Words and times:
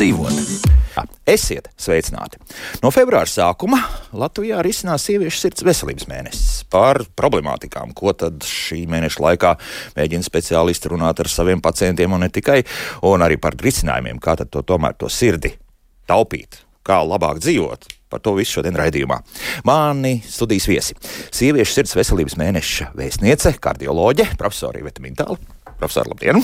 dzīvot. 0.00 0.68
Esiet 1.28 1.68
sveicināti! 1.78 2.38
No 2.80 2.90
februāra 2.94 3.28
sākuma 3.28 3.78
Latvijā 4.16 4.62
risinās 4.64 5.04
sieviešu 5.06 5.42
sirds 5.42 5.64
veselības 5.66 6.06
mēnesis. 6.08 6.62
Par 6.72 7.02
problemātikām, 7.18 7.92
ko 7.96 8.14
tad 8.16 8.40
šī 8.46 8.86
mēneša 8.90 9.22
laikā 9.26 9.52
mēģina 9.98 10.24
speciālisti 10.24 10.92
runāt 10.92 11.20
ar 11.20 11.28
saviem 11.30 11.60
pacientiem 11.62 12.16
un 12.16 12.24
ne 12.24 12.30
tikai, 12.32 12.62
un 13.06 13.24
arī 13.26 13.36
par 13.40 13.58
risinājumiem, 13.60 14.22
kā 14.24 14.38
tad 14.40 14.50
to 14.54 14.64
tomēr 14.66 14.96
to 14.96 15.10
sirdi 15.12 15.52
taupīt, 16.08 16.62
kā 16.86 17.02
labāk 17.04 17.42
dzīvot. 17.44 17.84
Par 18.10 18.24
to 18.24 18.32
visu 18.34 18.56
šodien 18.56 18.74
raidījumā. 18.80 19.20
Mani 19.68 20.16
studijas 20.26 20.66
viesi- 20.66 20.96
sieviešu 21.38 21.76
sirds 21.76 21.94
veselības 21.94 22.38
mēneša 22.40 22.90
vēstniece, 22.96 23.52
kardioloģe, 23.60 24.32
profesora 24.40 24.80
Iveta 24.80 25.04
Mintāla. 25.04 25.38
Profesor, 25.78 26.08
labdien! 26.08 26.40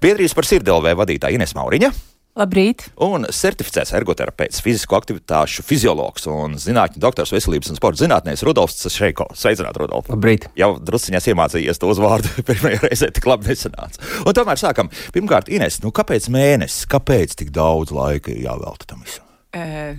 Biedrības 0.00 0.34
par 0.36 0.44
sirdelvē 0.44 0.94
vadītāja 0.94 1.34
Ines 1.34 1.56
Mauriņa. 1.56 2.17
Labrīt! 2.38 2.84
Un 3.02 3.26
certificēts 3.34 3.90
ergoterapeits, 3.98 4.60
fizisko 4.62 4.94
aktivitāšu 5.00 5.64
fiziologs 5.66 6.28
un 6.30 6.54
zinātņu 6.62 7.02
doktors 7.02 7.34
veselības 7.34 7.72
un 7.72 7.80
sporta 7.80 8.04
zinātnēs 8.04 8.44
Rudolfs 8.46 8.86
Šeiko. 8.94 9.26
Sveicināt, 9.34 9.74
Rudolf! 9.82 10.06
Labrīt! 10.12 10.46
Jau 10.58 10.76
drusciņās 10.78 11.26
iemācījies 11.32 11.82
to 11.82 11.90
uzvārdu, 11.90 12.30
pirmajā 12.48 12.84
reizē 12.86 13.10
tik 13.10 13.26
labi 13.26 13.50
nesanāca. 13.50 14.04
Un 14.22 14.38
tomēr 14.38 14.62
sākam. 14.62 14.92
Pirmkārt, 15.14 15.50
Ines, 15.50 15.82
nu 15.82 15.90
kāpēc 15.94 16.30
mēnesis, 16.30 16.86
kāpēc 16.90 17.40
tik 17.42 17.50
daudz 17.56 17.90
laika 17.96 18.30
jāvelta 18.38 18.94
tam 18.94 19.02
visam? 19.02 19.27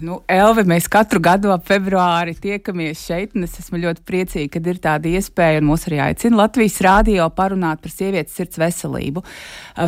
Nu, 0.02 0.20
Elvi, 0.30 0.64
mēs 0.68 0.88
katru 0.92 1.20
gadu 1.24 1.52
ap 1.54 1.66
februāri 1.68 2.36
tiekamies 2.40 3.02
šeit, 3.08 3.34
un 3.36 3.46
es 3.46 3.58
esmu 3.60 3.80
ļoti 3.82 4.04
priecīga, 4.08 4.52
ka 4.54 4.72
ir 4.72 4.80
tāda 4.84 5.10
iespēja, 5.12 5.60
un 5.62 5.68
mūs 5.70 5.86
arī 5.90 6.00
aicina 6.04 6.40
Latvijas 6.44 6.78
rādio 6.86 7.26
parunāt 7.36 7.82
par 7.84 7.92
sievietes 7.94 8.36
sirds 8.38 8.60
veselību. 8.62 9.24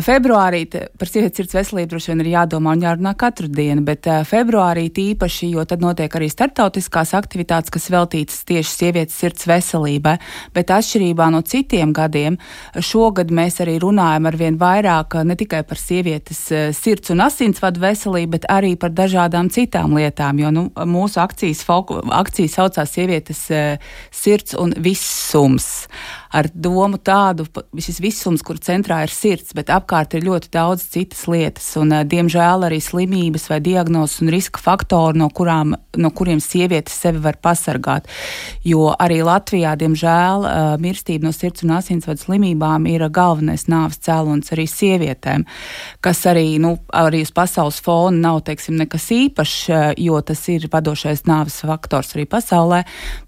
Februārī 0.04 0.64
par 0.70 1.10
sievietes 1.10 1.40
sirds 1.40 1.56
veselību 1.56 1.92
droši 1.92 2.12
vien 2.12 2.24
ir 2.24 2.30
jādomā 2.34 2.74
un 2.76 2.84
jārunā 2.84 3.14
katru 3.18 3.48
dienu, 3.52 3.84
bet 3.86 4.08
februārī 4.28 4.88
tīpaši, 4.94 5.52
jo 5.56 5.64
tad 5.68 5.84
notiek 5.84 6.12
arī 6.18 6.28
startautiskās 6.32 7.14
aktivitātes, 7.18 7.72
kas 7.72 7.90
veltītas 7.92 8.42
tieši 8.48 8.74
sievietes 8.74 9.18
sirds 9.18 9.48
veselībai, 9.48 10.18
bet 10.56 10.74
atšķirībā 10.74 11.30
no 11.32 11.42
citiem 11.46 11.94
gadiem, 11.96 12.38
šogad 12.76 13.32
mēs 13.32 13.62
arī 13.64 13.78
runājam 13.82 14.28
ar 14.28 14.40
vien 14.40 14.60
vairāk 14.60 15.18
ne 15.24 15.38
tikai 15.38 15.62
par 15.68 15.80
sievietes 15.80 16.44
sirds 16.76 17.14
un 17.14 17.24
asinsvadu 17.24 17.82
veselību, 17.82 18.34
bet 18.36 18.50
arī 18.52 18.74
par 18.76 18.92
dažādām 18.96 19.48
citām 19.48 19.61
lietām, 19.98 20.40
jo 20.42 20.50
nu, 20.54 20.64
mūsu 20.88 21.20
akcijas, 21.22 21.62
foku, 21.66 22.00
akcijas 22.12 22.58
saucās 22.58 22.94
Sievietes 22.96 23.44
uh, 23.52 23.92
sirds 24.10 24.56
un 24.58 24.74
visums 24.82 25.86
ar 26.32 26.48
domu 26.54 26.96
tādu, 26.96 27.44
šis 27.76 28.00
visums, 28.00 28.42
kur 28.44 28.56
centrā 28.62 29.02
ir 29.04 29.12
sirds, 29.12 29.52
bet 29.56 29.68
apkārt 29.72 30.16
ir 30.16 30.24
ļoti 30.24 30.48
daudz 30.54 30.86
citas 30.94 31.26
lietas, 31.28 31.66
un, 31.76 31.92
diemžēl, 32.08 32.64
arī 32.68 32.78
slimības 32.80 33.50
vai 33.52 33.60
diagnozes 33.64 34.22
un 34.24 34.32
riska 34.32 34.62
faktori, 34.62 35.20
no, 35.20 35.28
kurām, 35.28 35.74
no 36.00 36.10
kuriem 36.16 36.40
sievietes 36.40 36.96
sevi 37.04 37.20
var 37.20 37.36
pasargāt. 37.44 38.08
Jo 38.64 38.94
arī 38.96 39.20
Latvijā, 39.26 39.74
diemžēl, 39.80 40.48
mirstība 40.80 41.28
no 41.28 41.34
sirds 41.36 41.66
un 41.66 41.74
asinsvadu 41.76 42.24
slimībām 42.24 42.88
ir 42.88 43.04
galvenais 43.12 43.66
nāves 43.68 44.00
cēlonis 44.02 44.54
arī 44.56 44.66
sievietēm, 44.70 45.44
kas 46.00 46.24
arī, 46.30 46.56
nu, 46.62 46.78
arī 46.96 47.22
uz 47.26 47.34
pasaules 47.34 47.82
fona 47.84 48.16
nav, 48.30 48.40
teiksim, 48.48 48.78
nekas 48.80 49.10
īpašs, 49.12 49.58
jo 50.00 50.24
tas 50.24 50.46
ir 50.48 50.64
vadošais 50.72 51.26
nāves 51.28 51.60
faktors 51.60 52.16
arī 52.16 52.24
pasaulē, 52.30 52.82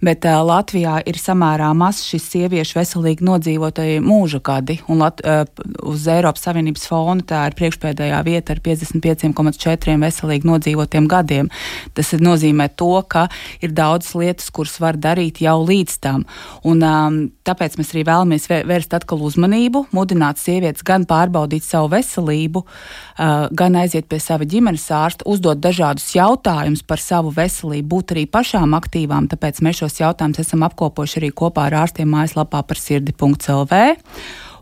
bet 0.05 0.25
Latvijā 0.25 1.03
ir 1.05 1.21
samērā 1.21 1.69
mazs 1.77 2.09
šis 2.09 2.33
sieviešu 2.33 2.79
veselības 2.81 2.94
veselīgi 2.95 3.25
nodzīvotai 3.27 3.99
mūža 4.03 4.41
gadi, 4.45 4.79
un 4.89 5.03
Lat, 5.03 5.21
uh, 5.25 5.45
uz 5.83 6.07
Eiropas 6.09 6.45
Savienības 6.47 6.87
fona 6.89 7.23
tā 7.27 7.43
ir 7.49 7.57
priekšpēdējā 7.59 8.21
vieta 8.25 8.55
ar 8.55 8.61
55,4 8.63 9.99
veselīgi 10.01 10.49
nodzīvotiem 10.49 11.09
gadiem. 11.11 11.51
Tas 11.95 12.13
nozīmē 12.15 12.69
to, 12.77 13.03
ka 13.09 13.29
ir 13.61 13.75
daudz 13.75 14.15
lietas, 14.15 14.51
kuras 14.55 14.79
var 14.81 14.97
darīt 14.97 15.43
jau 15.43 15.59
līdz 15.65 15.99
tam. 16.01 16.25
Un, 16.65 16.83
um, 16.83 17.19
tāpēc 17.45 17.77
mēs 17.79 17.93
arī 17.95 18.05
vēlamies 18.07 18.49
vērst 18.49 18.95
atkal 18.95 19.25
uzmanību, 19.27 19.89
mudināt 19.93 20.39
sievietes 20.39 20.85
gan 20.87 21.05
pārbaudīt 21.05 21.65
savu 21.65 21.91
veselību, 21.97 22.65
uh, 22.65 23.49
gan 23.51 23.81
aiziet 23.81 24.09
pie 24.09 24.21
sava 24.23 24.47
ģimenes 24.47 24.87
ārsta, 24.95 25.27
uzdot 25.27 25.61
dažādus 25.61 26.07
jautājumus 26.15 26.85
par 26.87 27.03
savu 27.03 27.35
veselību, 27.35 27.89
būt 27.97 28.15
arī 28.15 28.27
pašām 28.31 28.77
aktīvām. 28.79 29.29
Tāpēc 29.33 29.61
mēs 29.65 29.83
šos 29.83 30.01
jautājumus 30.01 30.45
esam 30.45 30.65
apkopojuši 30.69 31.21
arī 31.21 31.33
kopā 31.35 31.69
ar 31.69 31.81
ārstiem 31.85 32.09
mājaslapā 32.15 32.63
par 32.65 32.81
sirdi.lv 32.85 33.85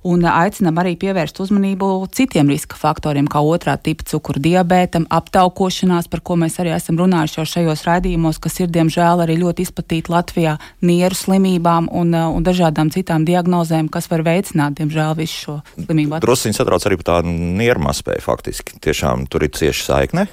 un 0.02 0.24
aicinam 0.26 0.78
arī 0.82 0.94
pievērst 0.98 1.38
uzmanību 1.42 1.88
citiem 2.14 2.50
riska 2.50 2.78
faktoriem, 2.78 3.28
kā 3.30 3.42
otrā 3.46 3.76
tipa 3.78 4.06
cukuru 4.10 4.42
diabētam, 4.42 5.06
aptaukošanās, 5.12 6.10
par 6.10 6.22
ko 6.26 6.36
mēs 6.40 6.58
arī 6.62 6.74
esam 6.74 6.98
runājuši 7.00 7.38
jau 7.38 7.46
šajos 7.54 7.84
raidījumos, 7.86 8.40
kas 8.42 8.58
ir 8.62 8.72
diemžēl 8.74 9.22
arī 9.24 9.38
ļoti 9.40 9.66
izplatīti 9.66 10.12
Latvijā, 10.12 10.56
nieru 10.82 11.18
slimībām 11.18 11.90
un, 11.94 12.14
un 12.18 12.46
dažādām 12.46 12.90
citām 12.94 13.26
diagnozēm, 13.28 13.90
kas 13.92 14.10
var 14.10 14.26
veicināt, 14.26 14.76
diemžēl, 14.80 15.14
visu 15.18 15.38
šo 15.46 15.58
slimību. 15.86 16.22
Drusciņi 16.24 16.58
satrauc 16.58 16.86
arī 16.88 16.98
par 17.02 17.10
tādu 17.16 17.32
nieru 17.32 17.86
maspēju 17.86 18.26
faktiski. 18.26 18.78
Tiešām 18.82 19.28
tur 19.30 19.46
ir 19.46 19.54
cieši 19.54 19.86
saikne. 19.86 20.26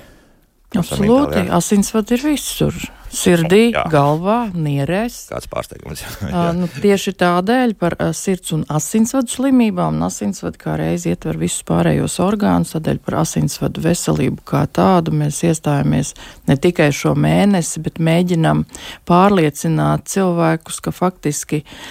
Absolūti. 0.77 1.47
Asinsvadi 1.49 2.13
ir 2.17 2.25
visur. 2.27 2.75
Sirdī, 3.09 3.71
jā. 3.73 3.81
galvā, 3.89 4.51
nierēs. 4.53 5.15
Kāds 5.31 5.49
pārsteigums. 5.49 6.03
uh, 6.27 6.51
nu, 6.53 6.67
tieši 6.69 7.15
tādēļ 7.17 7.73
par 7.79 7.95
uh, 7.97 8.11
sirds 8.13 8.53
un 8.53 8.61
asinsvadu 8.69 9.33
slimībām, 9.33 9.97
un 9.97 10.05
asinsvadu 10.05 10.61
kā 10.61 10.75
reizi 10.77 11.09
ietver 11.15 11.39
visus 11.41 11.65
pārējos 11.65 12.19
orgānus, 12.21 12.75
tādēļ 12.75 13.01
par 13.07 13.17
asinsvadu 13.23 13.81
veselību 13.87 14.45
kā 14.51 14.61
tādu 14.69 15.15
mēs 15.17 15.41
iestājamies 15.49 16.13
ne 16.51 16.59
tikai 16.61 16.91
šo 16.93 17.15
mēnesi, 17.17 17.81
bet 17.81 17.97
mēģinam 17.97 18.67
pārliecināt 19.09 20.05
cilvēkus, 20.13 20.77
ka 20.85 20.93
faktiski 20.93 21.63
uh, 21.65 21.89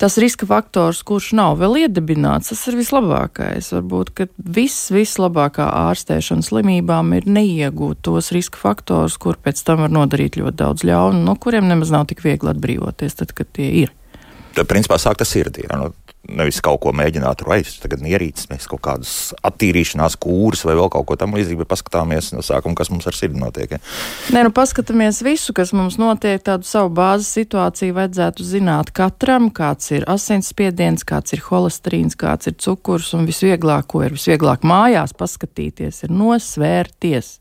tas 0.00 0.16
riska 0.18 0.48
faktors, 0.48 1.02
kurš 1.06 1.30
nav 1.36 1.58
vēl 1.60 1.82
iedibināts, 1.82 2.50
tas 2.54 2.62
ir 2.70 2.78
vislabākais. 2.80 3.68
Varbūt, 3.76 4.12
ka 4.16 4.26
viss, 4.40 4.88
vislabākā 4.94 5.66
ārstēšana 5.90 6.46
slimībām 6.46 7.12
ir 7.18 7.28
neiegūt 7.28 8.00
tos 8.08 8.32
riska 8.32 8.60
faktors, 8.60 9.18
kur 9.20 9.36
pēc 9.36 9.60
tam 9.66 9.84
var 9.84 9.92
nodarīt 9.92 10.40
ļoti 10.40 10.60
daudz 10.62 10.86
ļaunu, 10.88 11.20
no 11.26 11.36
kuriem 11.36 11.68
nemaz 11.68 11.92
nav 11.92 12.08
tik 12.08 12.24
viegli 12.24 12.52
atbrīvoties, 12.54 13.18
tad, 13.20 13.36
kad 13.36 13.52
tie 13.52 13.68
ir. 13.84 13.92
Tad, 14.56 14.66
principā, 14.70 14.96
sāk 14.98 15.20
tas 15.20 15.30
sirdī. 15.30 15.68
Nu, 15.70 15.92
nevis 16.28 16.60
kaut 16.64 16.80
ko 16.84 16.92
mēģināt 16.96 17.42
raist, 17.46 17.80
tagad 17.82 18.02
ierīces, 18.06 18.48
mēs 18.50 18.68
kaut 18.70 18.82
kādas 18.84 19.12
attīrīšanās 19.46 20.18
kūras 20.20 20.64
vai 20.68 20.76
vēl 20.78 20.90
kaut 20.92 21.06
ko 21.08 21.16
tam 21.20 21.34
līdzīgu, 21.36 21.62
bet 21.62 21.70
paskatāmies 21.72 22.30
no 22.34 22.44
sākuma, 22.44 22.76
kas 22.78 22.92
mums 22.92 23.08
ar 23.08 23.16
sirdi 23.16 23.40
notiek. 23.40 23.72
Ja? 23.76 23.80
Nē, 24.34 24.44
nu 24.46 24.54
paskatāmies 24.54 25.22
visu, 25.26 25.54
kas 25.56 25.72
mums 25.76 25.96
notiek, 26.00 26.42
tādu 26.46 26.68
savu 26.68 26.92
bāzes 26.96 27.32
situāciju 27.40 27.96
vajadzētu 27.96 28.46
zināt 28.46 28.92
katram, 28.96 29.50
kāds 29.54 29.90
ir 29.96 30.06
asinsspiediens, 30.10 31.06
kāds 31.08 31.36
ir 31.36 31.44
holesterīns, 31.48 32.18
kāds 32.20 32.50
ir 32.50 32.58
cukurs, 32.60 33.14
un 33.16 33.28
visvieglāk, 33.30 33.88
ko 33.90 34.04
ir 34.06 34.16
visvieglāk 34.16 34.66
mājās 34.68 35.16
paskatīties, 35.16 36.04
ir 36.04 36.14
nosvērties 36.14 37.38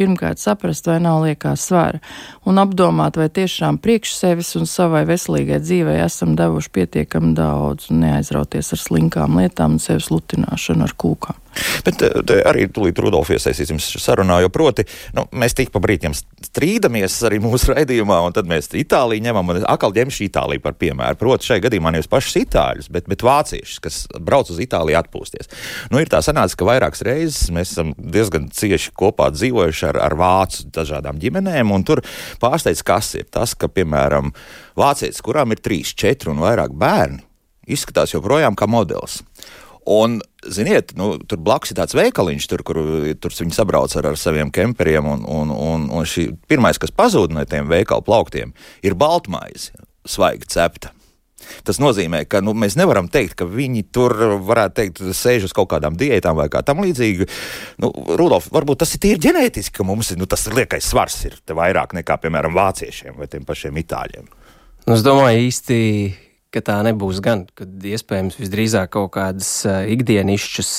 pirmkārt 0.00 0.40
saprast, 0.40 0.88
vai 0.88 0.98
nav 1.04 1.20
liekās 1.26 1.66
svara, 1.68 2.00
un 2.48 2.60
apdomāt, 2.62 3.20
vai 3.20 3.28
tiešām 3.28 3.78
priekš 3.84 4.16
sevis 4.16 4.54
un 4.58 4.68
savai 4.70 5.04
veselīgai 5.08 5.60
dzīvei 5.62 6.00
esam 6.04 6.34
devuši 6.38 6.72
pietiekami 6.78 7.34
daudz, 7.38 7.90
un 7.92 8.04
neaizrauties 8.06 8.72
ar 8.76 8.84
slinkām 8.86 9.38
lietām 9.40 9.76
un 9.76 9.84
sevis 9.84 10.10
lutināšanu 10.14 10.88
ar 10.88 10.96
kūkām. 11.04 11.38
Bet 11.86 12.02
eh, 12.04 12.42
arī 12.46 12.66
tūlīt 12.70 12.98
Rudolf 13.02 13.30
iesaistīsim 13.34 13.80
sarunā, 13.80 14.40
jo 14.44 14.50
proti, 14.52 14.84
nu, 15.16 15.26
mēs 15.36 15.56
tik 15.58 15.72
pa 15.74 15.82
brītiem 15.82 16.14
strīdamies 16.14 17.18
arī 17.28 17.40
mūsu 17.42 17.70
raidījumā, 17.74 18.20
un 18.26 18.36
tad 18.36 18.48
mēs 18.50 18.70
Itāliju 18.80 19.24
ņemam, 19.26 19.52
un 19.52 19.62
atkal 19.68 19.94
ņemšu 19.96 20.26
Itāliju 20.28 20.64
par 20.64 20.76
piemēru. 20.80 21.18
Proti, 21.20 21.50
šai 21.50 21.60
gadījumā 21.64 21.94
nevis 21.94 22.10
pašus 22.10 22.38
itāļus, 22.44 22.90
bet, 22.92 23.08
bet 23.10 23.24
vāciešus, 23.26 23.80
kas 23.82 24.00
brauc 24.18 24.50
uz 24.52 24.60
Itāliju 24.62 25.00
atpūsties. 25.00 25.50
Nu, 25.92 26.00
ir 26.02 26.10
tā 26.12 26.22
sanāca, 26.24 26.56
ka 26.58 26.68
vairākas 26.68 27.04
reizes 27.06 27.50
mēs 27.54 27.74
esam 27.74 27.94
diezgan 27.98 28.48
cieši 28.54 28.94
kopā 28.96 29.30
dzīvojuši 29.34 29.88
ar, 29.92 30.00
ar 30.06 30.16
vācu 30.20 30.68
dažādām 30.74 31.20
ģimenēm, 31.22 31.74
un 31.74 31.86
tur 31.86 32.04
pārsteidz, 32.42 32.84
kas 32.86 33.14
ir 33.18 33.26
tas, 33.32 33.56
ka, 33.58 33.70
piemēram, 33.72 34.32
vācietis, 34.78 35.22
kurām 35.24 35.54
ir 35.54 35.62
trīs, 35.64 35.94
četri 35.98 36.32
un 36.32 36.42
vairāk 36.42 36.74
bērni, 36.78 37.22
izskatās 37.70 38.14
joprojām 38.14 38.56
kā 38.58 38.68
modelis. 38.70 39.20
Un, 39.88 40.18
ziniet, 40.44 40.92
nu, 40.98 41.14
tur 41.24 41.40
blakus 41.40 41.72
ir 41.72 41.78
tāds 41.80 41.96
veikaliņš, 41.96 42.46
tur, 42.50 42.62
kur 42.66 42.80
tur 43.20 43.36
viņi 43.36 43.56
sabrauc 43.56 43.94
ar, 43.96 44.10
ar 44.12 44.20
saviem 44.20 44.52
kemperiem. 44.52 45.08
Un, 45.08 45.24
un, 45.24 45.52
un, 45.54 45.88
un 45.96 46.08
šī 46.08 46.30
pirmais, 46.50 46.78
kas 46.80 46.92
pazūd 46.92 47.32
no 47.34 47.44
tiem 47.48 47.70
veikalu 47.70 48.04
plauktiem, 48.06 48.54
ir 48.84 48.98
baltmaize, 49.00 49.72
svaigi 50.08 50.50
cepta. 50.52 50.92
Tas 51.64 51.80
nozīmē, 51.80 52.22
ka 52.30 52.42
nu, 52.44 52.52
mēs 52.56 52.76
nevaram 52.78 53.08
teikt, 53.10 53.38
ka 53.40 53.46
viņi 53.48 53.86
tur 53.94 54.12
varētu 54.44 54.76
teikt, 54.76 55.02
sēž 55.16 55.48
uz 55.48 55.54
kaut 55.56 55.70
kādām 55.72 55.96
diētām 55.98 56.36
vai 56.38 56.48
kā 56.52 56.62
tam 56.66 56.82
līdzīgi. 56.84 57.26
Nu, 57.82 57.90
Rudolf, 58.20 58.50
varbūt 58.52 58.82
tas 58.84 58.92
ir 58.94 59.02
tīri 59.02 59.22
ģenētiski, 59.24 59.78
ka 59.80 59.86
mums 59.88 60.12
nu, 60.20 60.28
tas 60.30 60.46
liekais 60.52 60.92
svars 60.92 61.16
ir 61.28 61.38
vairāk 61.48 61.96
nekā, 61.96 62.20
piemēram, 62.22 62.56
vāciešiem 62.56 63.16
vai 63.20 63.30
tiem 63.32 63.48
pašiem 63.48 63.80
itāļiem. 63.82 64.28
Nu, 64.86 64.96
es 64.96 65.04
domāju, 65.06 65.46
īsti 65.48 65.78
ka 66.50 66.62
tā 66.66 66.78
nebūs 66.86 67.20
gan, 67.24 67.44
kad 67.54 67.84
iespējams 67.86 68.38
visdrīzāk 68.40 68.90
kaut 68.96 69.12
kādas 69.14 69.52
ikdienišķas 69.66 70.72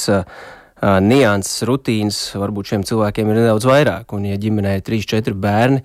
nianses, 1.06 1.62
rutīnas 1.70 2.20
varbūt 2.42 2.72
šiem 2.74 2.84
cilvēkiem 2.90 3.30
ir 3.30 3.40
nedaudz 3.44 3.68
vairāk. 3.70 4.16
Un, 4.18 4.26
ja 4.32 4.40
ģimenē 4.42 4.80
ir 4.80 4.86
3-4 4.88 5.36
bērni, 5.38 5.84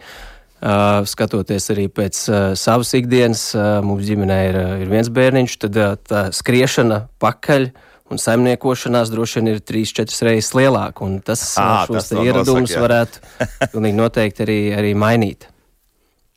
skatoties 1.07 1.69
arī 1.75 1.85
pēc 1.93 2.21
savas 2.57 2.95
ikdienas, 2.97 3.51
mums 3.85 4.07
ģimenē 4.09 4.39
ir, 4.49 4.59
ir 4.87 4.93
viens 4.95 5.11
bērniņš, 5.13 5.59
tad 5.67 5.77
tā 6.09 6.23
skriešana 6.35 7.07
pakaļ. 7.23 7.69
Un 8.07 8.21
saimniekošanās 8.23 9.11
droši 9.11 9.41
vien 9.41 9.49
ir 9.51 9.57
3-4 9.67 10.29
reizes 10.29 10.53
lielāka. 10.55 11.09
Tas, 11.27 11.41
À, 11.59 11.83
šos 11.89 11.97
tas 11.97 12.13
to 12.13 12.23
ieradumus 12.23 12.71
nosaka, 12.71 12.79
jā. 12.79 12.85
varētu 12.85 13.73
pilnīgi 13.73 13.99
noteikti 13.99 14.45
arī, 14.45 14.59
arī 14.79 14.93
mainīt. 14.95 15.49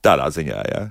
Tādā 0.01 0.31
ziņā, 0.33 0.63
jā. 0.65 0.81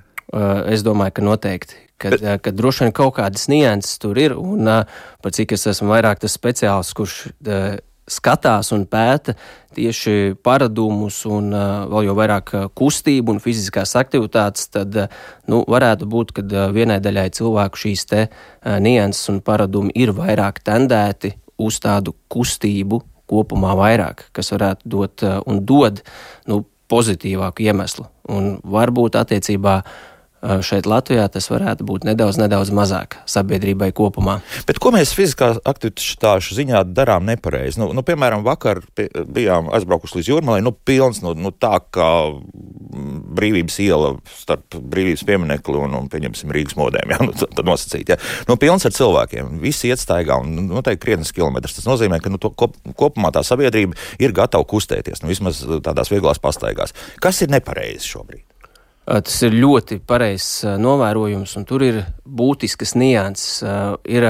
Es 0.70 0.86
domāju, 0.86 1.16
ka 1.18 1.24
noteikti. 1.26 1.87
Kad, 1.98 2.20
Bet- 2.20 2.42
kad 2.42 2.54
droši 2.54 2.84
vien 2.86 2.92
kaut 2.94 3.16
kādas 3.16 3.48
nianses 3.50 3.98
tur 3.98 4.18
ir, 4.18 4.36
un 4.38 4.64
par 5.22 5.34
cik 5.34 5.52
es 5.56 5.66
esmu 5.66 5.90
vairāk 5.90 6.20
tas 6.22 6.36
speciālists, 6.38 6.94
kurš 6.94 7.16
skatās 8.08 8.72
un 8.72 8.86
pēta 8.88 9.34
tieši 9.76 10.36
paradumus 10.42 11.20
un 11.28 11.50
vēl 11.52 12.08
jau 12.08 12.14
vairāk 12.16 12.54
kustību 12.78 13.34
un 13.34 13.42
fiziskās 13.42 13.94
aktivitātes, 14.00 14.70
tad 14.72 14.96
nu, 15.50 15.60
varētu 15.68 16.08
būt, 16.08 16.32
ka 16.38 16.64
vienai 16.74 16.98
daļai 17.04 17.28
cilvēku 17.36 17.82
šīs 17.84 18.06
te 18.08 18.24
nianses 18.64 19.28
un 19.34 19.42
paradumi 19.44 19.92
ir 19.94 20.14
vairāk 20.16 20.62
tendēti 20.64 21.34
uz 21.58 21.80
tādu 21.82 22.14
kustību 22.32 23.02
kopumā 23.28 23.74
vairāk, 23.76 24.28
kas 24.32 24.54
varētu 24.54 24.88
dot 24.88 25.24
un 25.46 25.64
dod 25.68 26.00
nu, 26.48 26.62
pozitīvāku 26.88 27.66
iemeslu. 27.68 28.06
Un 28.32 28.54
varbūt 28.64 29.18
attiecībā 29.20 29.82
šeit 30.64 30.86
Latvijā 30.88 31.26
tas 31.32 31.48
varētu 31.50 31.86
būt 31.88 32.06
nedaudz, 32.06 32.38
nedaudz 32.40 32.70
mazāk 32.74 33.18
sabiedrībai 33.28 33.90
kopumā. 33.96 34.38
Bet 34.68 34.78
ko 34.82 34.92
mēs 34.94 35.12
fiziskā 35.16 35.50
aktivitāšu 35.66 36.56
ziņā 36.58 36.84
darām 36.94 37.26
nepareizi? 37.28 37.80
Nu, 37.82 37.90
nu, 37.96 38.04
piemēram, 38.06 38.44
vakar 38.46 38.82
bijām 38.94 39.72
aizbraukuši 39.74 40.20
līdz 40.20 40.30
jūrmalai, 40.32 40.62
nu, 40.64 40.72
pilns, 40.72 41.20
nu, 41.24 41.34
nu 41.38 41.52
tā 41.54 41.74
kā 41.94 42.10
brīvības 43.38 43.78
iela 43.84 44.12
starp 44.38 44.78
brīvības 44.78 45.24
pieminekli 45.28 45.80
un, 45.82 45.96
un 45.98 46.10
pieņemsim, 46.12 46.52
Rīgas 46.54 46.78
modēm, 46.78 47.10
jā, 47.14 47.20
nu, 47.26 47.34
tad 47.38 47.64
nosacīt, 47.66 48.14
jā. 48.14 48.18
Nu, 48.50 48.58
pilns 48.60 48.86
ar 48.88 48.94
cilvēkiem, 48.94 49.58
visi 49.62 49.90
iet 49.92 50.02
staigā 50.02 50.38
un, 50.42 50.54
nu, 50.54 50.66
noteikti 50.78 51.04
krietnes 51.06 51.34
kilometrus. 51.34 51.78
Tas 51.78 51.88
nozīmē, 51.88 52.22
ka, 52.22 52.32
nu, 52.32 52.40
to, 52.42 52.52
kop, 52.54 52.76
kopumā 52.98 53.32
tā 53.34 53.44
sabiedrība 53.46 53.98
ir 54.22 54.36
gatava 54.36 54.66
kustēties, 54.68 55.22
nu, 55.22 55.32
vismaz 55.32 55.64
tādās 55.84 56.12
vieglās 56.12 56.42
pastaigās. 56.42 56.94
Kas 57.22 57.42
ir 57.44 57.52
nepareizi 57.54 58.14
šobrīd? 58.14 58.46
Tas 59.08 59.38
ir 59.46 59.54
ļoti 59.56 60.02
pareizs 60.04 60.66
novērojums, 60.76 61.54
un 61.56 61.64
tur 61.64 61.80
ir 61.86 62.02
būtiskas 62.28 62.92
nianses. 62.98 63.62
Ir 64.04 64.26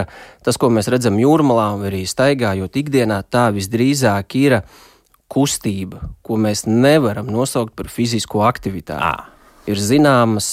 tas, 0.46 0.58
ko 0.60 0.70
mēs 0.70 0.86
redzam 0.92 1.18
jūrmalā, 1.18 1.72
un 1.74 1.88
arī 1.88 2.04
staigājot 2.06 2.78
ikdienā, 2.78 3.24
tā 3.26 3.48
visdrīzāk 3.56 4.36
ir 4.38 4.60
kustība, 5.28 6.12
ko 6.22 6.38
mēs 6.38 6.62
nevaram 6.70 7.26
nosaukt 7.26 7.74
par 7.74 7.90
fizisko 7.90 8.46
aktivitāti. 8.46 9.02
À. 9.02 9.34
Ir 9.68 9.82
zināmas 9.82 10.46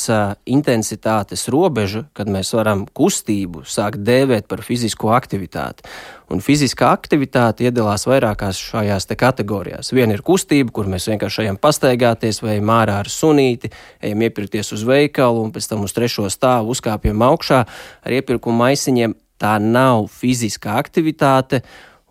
intensitātes 0.50 1.45
robeža, 1.54 2.07
kad 2.18 2.27
mēs 2.27 2.50
varam 2.57 2.83
kustību 2.98 3.62
sākt 3.69 4.01
dēvēt 4.04 4.50
par 4.51 4.66
fizisko 4.66 5.13
aktivitāti. 5.16 5.86
Un 6.33 6.42
fiziskā 6.42 6.88
aktivitāte 6.89 7.68
iedalās 7.68 8.07
vairākās 8.10 8.57
šajās 8.57 9.06
te 9.06 9.18
kategorijās. 9.19 9.92
Viena 9.94 10.16
ir 10.16 10.24
kustība, 10.25 10.74
kur 10.74 10.89
mēs 10.89 11.06
vienkārši 11.12 11.44
ejam 11.44 11.60
pastaigāties, 11.62 12.42
vai 12.42 12.56
ejam 12.56 12.72
ārā 12.74 12.95
ar 13.04 13.10
sunīti, 13.13 13.69
ejam 14.01 14.24
iepirkties 14.25 14.74
uz 14.74 14.86
veikalu, 14.89 15.44
un 15.45 15.54
pēc 15.54 15.69
tam 15.69 15.86
uz 15.86 15.94
trešo 15.94 16.25
stāvu 16.33 16.74
uzkāpjam 16.74 17.22
augšā 17.27 17.62
ar 17.66 18.18
iepirkuma 18.18 18.66
maisiņiem. 18.66 19.13
Tā 19.38 19.57
nav 19.60 20.07
fiziskā 20.16 20.80
aktivitāte, 20.80 21.60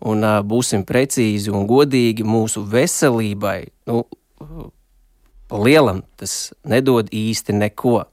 un 0.05 0.23
būsim 0.47 0.85
precīzi 0.87 1.51
un 1.51 1.65
godīgi 1.67 2.23
mūsu 2.23 2.63
veselībai. 2.71 3.59
Nu, 3.89 4.03
lielam 5.51 6.03
tas 6.15 6.53
nedod 6.63 7.11
īsti 7.11 7.57
neko. 7.57 8.03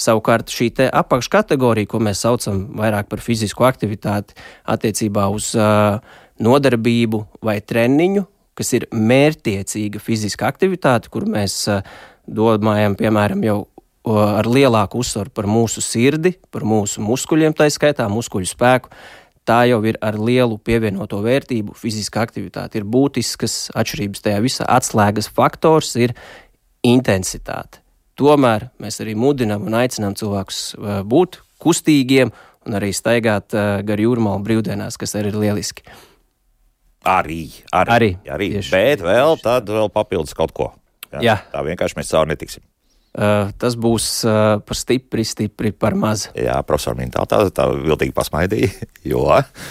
Savukārt 0.00 0.52
šī 0.52 0.70
apakškategorija, 0.88 1.90
ko 1.90 2.00
mēs 2.00 2.24
saucam 2.24 2.62
vairāk 2.78 3.10
par 3.10 3.20
fizisko 3.20 3.66
aktivitāti, 3.68 4.36
attiecībā 4.64 5.26
uz 5.32 5.52
uh, 5.58 6.00
nodarbību 6.40 7.24
vai 7.44 7.58
treniņu, 7.60 8.24
kas 8.56 8.72
ir 8.76 8.88
mērķtiecīga 8.92 10.00
fiziska 10.00 10.48
aktivitāte, 10.48 11.12
kur 11.12 11.28
mēs 11.28 11.62
uh, 11.68 11.84
domājam, 12.24 12.96
piemēram, 12.96 13.44
jau 13.44 13.60
ar 14.08 14.48
lielāku 14.48 15.00
uzsvaru 15.00 15.32
par 15.34 15.48
mūsu 15.50 15.82
sirdi, 15.84 16.34
par 16.50 16.64
mūsu 16.64 17.02
muskuļiem, 17.04 17.54
tā 17.56 17.68
skaitā 17.72 18.08
muskuļu 18.08 18.48
spēku. 18.48 18.92
Tā 19.48 19.64
jau 19.66 19.80
ir 19.88 19.96
ar 20.04 20.18
lielu 20.20 20.58
pievienoto 20.62 21.18
vērtību. 21.24 21.74
Fiziska 21.74 22.22
aktivitāte 22.22 22.78
ir 22.78 22.86
būtiskas 22.86 23.70
atšķirības 23.74 24.24
tajā 24.24 24.42
visā. 24.44 24.66
Atslēgas 24.68 25.30
faktors 25.32 25.96
ir 25.98 26.14
intensitāte. 26.86 27.79
Tomēr 28.20 28.68
mēs 28.82 29.00
arī 29.00 29.14
mudinām 29.16 29.64
un 29.68 29.78
aicinām 29.80 30.16
cilvēkus 30.18 30.60
uh, 30.76 31.00
būt 31.08 31.40
kustīgiem 31.62 32.32
un 32.68 32.76
arī 32.76 32.92
staigāt 32.96 33.56
uh, 33.56 33.80
gar 33.86 34.00
jūrmālu 34.02 34.44
brīvdienās, 34.44 34.98
kas 35.00 35.16
arī 35.16 35.32
ir 35.32 35.38
lieliski. 35.40 35.86
Arī, 37.08 37.46
arī, 37.72 37.94
Arī, 37.94 38.10
arī. 38.28 38.50
tieši, 38.58 38.72
bet 38.74 39.04
vēl, 39.04 39.38
tad 39.40 39.70
vēl 39.72 39.88
papildus 39.92 40.36
kaut 40.36 40.52
ko. 40.52 40.68
Jā. 41.24 41.38
Tā 41.50 41.62
vienkārši 41.64 41.96
mēs 41.96 42.12
cauri 42.12 42.34
netiksim. 42.34 42.62
Uh, 43.10 43.48
tas 43.58 43.74
būs 43.74 44.04
uh, 44.22 44.60
par 44.62 44.76
stipri, 44.78 45.24
stipri 45.26 45.72
par 45.74 45.96
maz. 45.98 46.28
Jā, 46.38 46.60
profesor 46.62 46.94
Mintāl, 46.94 47.26
tā, 47.26 47.40
tā 47.50 47.64
viltīgi 47.74 48.14
pasmaidīja, 48.14 48.68
jo 49.10 49.24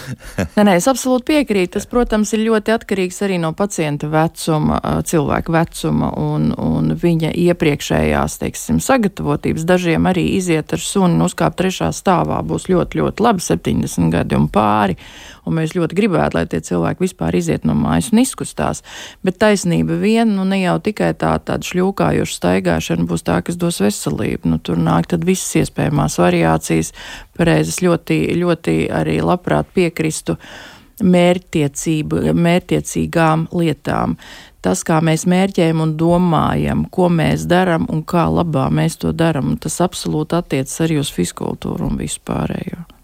Nē, 0.58 0.64
nē, 0.66 0.74
es 0.76 0.84
absolūti 0.90 1.30
piekrītu. 1.30 1.78
Tas, 1.78 1.86
protams, 1.88 2.34
ir 2.36 2.42
ļoti 2.44 2.74
atkarīgs 2.74 3.22
arī 3.24 3.38
no 3.40 3.54
pacienta 3.56 4.10
vecuma, 4.12 4.76
ā, 4.84 4.92
cilvēka 5.08 5.54
vecuma 5.56 6.10
un, 6.20 6.50
un 6.52 6.92
viņa 7.00 7.32
iepriekšējās, 7.46 8.36
teiksim, 8.44 8.82
sagatavotības. 8.84 9.64
Dažiem 9.64 10.10
arī 10.12 10.26
iziet 10.36 10.76
ar 10.76 10.84
suni 10.84 11.16
un 11.16 11.24
uzkāpt 11.24 11.56
trešā 11.62 11.88
stāvā 11.96 12.42
būs 12.44 12.68
ļoti, 12.68 13.00
ļoti 13.00 13.24
labi, 13.24 13.46
70 13.48 14.12
gadi 14.12 14.36
un 14.36 14.50
pāri. 14.52 15.00
Un 15.50 15.56
mēs 15.58 15.74
ļoti 15.74 15.96
gribētu, 15.98 16.38
lai 16.38 16.46
tie 16.46 16.60
cilvēki 16.62 17.02
vispār 17.02 17.34
iziet 17.34 17.64
no 17.66 17.74
mājas 17.74 18.12
un 18.14 18.22
izkustās. 18.22 18.84
Bet 19.26 19.40
taisnība 19.42 19.98
vien, 19.98 20.30
nu 20.36 20.44
ne 20.46 20.60
jau 20.62 20.76
tikai 20.78 21.10
tā 21.18 21.32
tāda 21.42 21.66
šļūkājoša 21.66 22.36
staigāšana 22.36 23.02
būs 23.10 23.26
tā, 23.26 23.42
kas 23.42 23.58
dos 23.58 23.82
veselību. 23.82 24.46
Nu, 24.52 24.60
tur 24.62 24.78
nāk 24.78 25.10
tad 25.10 25.26
visas 25.26 25.50
iespējamās 25.64 26.20
variācijas. 26.22 26.94
Pareizes 27.34 27.82
ļoti, 27.82 28.30
ļoti 28.38 28.94
arī 28.94 29.18
labprāt 29.26 29.66
piekristu 29.74 30.38
mērķtiecīgām 31.00 33.48
lietām. 33.56 34.16
Tas, 34.60 34.84
kā 34.84 35.00
mēs 35.02 35.26
mērķējam 35.30 35.80
un 35.82 35.96
domājam, 35.98 36.84
ko 36.92 37.08
mēs 37.08 37.46
darām 37.48 37.86
un 37.90 38.02
kā 38.04 38.28
labā 38.28 38.70
mēs 38.70 38.96
to 39.00 39.12
darām, 39.16 39.56
tas 39.58 39.80
absolūti 39.80 40.36
attiecas 40.36 40.80
arī 40.84 40.98
uz 41.00 41.10
fiskultūru 41.16 41.86
un 41.88 41.96
vispārējo. 42.04 42.99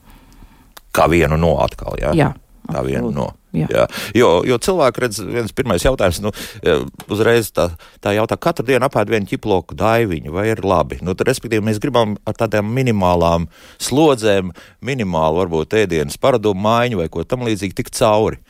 Kā 0.97 1.09
vienu 1.13 1.37
no 1.41 1.57
atkal. 1.65 1.99
Jā, 2.01 2.15
Jā, 2.17 2.31
kā 2.71 2.83
vienu 2.87 3.11
absolūti. 3.11 3.19
no. 3.21 3.33
Jā. 3.57 3.69
Jā. 3.73 3.85
Jo, 4.13 4.31
jo 4.45 4.57
cilvēki 4.61 5.01
redz, 5.01 5.19
viens 5.25 5.53
pirmais 5.57 5.81
jautājums, 5.81 6.19
nu, 6.21 6.33
eh, 6.61 6.83
uzreiz 7.09 7.49
tā, 7.57 7.71
tā 8.05 8.13
jautā, 8.13 8.37
katru 8.37 8.67
dienu 8.69 8.85
apēd 8.85 9.09
vienu 9.09 9.31
ķiploku 9.31 9.77
daiviņu, 9.81 10.33
vai 10.35 10.49
ir 10.51 10.61
labi? 10.61 10.99
Nu, 11.01 11.15
tad, 11.17 11.31
respektīvi, 11.31 11.65
mēs 11.65 11.81
gribam 11.81 12.19
ar 12.29 12.37
tādām 12.37 12.69
minimālām 12.77 13.47
slodzēm, 13.81 14.51
minimālu 14.85 15.41
varbūt 15.41 15.79
ēdienas 15.87 16.19
paradumu 16.21 16.61
maiņu 16.67 17.01
vai 17.01 17.09
ko 17.09 17.25
tam 17.25 17.47
līdzīgi 17.49 17.79
tikt 17.81 17.97
cauri. 17.97 18.43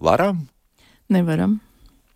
Varam? 0.00 0.46
Nevaram. 1.12 1.58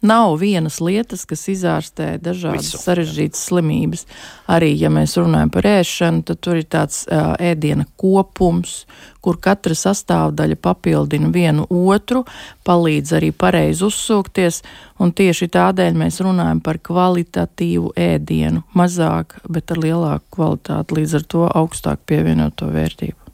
Nav 0.05 0.37
vienas 0.37 0.77
lietas, 0.85 1.25
kas 1.25 1.47
izārstē 1.49 2.19
dažādas 2.21 2.69
Visu. 2.69 2.81
sarežģītas 2.83 3.47
slimības. 3.49 4.05
Arī, 4.53 4.75
ja 4.77 4.91
mēs 4.93 5.17
runājam 5.17 5.51
par 5.55 5.67
ēšanu, 5.71 6.21
tad 6.29 6.43
tur 6.45 6.61
ir 6.61 6.67
tāds 6.69 7.07
uh, 7.09 7.33
ēdiena 7.41 7.87
kopums, 7.97 8.85
kur 9.25 9.41
katra 9.41 9.75
sastāvdaļa 9.75 10.61
papildina 10.61 11.33
vienu 11.33 11.65
otru, 11.73 12.27
palīdz 12.69 13.17
arī 13.17 13.33
pareizi 13.33 13.87
uzsūkties, 13.89 14.63
un 15.01 15.17
tieši 15.17 15.49
tādēļ 15.57 15.97
mēs 16.05 16.21
runājam 16.21 16.61
par 16.61 16.79
kvalitatīvu 16.79 17.95
ēdienu. 17.97 18.67
Mazāk, 18.77 19.41
bet 19.49 19.73
ar 19.73 19.81
lielāku 19.81 20.37
kvalitāti, 20.37 21.01
līdz 21.01 21.23
ar 21.23 21.31
to 21.35 21.47
augstāk 21.49 22.05
pievienoto 22.05 22.69
vērtību. 22.69 23.26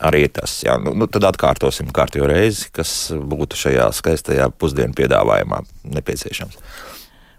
Arī 0.00 0.24
tas, 0.32 0.62
jā, 0.64 0.78
nu, 0.80 0.94
nu, 0.96 1.06
tad 1.10 1.26
atkārtosim 1.28 1.90
kārtīgi 1.92 2.28
reizi, 2.30 2.70
kas 2.72 3.12
būtu 3.12 3.58
šajā 3.60 3.90
skaistajā 3.92 4.48
pusdienu 4.56 4.96
piedāvājumā 4.96 5.60
nepieciešams. 5.98 6.56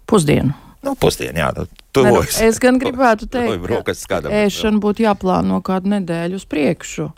Pusdienu. 0.10 0.54
Nu, 0.84 0.94
pusdienu, 1.00 1.40
jā, 1.40 1.50
nu, 1.56 1.66
nu, 1.66 1.84
tuvojas. 1.96 2.38
es 2.44 2.60
gan 2.62 2.78
gribētu 2.80 3.28
teikt, 3.34 4.06
ka 4.08 4.22
ēšana 4.44 4.84
būtu 4.84 5.06
jāplāno 5.08 5.62
kādu 5.66 5.96
nedēļu 5.96 6.42
uz 6.42 6.48
priekšu. 6.50 7.10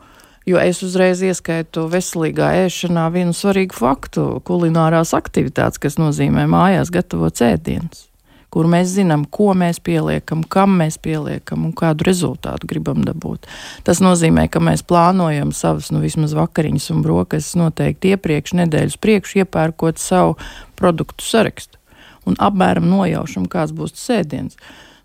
Jo 0.45 0.59
es 0.61 0.83
uzreiz 0.85 1.23
ieskaitu 1.25 1.87
veselīgā 1.89 2.51
ēšanā 2.67 3.07
vienu 3.13 3.33
svarīgu 3.33 3.73
faktu- 3.73 4.27
kulinārās 4.47 5.15
aktivitātes, 5.17 5.81
kas 5.81 5.97
nozīmē 5.97 6.45
mājās 6.45 6.93
gatavot 6.93 7.33
ēdienus. 7.41 8.05
Kur 8.55 8.69
mēs 8.71 8.93
zinām, 8.95 9.25
ko 9.27 9.49
mēs 9.57 9.81
pieliekam, 9.83 10.45
kam 10.47 10.77
mēs 10.79 10.95
pieliekam 11.03 11.67
un 11.67 11.73
kādu 11.75 12.07
rezultātu 12.07 12.69
gribam 12.71 13.03
dabūt. 13.03 13.49
Tas 13.83 13.99
nozīmē, 13.99 14.47
ka 14.47 14.61
mēs 14.63 14.85
plānojam 14.87 15.51
savus, 15.51 15.91
nu, 15.91 15.99
vismaz 15.99 16.31
vakariņas 16.37 16.87
un 16.95 17.01
brokastis 17.03 17.57
noteikti 17.59 18.13
iepriekš, 18.15 18.55
nedēļas 18.61 18.95
priekš, 19.03 19.35
iepērkot 19.43 19.99
savu 19.99 20.37
produktu 20.79 21.27
sarakstu 21.27 21.81
un 22.25 22.39
apmēram 22.41 22.87
nojaušam, 22.89 23.49
kāds 23.51 23.75
būs 23.75 23.97
tas 23.97 24.07
ēdiens. 24.21 24.55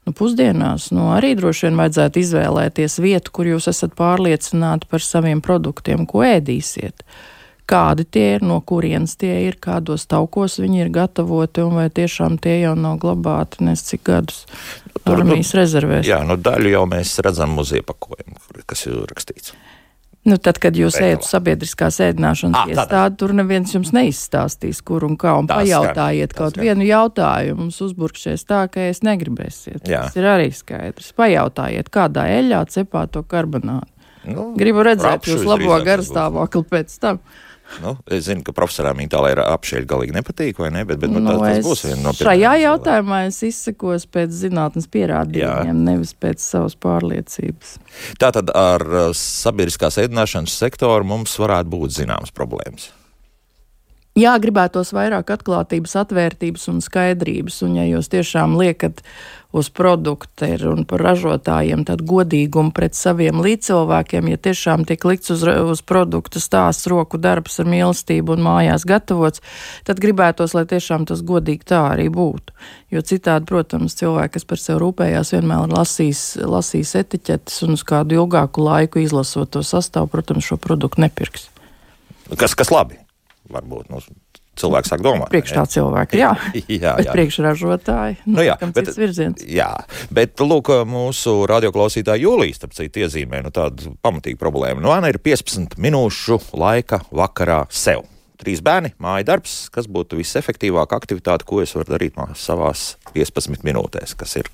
Nu, 0.07 0.15
pusdienās 0.17 0.89
nu, 0.95 1.11
arī 1.13 1.35
droši 1.37 1.67
vien 1.67 1.83
vajadzētu 1.83 2.23
izvēlēties 2.23 2.97
vietu, 3.03 3.35
kur 3.35 3.51
jūs 3.51 3.69
esat 3.71 3.99
pārliecināti 3.99 4.89
par 4.91 5.05
saviem 5.05 5.43
produktiem, 5.45 6.07
ko 6.09 6.23
ēdīsiet. 6.25 7.05
Kādi 7.71 8.05
tie 8.11 8.27
ir, 8.37 8.45
no 8.47 8.59
kurienes 8.67 9.15
tie 9.21 9.45
ir, 9.47 9.59
kādos 9.63 10.09
taukos 10.11 10.59
viņi 10.59 10.85
ir 10.85 10.93
gatavoti, 10.95 11.63
un 11.63 11.79
vai 11.79 11.89
tiešām 11.95 12.41
tie 12.43 12.57
jau 12.65 12.75
nav 12.79 12.99
glabāti 13.03 13.63
nes 13.67 13.85
cik 13.87 14.03
gadus 14.11 14.45
Tur, 15.01 15.21
armijas 15.21 15.55
nu, 15.55 15.61
rezervēs. 15.61 16.09
Jā, 16.09 16.23
nu 16.27 16.35
daļu 16.41 16.75
jau 16.75 16.87
mēs 16.91 17.15
redzam 17.25 17.55
uz 17.63 17.71
iepakojuma, 17.79 18.65
kas 18.67 18.89
ir 18.91 19.05
rakstīts. 19.11 19.55
Nu, 20.29 20.37
tad, 20.37 20.59
kad 20.61 20.77
jūs 20.77 20.99
ejat 21.01 21.23
uz 21.25 21.31
sabiedriskās 21.33 21.97
ēdināšanas 22.05 22.59
Ah, 22.61 22.69
iestādi, 22.69 23.17
tur 23.23 23.33
neviens 23.33 23.73
jums 23.73 23.89
neizstāstīs, 23.97 24.83
kur 24.85 25.07
un 25.07 25.15
kā. 25.17 25.33
Un 25.41 25.49
Tas 25.49 25.63
pajautājiet 25.63 26.35
gan, 26.35 26.37
kaut 26.37 26.59
gan. 26.59 26.67
vienu 26.67 26.85
jautājumu, 26.85 27.63
mums 27.63 27.79
uzburkšies 27.87 28.45
tā, 28.45 28.67
ka 28.69 28.85
es 28.91 29.01
negribēsiet. 29.07 29.89
Jā. 29.89 30.03
Tas 30.11 30.19
ir 30.21 30.29
arī 30.29 30.51
skaidrs. 30.53 31.15
Pajautājiet, 31.17 31.89
kādā 31.89 32.27
eļļā 32.37 32.61
cepā 32.69 33.07
to 33.09 33.25
karbonātu. 33.25 33.89
Nu, 34.29 34.51
Gribu 34.61 34.85
redzēt 34.85 35.23
rapšu 35.23 35.39
jūs 35.39 35.47
labo 35.49 35.79
garstāvokli 35.87 36.67
pēc 36.69 36.99
tam. 37.01 37.23
Nu, 37.81 37.95
es 38.11 38.27
zinu, 38.27 38.43
ka 38.47 38.55
profesoram 38.57 38.99
Itālijā 39.05 39.45
apšēļ 39.55 39.87
galīgi 39.89 40.17
nepatīk, 40.17 40.59
vai 40.61 40.73
ne? 40.75 40.85
Bet, 40.89 41.01
bet 41.03 41.13
nu, 41.13 41.23
Nu, 41.23 41.37
tas, 41.39 41.61
tas 41.61 41.67
būs 41.67 41.85
viena 41.87 42.03
no 42.03 42.15
Šajā 42.17 42.27
pirmajām 42.35 42.63
jautājumā 42.65 43.21
es 43.29 43.41
izsakos 43.47 44.07
pēc 44.11 44.35
zinātnes 44.43 44.89
pierādījumiem, 44.91 45.85
nevis 45.87 46.15
pēc 46.19 46.43
savas 46.43 46.77
pārliecības. 46.81 47.77
Tātad 48.21 48.53
ar 48.57 48.87
uh, 48.87 49.11
sabiedriskās 49.17 50.01
ēdināšanas 50.03 50.57
sektoru 50.65 51.07
mums 51.15 51.37
varētu 51.41 51.73
būt 51.77 52.01
zināmas 52.01 52.35
problēmas. 52.35 52.91
Jā, 54.19 54.33
gribētos 54.43 54.89
vairāk 54.91 55.29
atklātības, 55.31 55.93
atvērtības 56.01 56.65
un 56.73 56.81
skaidrības. 56.83 57.61
Un, 57.63 57.77
ja 57.79 57.85
jūs 57.87 58.09
tiešām 58.11 58.57
liekat 58.59 59.05
uz 59.55 59.69
produktu 59.71 60.49
ir 60.51 60.65
un 60.67 60.83
par 60.87 61.05
ražotājiem, 61.07 61.85
tad 61.87 62.03
godīgumu 62.07 62.73
pret 62.75 62.99
saviem 62.99 63.39
līdzcilvēkiem, 63.39 64.33
ja 64.33 64.41
tiešām 64.43 64.83
tiek 64.89 65.05
likts 65.07 65.31
uz, 65.31 65.45
uz 65.47 65.83
produktu 65.87 66.43
stāsts, 66.43 66.89
roku 66.91 67.21
darbs 67.23 67.63
ar 67.63 67.71
mīlestību 67.71 68.35
un 68.35 68.43
mājās 68.49 68.87
gatavots, 68.87 69.43
tad 69.87 70.03
gribētos, 70.03 70.57
lai 70.59 70.65
tiešām 70.71 71.07
tas 71.07 71.23
godīgi 71.27 71.69
tā 71.71 71.85
arī 71.93 72.09
būtu. 72.11 72.55
Jo 72.91 73.03
citādi, 73.07 73.47
protams, 73.47 73.95
cilvēki, 73.99 74.35
kas 74.39 74.47
par 74.47 74.63
sevi 74.63 74.81
rūpējās, 74.83 75.31
vienmēr 75.37 75.69
ir 75.69 75.77
lasījis, 75.77 76.25
lasījis 76.51 76.97
etiķetes 77.05 77.63
un 77.67 77.79
uz 77.79 77.87
kādu 77.87 78.19
ilgāku 78.19 78.67
laiku 78.67 79.03
izlasot 79.07 79.55
to 79.55 79.63
sastāvu, 79.67 80.11
protams, 80.11 80.51
šo 80.51 80.59
produktu 80.59 81.07
nepirks. 81.07 81.47
Kas, 82.35 82.59
kas 82.59 82.75
labi? 82.75 82.99
Varbūt 83.51 83.91
nu, 83.91 84.01
cilvēks 84.61 84.93
sāk 84.93 85.03
domāt. 85.05 85.31
Priekš 85.33 85.55
tā 85.57 85.65
cilvēka, 85.75 86.19
jā. 86.19 86.31
Jā, 86.81 86.95
jā. 87.03 87.15
priekšražotāji, 87.15 88.21
Nu 88.31 88.45
jā, 88.45 88.57
kam 88.61 88.75
bet-. 88.77 88.93
Jā, 89.49 89.71
bet 90.15 90.43
lūk, 90.45 90.73
mūsu 90.89 91.41
radioklausītāja 91.51 92.23
Jūlijas, 92.25 92.61
starp 92.61 92.77
citu, 92.77 93.05
iezīmē 93.05 93.43
nu, 93.47 93.53
tādu 93.55 93.95
pamatīgu 94.05 94.41
problēmu. 94.41 94.83
Nu, 94.85 94.93
Ana 94.95 95.13
ir 95.13 95.21
15 95.23 95.79
minūšu 95.81 96.41
laika 96.61 97.03
vakarā 97.11 97.65
sev. 97.73 98.07
Trīs 98.41 98.63
bērni, 98.65 98.95
māja 98.97 99.27
darbs, 99.35 99.67
kas 99.73 99.85
būtu 99.91 100.17
visefektīvākā 100.17 100.97
aktivitāte, 100.97 101.45
ko 101.45 101.61
es 101.61 101.75
varu 101.77 101.93
darīt 101.93 102.17
savās 102.41 102.95
15 103.13 103.67
minūtēs, 103.67 104.17
kas 104.17 104.39
ir 104.41 104.49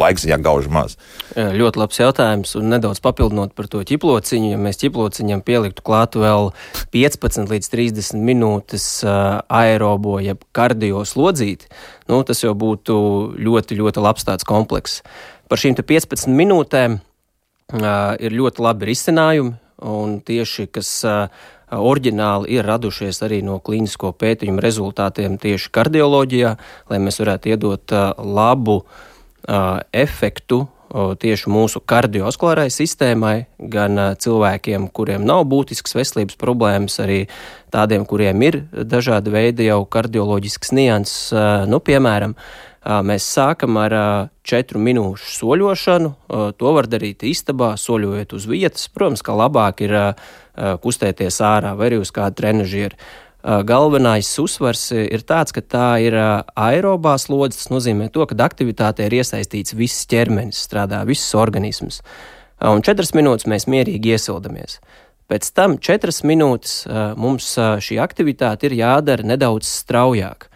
laiks, 0.00 0.26
ja 0.28 0.38
gauži 0.40 0.72
maz. 0.72 0.96
Ļoti 1.36 1.80
labs 1.80 2.00
jautājums, 2.00 2.54
un 2.58 2.70
nedaudz 2.72 3.02
papildinot 3.04 3.54
par 3.56 3.68
to 3.70 3.82
ķiplociņu. 3.86 4.52
Ja 4.54 4.60
mēs 4.60 4.80
ķiplociņam 4.82 5.44
pieliktu 5.46 5.84
klāt 5.86 6.18
vēl 6.18 6.50
15 6.94 7.52
līdz 7.52 7.70
30 7.74 8.24
minūtes 8.24 8.88
aerobo, 9.04 10.18
jeb 10.24 10.42
kardio 10.56 11.04
slodzīti, 11.08 11.70
nu, 12.10 12.22
tas 12.26 12.42
jau 12.42 12.56
būtu 12.58 12.96
ļoti, 13.38 13.78
ļoti 13.78 14.02
labs 14.04 14.26
tāds 14.28 14.48
komplekss. 14.48 15.04
Par 15.50 15.58
šīm 15.58 15.74
te 15.74 15.82
15 15.82 16.30
minūtēm 16.30 17.00
uh, 17.00 18.14
ir 18.22 18.36
ļoti 18.38 18.62
labi 18.62 18.90
risinājumi, 18.92 19.56
un 19.90 20.20
tieši 20.22 20.68
kas 20.70 20.90
uh, 21.08 21.46
oriģināli 21.74 22.52
ir 22.54 22.66
radušies 22.68 23.18
arī 23.26 23.40
no 23.46 23.58
klīnisko 23.64 24.12
pētījumu 24.20 24.62
rezultātiem 24.62 25.38
tieši 25.42 25.72
kardioloģijā, 25.74 26.56
lai 26.90 27.00
mēs 27.02 27.18
varētu 27.22 27.54
iedot 27.54 27.96
uh, 27.96 28.12
labu 28.22 28.80
uh, 28.82 29.09
efektu 29.92 30.68
tieši 30.90 31.50
mūsu 31.50 31.78
kardiovaskulārai 31.86 32.66
sistēmai, 32.74 33.44
gan 33.70 33.98
cilvēkiem, 34.18 34.88
kuriem 34.90 35.22
nav 35.22 35.44
būtisks 35.50 35.94
veselības 35.94 36.34
problēmas, 36.40 36.98
arī 37.04 37.20
tādiem, 37.70 38.02
kuriem 38.10 38.42
ir 38.42 38.58
dažādi 38.74 39.30
veidi 39.30 39.68
jau 39.68 39.84
kardioloģisks 39.86 40.74
nianses. 40.74 41.30
Nu, 41.70 41.78
piemēram, 41.78 42.34
mēs 43.06 43.28
sākam 43.36 43.78
ar 43.78 43.94
četru 44.42 44.82
minūšu 44.82 45.30
soļošanu. 45.36 46.12
To 46.58 46.74
var 46.74 46.90
darīt 46.90 47.22
istabā, 47.28 47.76
soļojot 47.78 48.34
uz 48.34 48.50
vietas. 48.50 48.90
Protams, 48.90 49.22
ka 49.22 49.38
labāk 49.38 49.86
ir 49.86 49.94
kustēties 50.82 51.38
ārā 51.46 51.76
vai 51.78 51.92
arī 51.92 52.02
uz 52.02 52.10
kādu 52.10 52.42
trenižieru. 52.42 52.98
Galvenais 53.42 54.28
uzsvars 54.42 54.90
ir 54.92 55.22
tāds, 55.24 55.54
ka 55.56 55.62
tā 55.64 55.88
ir 56.04 56.16
aerobā 56.52 57.14
slodze. 57.20 57.56
Tas 57.56 57.70
nozīmē, 57.72 58.10
to, 58.12 58.26
ka 58.28 58.36
aktivitātē 58.44 59.06
ir 59.08 59.20
iesaistīts 59.22 59.76
viss 59.78 60.08
ķermenis, 60.10 60.60
strādā 60.68 61.00
viss 61.08 61.34
organisms. 61.34 62.02
Un 62.60 62.84
četras 62.84 63.14
minūtes 63.16 63.48
mēs 63.48 63.64
mierīgi 63.70 64.12
iesildamies. 64.12 64.80
Pēc 65.30 65.46
tam 65.56 65.78
četras 65.80 66.20
minūtes 66.26 66.82
mums 67.16 67.54
šī 67.56 67.96
aktivitāte 68.02 68.68
ir 68.68 68.74
jādara 68.82 69.24
nedaudz 69.24 69.68
straujāk. 69.70 70.50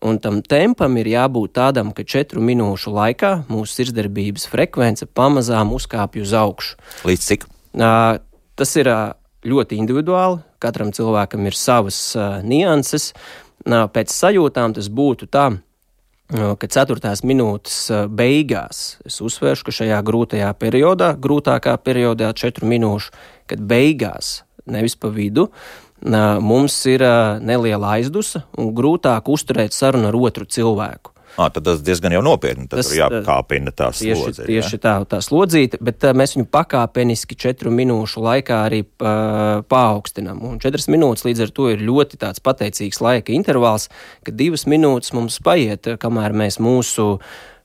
Un 0.00 0.16
tam 0.22 0.38
tempam 0.40 0.94
ir 0.96 1.10
jābūt 1.10 1.56
tādam, 1.58 1.90
ka 1.92 2.06
četru 2.08 2.40
minūšu 2.44 2.92
laikā 2.94 3.32
mūsu 3.50 3.80
sirdsdarbības 3.80 4.46
frekvence 4.48 5.08
pamazām 5.08 5.74
uzkāpj 5.76 6.22
uz 6.22 6.36
augšu. 6.36 6.78
Līdz 7.08 7.26
cik? 7.26 7.48
Tas 7.74 8.76
ir 8.80 8.92
ļoti 9.44 9.80
individuāli. 9.80 10.40
Katram 10.60 10.92
cilvēkam 10.96 11.48
ir 11.48 11.56
savas 11.56 11.98
ā, 12.18 12.28
nianses. 12.44 13.10
Ā, 13.64 13.84
Pēc 13.92 14.12
sajūtām 14.12 14.76
tas 14.76 14.90
būtu 14.92 15.28
tā, 15.32 15.46
ā, 15.56 16.52
ka 16.60 16.70
ceturtās 16.70 17.24
minūtes 17.26 17.76
ā, 17.90 18.02
beigās 18.06 18.98
es 19.08 19.20
uzsvēršu, 19.24 19.66
ka 19.66 19.76
šajā 19.80 20.00
grūtajā 20.06 20.50
periodā, 20.60 21.14
grūtākā 21.16 21.76
periodā, 21.84 22.32
četru 22.36 22.68
minūšu, 22.70 23.14
kad 23.50 23.62
beigās, 23.72 24.42
nevis 24.68 24.98
pa 25.00 25.12
vidu, 25.14 25.48
ā, 26.04 26.26
mums 26.44 26.76
ir 26.92 27.06
ā, 27.08 27.14
neliela 27.40 27.96
aizdusa 27.96 28.44
un 28.60 28.74
grūtāk 28.76 29.32
uzturēt 29.32 29.76
sarunu 29.76 30.12
ar 30.12 30.20
otru 30.20 30.44
cilvēku. 30.44 31.16
À, 31.36 31.48
tad 31.50 31.64
tas 31.64 31.82
diezgan 31.84 32.14
jau 32.14 32.22
nopietni. 32.24 32.66
Tad 32.70 32.80
Tas, 32.80 32.90
tur 32.90 32.98
jākāpina 32.98 33.72
tā 33.74 33.90
Tieši, 33.94 34.16
slodze. 34.18 34.46
tieši 34.48 34.80
tā, 34.82 34.94
tā 35.08 35.20
slodzīta, 35.24 35.78
bet 35.84 36.02
uh, 36.04 36.14
mēs 36.16 36.34
viņu 36.36 36.48
pakāpeniski 36.50 37.38
četru 37.38 37.72
minūšu 37.74 38.22
laikā 38.24 38.58
arī 38.66 38.82
uh, 38.84 39.62
paaugstinām. 39.70 40.42
Un 40.46 40.58
četras 40.62 40.88
minūtes 40.90 41.24
līdz 41.28 41.46
ar 41.46 41.54
to 41.54 41.70
ir 41.72 41.84
ļoti 41.86 42.20
tāds 42.20 42.42
pateicīgs 42.42 43.00
laika 43.04 43.34
intervāls, 43.36 43.88
ka 44.26 44.34
divas 44.34 44.66
minūtes 44.70 45.14
mums 45.16 45.38
paiet, 45.44 45.86
uh, 45.86 46.00
kamēr 46.00 46.34
mēs 46.36 46.58
mūsu 46.62 47.06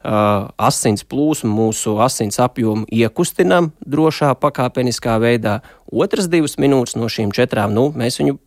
uh, 0.05 0.47
asins 0.61 1.03
plūsmu, 1.07 1.49
mūsu 1.49 1.97
asins 2.05 2.39
apjomu 2.43 2.85
iekustinām 2.93 3.71
drošā 3.81 4.35
pakāpeniskā 4.39 5.17
veidā. 5.23 5.59
Otras 5.91 6.29
divas 6.29 6.59
minūtes 6.61 6.97
no 6.99 7.09
šīm 7.09 7.33
četrām, 7.35 7.73
nu, 7.73 7.89
mēs 7.97 8.21
viņu 8.21 8.37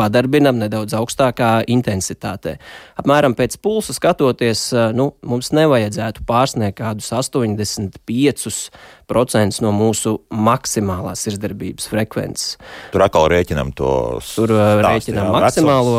padarbinam 0.00 0.56
nedaudz 0.60 0.92
augstākā 0.96 1.50
intensitātē. 1.70 2.52
Apmēram 3.00 3.34
pēc 3.36 3.52
pulsa 3.60 3.92
skatoties, 3.96 4.60
nu, 4.96 5.04
mums 5.26 5.48
nevajadzētu 5.56 6.18
pārsniegt 6.28 6.76
kādus 6.80 7.08
85% 7.12 9.62
no 9.64 9.70
mūsu 9.76 10.10
maksimālās 10.32 11.18
sirdsdarbības 11.26 11.84
frekvences. 11.92 12.48
Tur 12.94 13.02
atkal 13.04 13.24
rēķinam 13.32 13.68
to. 13.76 13.92
Tur 14.32 14.48
stāstu, 14.48 14.84
rēķinām 14.88 15.26
jā, 15.28 15.32
maksimālo 15.36 15.94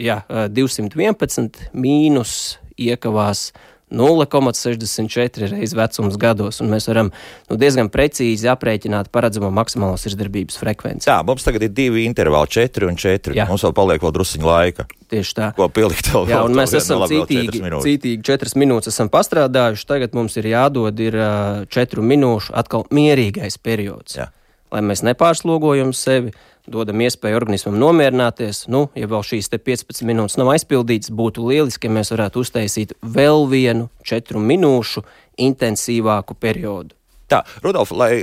jā, 0.00 0.18
uh, 0.28 0.46
211 0.50 1.70
mīnus 1.74 2.58
iekavās 2.80 3.52
0,64 3.94 5.50
reizes 5.52 5.74
vecums 5.78 6.18
gados, 6.20 6.60
un 6.62 6.70
mēs 6.72 6.88
varam 6.90 7.10
nu, 7.12 7.58
diezgan 7.60 7.90
precīzi 7.92 8.48
aprēķināt 8.52 9.10
paredzamo 9.14 9.50
maksimālo 9.54 9.96
sirdsdarbības 10.00 10.58
frekvenci. 10.60 11.08
Jā, 11.10 11.20
mums 11.26 11.46
tagad 11.46 11.66
ir 11.66 11.72
divi 11.74 12.04
intervāli, 12.08 12.50
četri 12.56 12.88
un 12.90 12.98
četri. 13.00 13.36
Jā. 13.38 13.48
Mums 13.50 13.64
vēl 13.66 13.74
paliek 13.76 14.04
vēl 14.04 14.14
drusciņa 14.18 14.48
laika, 14.48 14.86
Tieši 15.12 15.36
tā. 15.38 15.50
ko 15.56 15.68
pielikt 15.72 16.10
vēl. 16.12 16.28
Jā, 16.30 16.40
vēl 16.42 16.50
un 16.50 16.56
to 16.56 16.60
mēs 16.62 16.76
esam 16.80 17.04
vēl 17.04 17.26
cītīgi, 17.26 17.62
cītīgi 17.86 18.26
četras 18.26 18.56
minūtes 18.58 18.92
esam 18.92 19.10
pastrādājuši. 19.12 19.88
Tagad 19.90 20.16
mums 20.16 20.38
ir 20.40 20.50
jādod 20.52 21.04
ir 21.04 21.18
ā, 21.18 21.34
četru 21.70 22.04
minūšu 22.06 22.54
atkal 22.56 22.88
mierīgais 22.94 23.60
periods. 23.62 24.18
Jā. 24.18 24.30
Lai 24.74 24.82
mēs 24.82 25.04
nepārslogojam 25.06 25.92
sevi, 25.94 26.32
dodam 26.70 27.00
iespēju 27.04 27.38
organismam 27.38 27.76
nomierināties. 27.80 28.64
Nu, 28.72 28.86
ja 28.98 29.08
vēl 29.10 29.24
šīs 29.26 29.50
15 29.52 30.04
minūtes 30.08 30.38
nav 30.40 30.52
aizpildītas, 30.54 31.12
būtu 31.14 31.46
lieliski, 31.50 31.88
ja 31.88 31.96
mēs 31.98 32.12
varētu 32.14 32.44
uztaisīt 32.44 32.96
vēl 33.02 33.48
vienu 33.50 33.88
4 34.06 34.40
minūšu 34.40 35.04
intensīvāku 35.44 36.36
periodu. 36.40 36.94
Tā, 37.24 37.40
Rudolf, 37.64 37.88
lai 37.96 38.18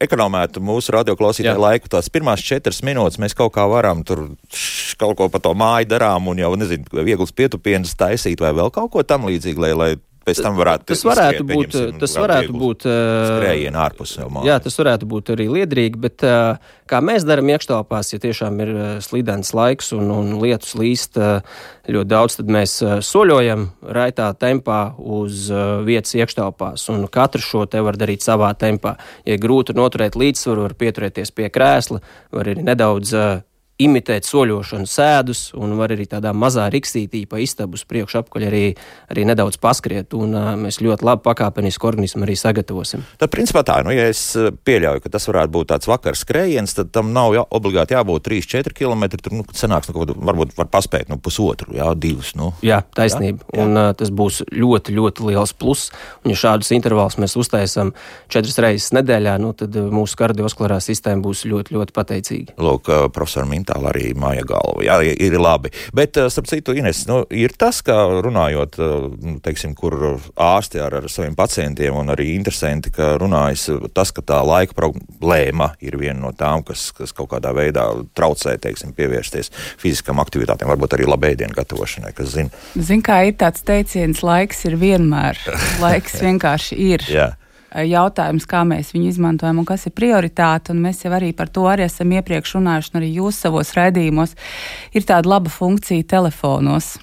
ekonomētu 0.00 0.62
mūsu 0.64 0.94
radioklausītāju 0.96 1.60
laiku, 1.60 1.90
tās 1.92 2.08
pirmās 2.12 2.40
četras 2.40 2.80
minūtes 2.86 3.20
mēs 3.20 3.36
kaut 3.36 3.52
kā 3.54 3.66
varam 3.68 4.00
tur 4.06 4.30
kaut 4.96 5.18
ko 5.18 5.28
pa 5.28 5.40
to 5.44 5.52
māju 5.52 5.90
darām 5.90 6.30
un 6.32 6.40
jau, 6.40 6.54
nezinu, 6.56 6.88
viegls 7.04 7.34
pietupienas 7.36 7.92
taisīt 8.00 8.40
vai 8.40 8.54
vēl 8.56 8.72
kaut 8.72 8.94
ko 8.94 9.04
tam 9.04 9.28
līdzīgu, 9.28 9.60
lai, 9.60 9.72
lai 9.76 9.90
pēc 10.26 10.40
tam 10.42 10.56
varētu 10.58 10.88
tas 10.90 11.04
varētu 11.06 11.44
skriet, 11.44 11.52
būt. 11.52 11.98
Tas 12.02 12.16
varētu 12.18 12.56
būt 12.58 12.86
skrējienu 12.86 13.80
ārpus 13.80 14.14
sev. 14.16 14.40
Jā, 14.46 14.58
tas 14.62 14.76
varētu 14.80 15.08
būt 15.10 15.32
arī 15.36 15.46
liederīgi, 15.52 16.00
bet 16.02 16.24
kā 16.90 17.00
mēs 17.04 17.26
darām 17.28 17.52
iekštelpās, 17.54 18.12
ja 18.14 18.20
tiešām 18.22 18.60
ir 18.64 18.72
slidens 19.06 19.52
laiks 19.56 19.92
un, 19.96 20.10
un 20.10 20.34
lietus 20.42 20.74
līst 20.78 21.18
ļoti 21.18 22.10
daudz, 22.10 22.38
tad 22.40 22.52
mēs 22.58 22.78
soļojam 23.06 23.68
raitā 23.96 24.32
tempā 24.38 24.80
uz 24.98 25.46
vietas 25.86 26.16
iekštelpās, 26.18 26.88
un 26.94 27.06
katru 27.12 27.44
šo 27.44 27.66
te 27.70 27.82
var 27.86 27.98
darīt 28.00 28.26
savā 28.26 28.50
tempā. 28.58 28.96
Ja 29.28 29.38
grūti 29.40 29.76
noturēt 29.78 30.18
līdzsvaru, 30.18 30.66
var 30.66 30.78
pieturēties 30.78 31.34
pie 31.36 31.52
krēsla, 31.54 32.02
var 32.34 32.50
arī 32.50 32.66
nedaudz 32.66 33.14
imitēt 33.82 34.24
soļošanu 34.24 34.88
sēdus, 34.88 35.40
un 35.56 35.74
var 35.76 35.92
arī 35.92 36.06
tādā 36.08 36.32
mazā 36.36 36.64
riksītī 36.72 37.26
pa 37.28 37.40
istabu 37.42 37.76
priekšu 37.76 38.22
apkaļ 38.22 38.46
arī, 38.48 38.62
arī 39.12 39.26
nedaudz 39.28 39.58
paskriet, 39.60 40.14
un 40.16 40.32
uh, 40.32 40.54
mēs 40.56 40.80
ļoti 40.80 41.04
labi 41.04 41.24
pakāpenisku 41.26 41.88
organismu 41.88 42.24
arī 42.24 42.38
sagatavosim. 42.40 43.04
Tad, 43.20 43.30
principā 43.32 43.60
tā, 43.68 43.82
nu, 43.84 43.92
ja 43.92 44.06
es 44.08 44.22
pieļauju, 44.36 45.02
ka 45.04 45.12
tas 45.12 45.28
varētu 45.28 45.52
būt 45.58 45.70
tāds 45.74 45.90
vakars 45.90 46.24
skrējiens, 46.24 46.76
tad 46.78 46.92
tam 46.96 47.12
nav 47.16 47.36
jā, 47.36 47.42
obligāti 47.58 47.96
jābūt 47.96 48.30
3-4 48.30 48.72
km, 48.76 49.04
tur, 49.20 49.36
nu, 49.36 49.44
sanāks, 49.56 49.92
nu, 49.92 50.06
varbūt 50.30 50.56
var 50.56 50.72
paspēt, 50.72 51.10
nu, 51.12 51.20
pusotru, 51.20 51.76
jā, 51.76 51.90
divus, 52.00 52.32
nu. 52.38 52.54
Jā, 52.64 52.80
taisnība, 52.96 53.44
jā, 53.44 53.60
jā. 53.60 53.66
un 53.66 53.82
uh, 53.82 53.90
tas 53.98 54.08
būs 54.08 54.40
ļoti, 54.56 54.96
ļoti 54.96 55.28
liels 55.28 55.52
pluss, 55.52 55.92
un 56.24 56.32
ja 56.32 56.40
šādus 56.46 56.72
intervālus 56.72 57.20
mēs 57.20 57.36
uztaisam 57.36 57.92
četras 58.32 58.56
reizes 58.64 58.96
nedēļā, 58.96 59.36
nu, 59.42 59.52
tad 59.52 59.76
mūsu 59.76 60.16
kardiovaskulārā 60.16 60.80
sistēma 60.80 61.20
būs 61.28 61.44
ļoti, 61.44 61.76
ļoti 61.76 61.96
pateicīga. 62.00 62.56
Lūk, 62.56 62.88
profesor 63.12 63.44
Min 63.44 63.65
mentāli 63.66 63.90
arī 63.90 64.14
māja 64.14 64.44
galva. 64.46 64.82
Jā, 64.84 64.98
ir 65.02 65.38
labi. 65.38 65.70
Bet, 65.94 66.16
eh, 66.16 66.28
starp 66.30 66.46
citu, 66.46 66.76
Ines, 66.76 67.06
nu, 67.06 67.24
ir 67.30 67.50
tas, 67.56 67.82
ka 67.82 68.22
runājot, 68.22 68.78
eh, 68.78 69.16
nu, 69.20 69.40
teiksim, 69.40 69.74
kur 69.74 70.20
ārsti 70.36 70.80
ar, 70.80 70.94
ar 70.94 71.08
saviem 71.08 71.34
pacientiem 71.34 71.94
un 71.94 72.06
arī 72.08 72.34
interesanti, 72.34 72.90
ka 72.90 73.18
runājas 73.18 73.68
tas, 73.92 74.10
ka 74.10 74.22
tā 74.22 74.44
laika 74.44 74.74
problēma 74.74 75.74
ir 75.80 75.96
viena 75.96 76.20
no 76.20 76.32
tām, 76.32 76.64
kas, 76.64 76.92
kas 76.92 77.12
kaut 77.12 77.30
kādā 77.30 77.52
veidā 77.54 78.06
traucē, 78.14 78.58
teiksim, 78.58 78.94
pievērsties 78.94 79.50
fiziskām 79.78 80.20
aktivitātēm, 80.22 80.68
varbūt 80.68 80.96
arī 80.96 81.06
labēdienu 81.06 81.54
gatavošanai, 81.54 82.14
kas 82.14 82.34
zina. 82.34 82.50
Zin, 82.76 83.02
kā 83.02 83.26
ir 83.26 83.34
tāds 83.34 83.62
teiciens, 83.62 84.22
laiks 84.22 84.64
ir 84.64 84.76
vienmēr. 84.76 85.38
Laiks 85.84 86.20
vienkārši 86.22 86.78
ir. 86.92 87.10
Jautājums, 87.84 88.46
kā 88.48 88.62
mēs 88.64 88.94
viņu 88.94 89.10
izmantojam 89.12 89.60
un 89.60 89.68
kas 89.68 89.86
ir 89.88 89.94
prioritāte. 89.96 90.76
Mēs 90.76 91.04
jau 91.04 91.12
arī 91.16 91.32
par 91.36 91.50
to 91.52 91.66
arī 91.68 91.84
esam 91.86 92.14
iepriekš 92.16 92.56
runājuši, 92.56 92.92
un 92.94 93.00
arī 93.02 93.10
jūs 93.18 93.42
savos 93.44 93.74
raidījumos 93.76 94.36
ir 94.96 95.08
tāda 95.08 95.36
laba 95.36 95.52
funkcija 95.52 96.08
telefonos 96.08 96.96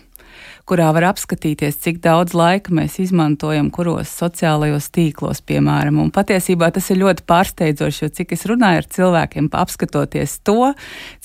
kurā 0.70 0.88
var 0.96 1.10
apskatīties, 1.10 1.75
cik 1.84 2.00
daudz 2.03 2.32
laika 2.38 2.72
mēs 2.75 2.96
izmantojam, 3.03 3.67
kuros 3.74 4.12
sociālajos 4.15 4.88
tīklos, 4.96 5.41
piemēram. 5.43 6.00
Un 6.00 6.12
patiesībā 6.15 6.70
tas 6.72 6.88
ir 6.93 7.01
ļoti 7.01 7.25
pārsteidzoši, 7.27 8.05
jo 8.05 8.12
cik 8.20 8.32
es 8.38 8.46
runāju 8.48 8.84
ar 8.84 8.88
cilvēkiem, 8.96 9.50
apskatoties 9.60 10.38
to, 10.48 10.72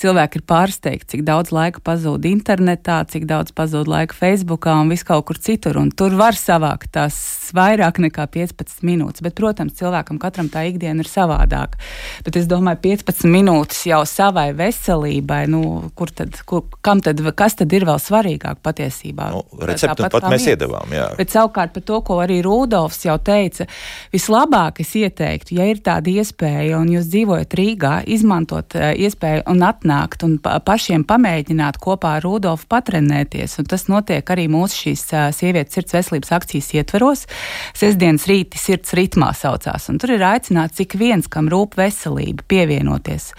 cilvēki 0.03 0.41
ir 0.41 0.45
pārsteigti, 0.49 1.09
cik 1.15 1.23
daudz 1.27 1.53
laika 1.55 1.83
pazūd 1.85 2.27
internetā, 2.27 2.99
cik 3.07 3.29
daudz 3.29 3.55
pazūd 3.55 3.87
laika 3.87 4.17
Facebookā 4.17 4.75
un 4.81 4.91
vis 4.91 5.05
kaut 5.07 5.29
kur 5.29 5.39
citur. 5.39 5.79
Un 5.79 5.93
tur 5.95 6.17
var 6.19 6.35
savākt 6.35 6.91
tās 6.97 7.15
vairāk 7.55 8.01
nekā 8.03 8.27
15 8.35 8.83
minūtes. 8.85 9.23
Bet, 9.23 9.37
protams, 9.39 9.77
cilvēkam 9.79 10.19
katram 10.21 10.51
tā 10.51 10.65
ikdiena 10.69 11.05
ir 11.05 11.09
savādāka. 11.09 11.79
Bet 12.27 12.37
es 12.39 12.49
domāju, 12.49 12.81
15 12.89 13.31
minūtes 13.31 13.85
jau 13.87 14.03
savai 14.09 14.49
veselībai, 14.57 15.45
nu, 15.51 15.63
kur 15.95 16.11
tad, 16.11 16.35
kur, 16.49 16.67
kam 16.85 16.99
tad, 17.05 17.23
kas 17.39 17.55
tad 17.59 17.71
ir 17.73 17.87
vēl 17.87 18.03
svarīgāk 18.03 18.59
patiesībā? 18.65 19.28
Nu, 19.33 19.43
recepti 19.67 20.05
pat 20.05 20.27
mēs 20.27 20.43
miets. 20.43 20.47
iedavām. 20.53 20.93
Jā. 20.95 21.07
Bet 21.17 21.33
savukārt 21.33 21.73
par 21.75 21.85
to, 21.85 21.99
ko 22.05 22.19
arī 22.23 22.39
Rudolfs 22.45 23.03
jau 23.05 23.17
teica, 23.21 23.67
vislabāk 24.13 24.81
es 24.83 24.93
ieteiktu, 24.99 25.55
ja 25.59 25.67
ir 25.69 25.81
tāda 25.85 26.11
iespēja 26.11 26.79
un 26.79 26.91
jūs 26.93 27.09
dzīvojat 27.11 27.55
Rīgā, 27.59 27.93
izmantot 28.09 28.77
uh, 28.77 28.91
iespēju 28.93 29.45
un 29.51 29.65
atnākt 29.67 30.25
un 30.27 30.37
pa, 30.43 30.57
pašiem 30.65 31.05
pamēģināt 31.09 31.81
kopā 31.81 32.17
ar 32.19 32.25
Rudolfu 32.27 32.69
patrenēties. 32.71 33.59
Un 33.61 33.69
tas 33.69 33.87
notiek 33.91 34.33
arī 34.33 34.47
mūsu 34.51 34.85
šīs 34.85 35.05
uh, 35.13 35.27
sievietes 35.35 35.77
sirds 35.77 35.97
veselības 35.97 36.33
akcijas 36.39 36.71
ietveros. 36.77 37.25
Sesdienas 37.77 38.27
rīti 38.29 38.61
sirds 38.61 38.95
ritmā 38.97 39.33
saucās. 39.37 39.89
Un 39.91 39.99
tur 40.01 40.15
ir 40.15 40.25
aicināts 40.25 40.81
ik 40.83 40.97
viens, 40.99 41.27
kam 41.31 41.51
rūp 41.51 41.77
veselība, 41.79 42.45
pievienoties. 42.49 43.31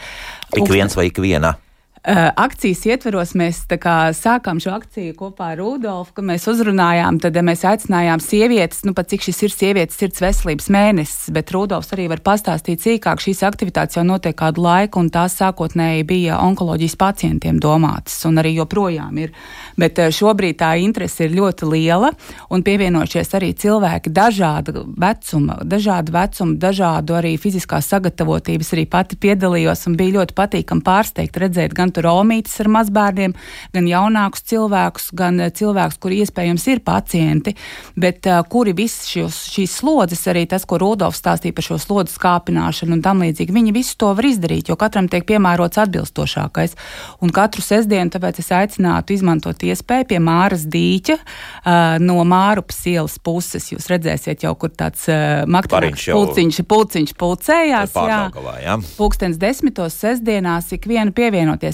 Ik 0.57 0.71
viens 0.71 0.97
vai 0.99 1.11
ik 1.11 1.21
viena? 1.23 1.57
Uh, 2.01 2.31
akcijas 2.33 2.81
ietveros 2.89 3.35
mēs 3.37 3.59
kā, 3.77 3.95
sākām 4.17 4.57
šo 4.57 4.71
akciju 4.73 5.13
kopā 5.19 5.51
ar 5.53 5.59
Rudolfu, 5.61 6.15
kad 6.17 6.25
mēs 6.25 6.47
uzrunājām, 6.49 7.19
tad 7.21 7.35
mēs 7.45 7.61
aicinājām 7.69 8.23
sievietes, 8.25 8.87
nu 8.89 8.95
pat 8.97 9.11
cik 9.13 9.27
šis 9.27 9.43
ir 9.45 9.53
sievietes 9.53 9.99
sirds 10.01 10.23
veselības 10.25 10.71
mēnesis, 10.73 11.29
bet 11.37 11.53
Rudolfs 11.53 11.93
arī 11.93 12.07
var 12.09 12.23
pastāstīt 12.25 12.81
sīkāk, 12.81 13.21
šīs 13.21 13.43
aktivitātes 13.45 13.99
jau 13.99 14.05
notiek 14.09 14.33
kādu 14.33 14.65
laiku, 14.65 15.03
un 15.03 15.11
tās 15.13 15.37
sākotnēji 15.43 16.07
bija 16.09 16.39
onkoloģijas 16.41 16.97
pacientiem 17.03 17.59
domātas, 17.61 18.17
un 18.25 18.41
arī 18.41 18.55
joprojām 18.55 19.21
ir. 19.21 19.37
Bet 19.77 20.01
uh, 20.01 20.09
šobrīd 20.09 20.57
tā 20.65 20.73
interese 20.81 21.29
ir 21.29 21.37
ļoti 21.37 21.69
liela, 21.69 22.15
un 22.49 22.65
pievienojušies 22.65 23.37
arī 23.37 23.53
cilvēki 23.61 24.15
dažāda 24.17 24.87
vecuma, 24.89 25.59
dažādu 25.69 26.17
vecumu, 26.17 26.57
dažādu 26.65 27.21
arī 27.21 27.37
fiziskās 27.37 27.93
sagatavotības, 27.93 28.73
arī 28.73 28.89
pati 28.89 29.21
piedalījos, 29.21 29.85
un 29.93 30.01
bija 30.01 30.17
ļoti 30.17 30.41
patīkami 30.41 30.89
pārsteigt 30.89 31.41
redzēt 31.45 31.77
gan 31.77 31.90
gan 31.91 31.97
tur 31.97 32.09
omītes 32.11 32.55
ar 32.63 32.71
mazbērniem, 32.71 33.35
gan 33.75 33.89
jaunākus 33.89 34.45
cilvēkus, 34.47 35.11
gan 35.17 35.41
eh, 35.41 35.51
cilvēkus, 35.51 35.99
kuri 36.01 36.23
iespējams 36.23 36.67
ir 36.71 36.81
pacienti, 36.85 37.55
bet 37.97 38.27
uh, 38.27 38.41
kuri 38.49 38.73
visas 38.77 39.09
šīs 39.11 39.75
slodzes, 39.81 40.23
arī 40.31 40.47
tas, 40.49 40.65
ko 40.65 40.79
Rudolfs 40.81 41.21
stāstīja 41.21 41.55
par 41.57 41.67
šo 41.67 41.79
slodzes 41.81 42.19
kāpināšanu 42.21 42.97
un 42.97 43.03
tam 43.03 43.23
līdzīgi, 43.25 43.55
viņi 43.55 43.75
visu 43.75 43.97
to 44.01 44.13
var 44.15 44.27
izdarīt, 44.27 44.71
jo 44.71 44.77
katram 44.79 45.09
tiek 45.11 45.27
piemērots 45.29 45.81
atbilstošākais. 45.83 46.77
Un 47.25 47.33
katru 47.35 47.65
sestdienu 47.65 48.13
tāpēc 48.15 48.41
es 48.43 48.51
aicinātu 48.55 49.15
izmantot 49.17 49.63
iespēju 49.67 50.09
pie 50.11 50.21
Māras 50.23 50.67
dīķa 50.71 51.19
uh, 51.19 51.99
no 52.03 52.21
Mārupas 52.29 52.81
ielas 52.91 53.19
puses. 53.23 53.71
Jūs 53.73 53.91
redzēsiet 53.91 54.47
jau, 54.47 54.55
kur 54.61 54.73
tāds 54.73 55.07
maktīgs 55.51 56.09
pulciņš, 56.15 56.63
pulciņš 56.71 57.15
pulcējās. 57.21 57.97
Jā, 58.11 58.21
jā. 58.65 58.79
Pūkstens 58.97 59.41
desmitos 59.41 59.99
sestdienās 60.01 60.71
ik 60.77 60.89
vienu 60.91 61.15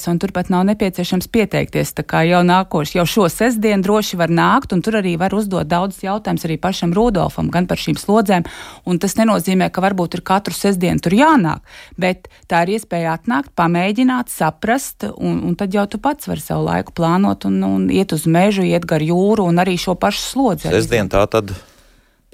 pievienoties 0.07 0.13
un 0.13 0.19
turpat 0.19 0.49
nav 0.49 0.65
nepieciešams 0.67 1.29
pieteikties. 1.29 1.95
Tā 1.95 2.05
kā 2.05 2.23
jau 2.27 2.43
nākošais, 2.45 2.97
jau 2.97 3.07
šo 3.07 3.29
sestdienu 3.29 3.83
droši 3.83 4.17
var 4.17 4.31
nākt, 4.31 4.73
un 4.73 4.83
tur 4.83 4.97
arī 5.01 5.17
var 5.19 5.35
uzdot 5.35 5.67
daudzus 5.67 6.03
jautājumus 6.03 6.45
arī 6.45 6.59
pašam 6.59 6.95
Rudolfam, 6.95 7.51
gan 7.51 7.67
par 7.67 7.79
šīm 7.79 7.97
slodzēm. 7.97 8.47
Un 8.87 8.99
tas 8.99 9.17
nenozīmē, 9.17 9.71
ka 9.71 9.83
varbūt 9.83 10.19
ir 10.19 10.23
katru 10.23 10.55
sestdienu 10.55 11.01
tur 11.01 11.13
jānāk, 11.13 11.61
bet 11.99 12.29
tā 12.49 12.65
ir 12.65 12.79
iespēja 12.79 13.17
atnākt, 13.17 13.53
pamēģināt, 13.57 14.31
saprast, 14.31 15.09
un, 15.17 15.43
un 15.43 15.55
tad 15.57 15.75
jau 15.75 15.87
tu 15.87 15.99
pats 15.99 16.29
vari 16.29 16.41
savu 16.41 16.67
laiku 16.67 16.95
plānot 16.97 17.47
un, 17.47 17.63
un 17.63 17.89
iet 17.91 18.13
uz 18.13 18.27
mežu, 18.27 18.63
iet 18.63 18.87
gar 18.87 19.03
jūru 19.03 19.47
un 19.47 19.59
arī 19.59 19.77
šo 19.79 19.97
pašu 19.99 20.23
slodzi. 20.23 20.71
Sestdien 20.71 21.11
tā 21.11 21.27
tad 21.31 21.55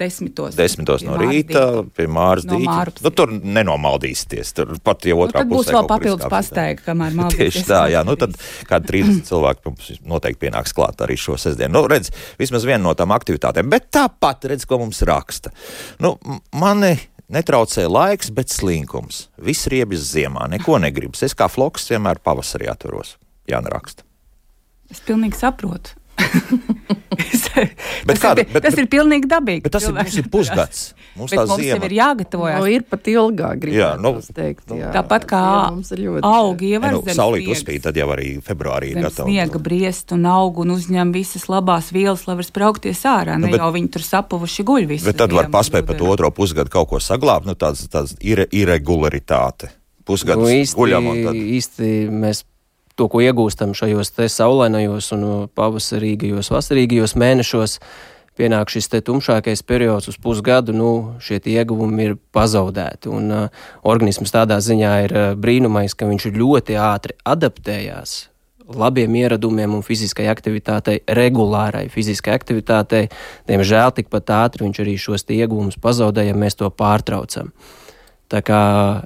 desmitos. 0.03 0.57
Desmitos 0.59 1.05
no 1.07 1.17
rīta 1.19 1.65
pie 1.95 2.07
Māras 2.11 2.45
no 2.47 2.59
dīķa. 2.59 3.03
Nu, 3.05 3.11
tur 3.15 3.33
nenomaldīsieties. 3.33 4.53
Tur 4.57 4.75
pat 4.83 5.07
jau 5.07 5.17
otrā 5.25 5.45
nu, 5.45 5.55
pusē. 5.55 5.71
Būs 5.71 5.71
vēl 5.77 5.89
papildus 5.89 6.29
pastaiga, 6.31 6.83
kamēr 6.89 7.15
maldīsies. 7.21 7.57
Tieši 7.57 7.65
tā, 7.69 7.81
jā. 7.93 8.03
Nu, 8.07 8.17
tad 8.19 8.35
kādi 8.69 8.91
30 8.91 9.23
cilvēki 9.31 9.65
mums 9.69 9.89
noteikti 10.13 10.43
pienāks 10.45 10.75
klāt 10.75 11.01
arī 11.05 11.17
šo 11.19 11.39
sestdienu. 11.39 11.77
Nu, 11.77 11.85
redz, 11.91 12.11
vismaz 12.41 12.67
viena 12.67 12.83
no 12.85 12.93
tām 12.99 13.15
aktivitātēm. 13.15 13.71
Bet 13.71 13.89
tāpat 13.95 14.49
redz, 14.51 14.67
ko 14.69 14.81
mums 14.83 15.01
raksta. 15.07 15.53
Nu, 16.03 16.15
mani 16.59 16.95
netraucē 17.33 17.87
laiks, 17.89 18.31
bet 18.35 18.53
slinkums. 18.53 19.27
Viss 19.41 19.69
riebjas 19.71 20.05
ziemā, 20.13 20.47
neko 20.51 20.77
negribas. 20.83 21.23
Es 21.25 21.37
kā 21.37 21.49
floks 21.51 21.89
vienmēr 21.93 22.21
pavasarī 22.23 22.69
atveros. 22.71 23.17
Jā, 23.49 23.59
neraksta. 23.63 24.05
Es 24.93 25.01
pilnīgi 25.03 25.39
saprotu. 25.39 25.97
Tas, 28.05 28.19
kāda, 28.21 28.43
ir, 28.43 28.49
bet, 28.53 28.63
tas 28.65 28.77
ir 28.77 28.87
pilnīgi 28.91 29.29
dabīgi. 29.29 29.63
Bet 29.65 29.73
tas 29.75 29.85
ir, 29.87 29.95
mums 29.97 30.17
ir 30.19 30.29
pusgads. 30.33 30.83
Mums 31.17 31.33
tā 31.33 31.43
mums 31.45 31.61
ziema 31.61 31.87
ir 31.87 31.95
jāgatavojas. 31.97 32.59
No, 32.61 32.69
ir 32.69 32.85
pat 32.89 33.09
ilgāk, 33.11 33.67
jā, 33.73 33.89
nu, 34.01 34.15
teikt. 34.33 34.65
Jā. 34.77 34.89
Tāpat 34.95 35.27
kā 35.29 35.41
augi 36.25 36.71
ievar 36.73 36.95
nu, 36.95 37.03
saulīt 37.13 37.49
uzspīd, 37.53 37.83
tad 37.85 37.97
jau 37.99 38.07
arī 38.15 38.31
februārī 38.45 38.93
ir 38.93 39.01
gatava. 39.03 39.27
Sniega 39.27 39.61
briest 39.61 40.15
un 40.15 40.25
aug 40.29 40.63
un 40.63 40.73
uzņem 40.77 41.13
visas 41.15 41.45
labās 41.51 41.91
vielas, 41.93 42.25
lai 42.29 42.37
var 42.41 42.49
spraukties 42.49 43.05
ārā. 43.09 43.37
Nu, 43.37 43.47
ne 43.47 43.53
bet, 43.53 43.61
jau 43.61 43.69
viņi 43.75 43.93
tur 43.93 44.07
sapuvuši 44.07 44.67
guļ 44.69 44.89
visu. 44.89 45.09
Bet 45.11 45.21
tad 45.21 45.35
var 45.35 45.51
paspēt 45.53 45.89
pat 45.89 46.01
otro 46.01 46.33
pusgadu 46.33 46.73
kaut 46.73 46.89
ko 46.93 47.03
saglābt, 47.03 47.49
nu 47.49 47.57
tāds, 47.59 47.85
tāds 47.93 48.17
ir, 48.21 48.45
irregularitāte 48.49 49.73
pusgadus 50.07 50.43
Nu, 50.43 50.51
īsti, 50.51 50.77
guļam. 50.77 51.09
un 51.11 51.21
Tad... 51.27 51.39
īsti 51.57 51.91
mēs 52.11 52.43
to, 52.95 53.09
ko 53.09 53.21
iegūstam 53.23 53.75
šajos 53.77 54.13
saulainajos 54.31 55.11
un 55.15 55.27
pavasarīgajos, 55.55 56.51
vasarīgajos 56.53 57.15
mēnešos, 57.19 57.77
pienāk 58.37 58.71
šis 58.73 58.89
tumšākais 59.05 59.63
periods 59.65 60.09
uz 60.09 60.17
pusgadu, 60.17 60.73
nu, 60.73 60.91
šie 61.21 61.39
ieguvumi 61.39 62.09
ir 62.09 62.17
pazaudēti. 62.33 63.09
Un 63.13 63.31
uh, 63.31 63.63
organisms 63.85 64.33
tādā 64.33 64.57
ziņā 64.63 64.93
ir 65.05 65.13
uh, 65.13 65.25
brīnumais, 65.37 65.93
ka 65.93 66.09
viņš 66.09 66.31
ļoti 66.33 66.77
ātri 66.81 67.17
adaptējās 67.23 68.33
labiem 68.63 69.15
ieradumiem 69.19 69.73
un 69.75 69.83
fiziskai 69.83 70.29
aktivitātei, 70.31 71.01
regulārai 71.03 71.89
fiziskai 71.91 72.33
aktivitātei. 72.37 73.09
Diemžēl 73.49 73.91
tikpat 73.99 74.31
ātri 74.33 74.67
viņš 74.67 74.81
arī 74.83 74.97
šos 74.97 75.27
ieguvumus 75.27 75.79
pazaudē, 75.81 76.23
ja 76.27 76.35
mēs 76.37 76.55
to 76.59 76.69
pārtraucam. 76.71 77.51
Tā 78.31 78.41
kā 78.41 78.61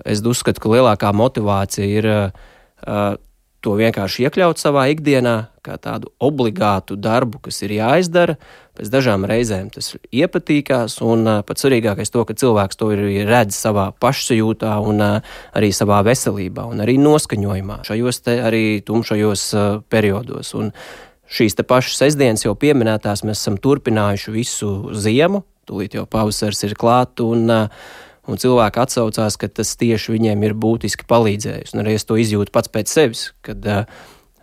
es 0.08 0.22
uzskatu, 0.22 0.62
ka 0.62 0.72
lielākā 0.78 1.12
motivācija 1.12 1.88
ir 1.90 2.08
uh, 2.08 3.18
to 3.66 3.74
vienkārši 3.78 4.28
iekļaut 4.28 4.60
savā 4.62 4.86
ikdienā, 4.94 5.36
kā 5.66 5.76
tādu 5.82 6.12
obligātu 6.24 6.96
darbu, 7.00 7.42
kas 7.48 7.60
ir 7.66 7.74
jāizdara. 7.78 8.38
Pēc 8.78 8.92
dažām 8.94 9.26
reizēm 9.28 9.72
tas 9.74 9.96
iepatīkās, 10.14 11.00
un 11.06 11.26
pats 11.48 11.66
svarīgākais 11.66 12.14
to, 12.14 12.24
ka 12.28 12.38
cilvēks 12.38 12.78
to 12.78 12.92
ir 12.94 13.04
redz 13.28 13.58
savā 13.58 13.90
pašsajūtā 13.98 14.76
un 14.86 15.04
arī 15.04 15.72
savā 15.74 16.04
veselībā 16.06 16.68
un 16.70 16.86
arī 16.86 17.00
noskaņojumā 17.02 17.82
šajos 17.88 18.24
te 18.28 18.38
arī 18.46 18.64
tumšajos 18.86 19.48
periodos. 19.90 20.54
Un 20.58 20.72
šīs 21.28 21.58
te 21.58 21.66
pašas 21.68 21.98
sestdienas 22.04 22.46
jau 22.46 22.54
pieminētās 22.56 23.26
mēs 23.26 23.42
esam 23.42 23.58
turpinājuši 23.62 24.36
visu 24.36 24.74
ziemu, 24.94 25.42
tūlīt 25.68 25.98
jau 25.98 26.06
pavasars 26.08 26.64
ir 26.70 26.78
klāt, 26.80 27.20
un 27.26 27.50
uh, 27.52 27.88
Un 28.28 28.40
cilvēki 28.42 28.82
atsaucās, 28.84 29.38
ka 29.40 29.48
tas 29.48 29.76
tieši 29.80 30.18
viņiem 30.18 30.42
ir 30.44 30.56
būtiski 30.60 31.08
palīdzējis. 31.08 31.74
Un 31.76 31.84
arī 31.84 31.96
es 31.96 32.04
to 32.08 32.18
izjūtu 32.20 32.52
pats 32.52 32.72
pēc 32.72 32.92
sevis, 32.92 33.22
kad 33.46 33.64
uh, 33.64 33.86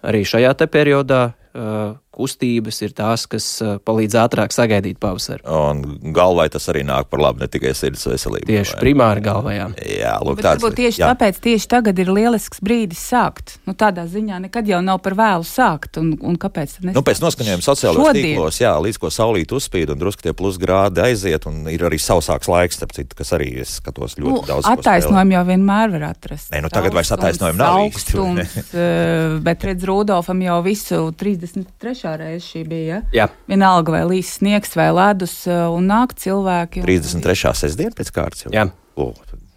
arī 0.05 0.23
šajā 0.25 0.55
periodā 0.73 1.23
uh, 1.33 1.97
kustības 2.15 2.81
ir 2.87 2.95
tās, 2.97 3.27
kas 3.31 3.47
uh, 3.65 3.77
palīdz 3.85 4.17
ātrāk 4.23 4.55
sagaidīt 4.55 5.01
pavasari. 5.03 5.43
Un 5.45 6.13
galvā 6.15 6.47
tas 6.55 6.69
arī 6.73 6.85
nāk 6.87 7.11
par 7.13 7.23
labu 7.25 7.43
ne 7.43 7.49
tikai 7.51 7.75
sirds 7.77 8.07
veselībai. 8.09 8.49
Tieši 8.53 8.79
primāri 8.81 9.25
galvā. 9.25 9.55
Jā, 9.55 10.15
lūk, 10.23 10.39
Bet 10.39 10.49
tāds 10.49 10.63
varbūt 10.63 10.79
tieši 10.81 11.03
jā. 11.03 11.11
tāpēc 11.13 11.41
tieši 11.45 11.69
tagad 11.75 11.99
ir 12.03 12.13
lielisks 12.15 12.63
brīdis 12.65 13.03
sākt. 13.11 13.57
Nu, 13.69 13.75
tādā 13.79 14.07
ziņā 14.11 14.41
nekad 14.47 14.69
jau 14.71 14.81
nav 14.85 15.01
par 15.05 15.17
vēlu 15.19 15.47
sākt. 15.49 15.99
Un, 16.01 16.15
un 16.23 16.39
kāpēc? 16.41 16.79
Nu, 16.95 17.03
pēc 17.07 17.21
noskaņojuma 17.25 17.65
sociālajos 17.67 18.19
tīklos, 18.19 18.61
jā, 18.63 18.73
līdz 18.85 19.01
ko 19.03 19.11
saulīt 19.15 19.55
uzspīd 19.55 19.93
un 19.95 20.01
drusku 20.01 20.27
tie 20.27 20.35
plus 20.37 20.59
grādi 20.63 21.03
aiziet, 21.05 21.47
un 21.51 21.67
ir 21.73 21.85
arī 21.87 21.99
sausāks 22.03 22.51
laiks, 22.51 22.79
starp 22.81 22.95
citu, 22.97 23.17
kas 23.19 23.35
arī 23.37 23.51
es 23.65 23.77
skatos 23.81 24.17
ļoti 24.21 24.35
Nu, 24.35 24.43
daudz. 24.49 24.69
attaisnojumu 24.71 25.37
jau 25.37 25.45
vienmēr 25.49 25.93
var 25.97 26.07
atrast. 26.13 26.51
Nē, 26.55 26.63
nu 26.65 26.71
tagad 26.73 26.95
vairs 26.97 27.13
attaisnojumu 27.15 27.59
nav 27.61 27.79
īsti, 27.89 28.17
vai? 28.19 28.25
Augstums, 28.45 28.57
eh, 28.85 29.37
bet 29.45 29.67
redz, 29.69 29.87
Rudolfam 29.89 30.43
jau 30.45 30.59
visu 30.67 31.01
33. 31.21 32.04
Reizi 32.21 32.45
šī 32.47 32.63
bija. 32.69 32.99
Ja? 33.13 33.25
jā. 33.25 33.27
Vienalga, 33.51 33.95
vai 33.97 34.03
līs 34.11 34.35
sniegs 34.39 34.75
vai 34.79 34.91
ledus, 34.95 35.47
eh, 35.49 35.65
un 35.73 35.89
nāk 35.91 36.13
cilvēki. 36.21 36.83
Un... 36.83 36.89
33. 36.89 37.55
sestdiena 37.65 37.97
pēc 37.97 38.13
kārtas 38.15 38.47
jau. 38.47 38.53
jā. 38.55 38.69
O, 38.97 39.13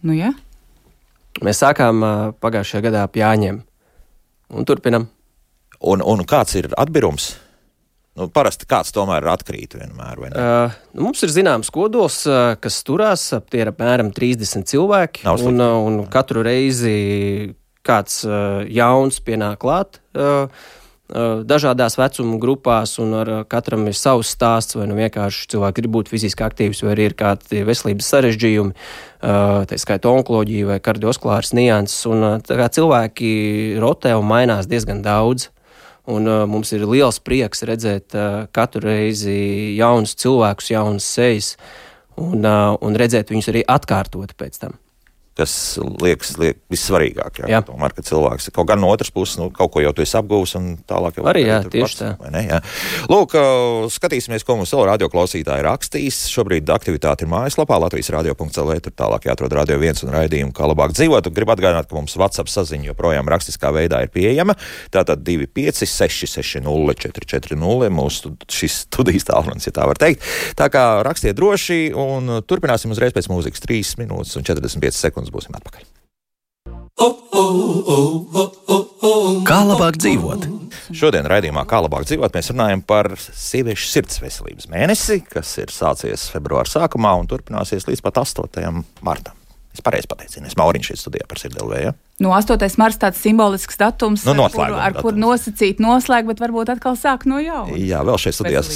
Nu, 0.08 0.14
ja? 0.14 0.30
Mēs 1.44 1.60
sākām 1.62 2.02
uh, 2.06 2.12
pagājušajā 2.42 2.84
gadā 2.86 3.02
pie 3.12 3.22
Jāņiem 3.22 3.60
un 4.54 4.66
turpinam. 4.66 5.10
un, 5.82 6.02
un 6.02 6.24
kāds 6.26 6.56
ir 6.58 6.70
atbirums? 6.78 7.36
Nu, 8.18 8.30
parasti 8.34 8.66
kāds 8.70 8.94
tomēr 8.96 9.26
atkrīt 9.30 9.76
vienmēr. 9.78 10.18
vai 10.22 10.30
ne? 10.32 10.42
Uh, 10.42 10.78
nu, 10.94 11.04
mums 11.10 11.22
ir 11.26 11.30
zināms 11.34 11.70
kodols, 11.74 12.24
kas 12.62 12.80
turās 12.88 13.28
ap 13.38 13.50
tie 13.54 13.62
ir 13.66 13.70
apmēram 13.74 14.10
30 14.16 14.66
cilvēki. 14.70 15.26
Un, 15.46 15.62
un 15.62 16.00
katru 16.10 16.42
reizi 16.46 17.54
kāds 17.86 18.24
uh, 18.26 18.64
jauns 18.66 19.22
pienāk 19.22 19.62
klāt. 19.62 20.02
Uh, 20.18 20.50
Dažādās 21.08 21.96
vecuma 21.96 22.36
grupās, 22.36 22.98
un 23.00 23.14
ar 23.16 23.30
uh, 23.32 23.44
katram 23.48 23.86
ir 23.88 23.96
savs 23.96 24.34
stāsts, 24.36 24.76
vai 24.76 24.90
nu 24.90 24.98
vienkārši 24.98 25.46
cilvēki 25.54 25.80
grib 25.80 25.94
būt 25.96 26.10
fiziski 26.12 26.44
aktīvs, 26.44 26.82
vai 26.84 26.98
arī 26.98 27.06
ir 27.08 27.16
kādi 27.16 27.62
veselības 27.64 28.10
sarežģījumi, 28.12 28.74
uh, 28.76 29.62
tā 29.70 29.80
skaitā 29.80 30.12
onkoloģija 30.12 30.68
vai 30.68 30.82
kardiosklāras 30.84 31.54
nianses. 31.56 32.04
Un, 32.12 32.26
cilvēki 32.44 33.30
rotē 33.80 34.18
un 34.20 34.28
mainās 34.28 34.68
diezgan 34.68 35.00
daudz. 35.06 35.48
Un, 36.12 36.28
uh, 36.28 36.44
mums 36.48 36.74
ir 36.76 36.84
liels 36.84 37.22
prieks 37.24 37.64
redzēt 37.68 38.16
uh, 38.16 38.44
katru 38.52 38.84
reizi 38.90 39.78
jaunus 39.80 40.16
cilvēkus, 40.20 40.74
jaunas 40.76 41.08
sejas, 41.08 41.54
un, 42.20 42.44
uh, 42.44 42.76
un 42.84 43.00
redzēt 43.00 43.32
viņus 43.32 43.52
arī 43.54 43.64
atkārtot 43.64 44.36
pēc 44.36 44.60
tam. 44.60 44.76
Kas 45.38 45.54
liekas 46.02 46.36
liek, 46.42 46.60
vissvarīgāk. 46.74 47.44
Jā, 47.44 47.52
Jā. 47.58 47.62
Tomēr, 47.68 47.94
ka 47.96 48.04
cilvēks 48.06 48.50
ir 48.50 48.56
kaut 48.56 48.70
gan 48.72 48.82
no 48.82 48.90
otras 48.94 49.12
puses, 49.14 49.38
nu, 49.40 49.50
kaut 49.54 49.72
ko 49.74 49.84
jau 49.84 49.94
tu 49.96 50.04
esi 50.04 50.18
apguvis, 50.20 50.56
un 50.60 50.74
tālāk 50.90 51.20
jau 51.20 51.28
Arī, 51.30 51.46
jā, 51.48 51.60
tieši 51.66 51.84
pats, 51.86 51.98
tā. 52.02 52.32
Ne, 52.34 52.44
jā. 52.48 52.60
Lūk, 53.12 53.36
skatīsimies, 53.94 54.46
ko 54.48 54.58
mums 54.60 54.74
vēl 54.74 54.88
radioklausītāji 54.92 55.66
rakstīs. 55.68 56.24
Šobrīd 56.34 56.70
aktivitāte 56.74 57.26
ir 57.26 57.32
mājaslapā 57.32 57.80
Latvijas 57.84 58.12
radio.cl. 58.16 58.74
Tur 58.88 58.96
tālāk 58.98 59.30
jāatrod 59.30 59.56
radio 59.58 59.80
viens 59.82 60.04
un 60.06 60.14
raidījumu, 60.16 60.54
kā 60.56 60.70
labāk 60.70 60.96
dzīvot. 60.98 61.30
Un 61.30 61.38
Gribu 61.38 61.54
atgādināt, 61.54 61.90
ka 61.90 61.98
mums 61.98 62.18
WhatsApp 62.20 62.52
saziņa 62.52 62.92
joprojām 62.92 63.30
rakstiskā 63.32 63.72
veidā 63.76 64.04
ir 64.06 64.12
pieejama. 64.14 64.58
Tātad 64.94 65.24
256 65.28 66.28
60 66.38 66.68
440 66.98 67.94
mūsu 67.94 68.34
šis 68.52 68.84
studijas 68.86 69.28
tālrunis, 69.28 69.68
ja 69.68 69.76
tā 69.76 69.88
var 69.90 70.00
teikt. 70.00 70.26
Tā 70.58 70.70
kā 70.74 70.84
rakstiet 71.06 71.38
droši 71.38 71.92
un 71.98 72.40
turpināsim 72.48 72.94
uzreiz 72.94 73.16
pēc 73.16 73.30
mūzikas 73.32 73.64
3 73.64 73.96
minūtes 74.02 74.38
un 74.40 74.48
45 74.48 74.98
sekundes 74.98 75.27
būsim 75.34 75.56
atpakaļ. 75.58 75.86
Kā 79.48 79.60
labāk 79.64 80.00
dzīvot? 80.02 80.48
Šodien 80.98 81.28
raidījumā, 81.30 81.64
kā 81.70 81.80
labāk 81.84 82.08
dzīvot, 82.08 82.34
mēs 82.34 82.52
runājam 82.54 82.82
par 82.88 83.12
sieviešu 83.18 83.90
sirds 83.92 84.22
veselības 84.24 84.70
mēnesi, 84.72 85.20
kas 85.30 85.54
ir 85.62 85.74
sācies 85.74 86.28
februāra 86.34 86.70
sākumā 86.72 87.14
un 87.20 87.30
turpināsies 87.30 87.88
līdz 87.90 88.04
pat 88.06 88.22
8. 88.24 88.82
martam. 89.06 89.38
Es 89.76 89.84
pareizi 89.86 90.10
pateicu, 90.10 90.42
es 90.48 90.58
Mauriņš 90.58 90.92
šeit 90.92 91.04
studijā 91.04 91.30
par 91.30 91.42
sirdsdēlvēju. 91.44 91.92
Ja? 91.92 91.96
Nu, 92.18 92.32
8. 92.34 92.58
marts 92.82 92.98
tāds 92.98 93.20
simbolisks 93.22 93.78
datums, 93.78 94.24
Nu, 94.26 94.32
ar, 94.32 94.50
kur, 94.50 94.58
noslēguma 94.58 94.82
ar 94.82 94.96
kur 94.98 95.14
datums. 95.14 95.22
nosacīt 95.22 95.82
noslēgt, 95.84 96.26
bet 96.26 96.40
varbūt 96.42 96.72
atkal 96.74 96.96
sāk 96.98 97.28
no 97.30 97.38
jauna. 97.38 97.76
Jā, 97.78 98.00
vēl 98.02 98.18
šeit 98.18 98.34
studijās 98.34 98.72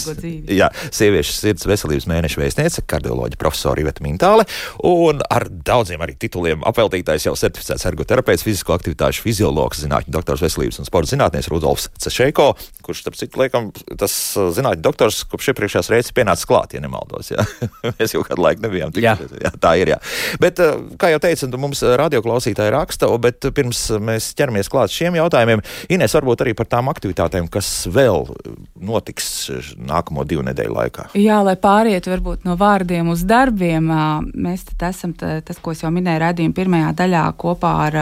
jā, 0.46 0.68
sieviešu 0.94 1.34
sirds 1.34 1.66
veselības 1.66 2.06
mēneša 2.12 2.38
vēstniece, 2.38 2.84
kardioloģija 2.86 3.40
profesora 3.42 3.82
Iveta 3.82 4.06
Mintāle, 4.06 4.46
un 4.86 5.24
ar 5.26 5.48
daudziem 5.50 6.04
arī 6.06 6.14
tituliem 6.22 6.62
apveltītājs 6.70 7.26
jau 7.26 7.34
certificēts 7.42 7.88
ergoterapeits, 7.90 8.46
fizisko 8.46 8.76
aktivitāšu 8.78 9.26
fiziologs, 9.26 9.82
zinātņu 9.88 10.14
doktors 10.14 10.46
veselības 10.46 10.78
un 10.84 10.90
sporta 10.92 11.10
zinātnieks 11.16 11.50
Rudolfs 11.50 11.90
Cešēko, 11.98 12.48
kurš, 12.86 13.02
starp 13.08 13.18
citu, 13.18 13.42
laikam, 13.42 13.72
tas 13.98 14.20
uh, 14.38 14.52
zinātņu 14.54 14.86
doktors, 14.86 15.24
kopš 15.34 15.50
iepriekšējās 15.56 15.90
reizes 15.96 16.14
pienācis 16.14 16.46
klāt, 16.46 16.78
ja 16.78 16.84
nemaldos. 16.86 17.34
Jā. 17.34 17.42
Mēs 17.98 18.14
jau 18.14 18.22
kādu 18.28 18.46
laiku 18.46 18.68
nebijām 18.68 18.94
Jā. 19.02 19.18
tikušies. 19.18 19.42
Jā, 19.48 19.54
tā 19.66 19.74
ir. 19.82 19.96
Jā. 19.96 20.00
Bet, 20.42 20.62
uh, 20.62 20.78
kā 21.02 21.10
jau 21.16 21.22
teicu, 21.26 21.50
mums 21.58 21.82
uh, 21.86 21.98
radioklausītāji 22.02 22.78
raksta, 22.78 23.10
o, 23.10 23.18
bet 23.32 23.48
uh, 23.48 23.56
pirms 23.56 23.82
uh, 23.92 24.02
mēs 24.04 24.32
ķeramies 24.38 24.70
klāt 24.72 24.94
šiem 24.94 25.18
jautājumiem, 25.20 25.64
Inês, 25.92 26.16
varbūt 26.18 26.44
arī 26.46 26.56
par 26.58 26.70
tām 26.72 26.92
aktivitātēm, 26.92 27.48
kas 27.52 27.70
vēl 27.92 28.28
uh, 28.28 28.58
notiks 28.92 29.32
nākamo 29.80 30.26
divu 30.28 30.46
nedēļu 30.48 30.76
laikā. 30.78 31.08
Jā, 31.20 31.42
lai 31.46 31.56
pārietu 31.62 32.14
varbūt 32.14 32.46
no 32.48 32.58
vārdiem 32.60 33.12
uz 33.14 33.24
darbiem, 33.28 33.88
mēs 34.34 34.66
esam 34.92 35.14
tas, 35.16 35.60
ko 35.62 35.76
es 35.76 35.84
jau 35.84 35.92
minēju 35.94 36.24
redzījuma 36.24 36.58
pirmajā 36.58 36.92
daļā 37.04 37.24
kopā 37.40 37.74
ar 37.88 37.98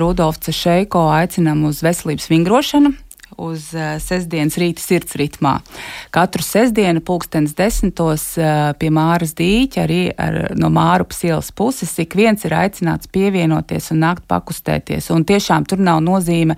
Rudolfu 0.00 0.48
Cešeiko 0.48 1.08
aicinām 1.16 1.64
uz 1.68 1.82
veselības 1.84 2.28
vingrošanu. 2.30 2.94
Uz 3.38 3.70
uh, 3.76 3.96
sestdienas 4.02 4.56
rīta 4.58 4.82
sirds 4.82 5.14
ritmā. 5.18 5.58
Katru 6.14 6.42
sestdienu, 6.42 7.02
pulkstenis 7.06 7.54
desmitos, 7.58 8.24
uh, 8.40 8.72
pie 8.78 8.90
Māras 8.94 9.36
dīķa, 9.38 9.84
arī 9.84 10.00
ar, 10.18 10.38
no 10.58 10.72
Māru 10.74 11.06
ielas 11.22 11.52
puses, 11.54 11.92
ik 12.02 12.16
viens 12.18 12.42
ir 12.44 12.54
aicināts 12.56 13.10
pievienoties 13.12 13.92
un 13.94 14.02
nākt 14.02 14.26
pakustēties. 14.30 15.10
Un 15.14 15.24
tiešām 15.28 15.66
tur 15.68 15.78
nav 15.82 16.00
nozīme, 16.04 16.56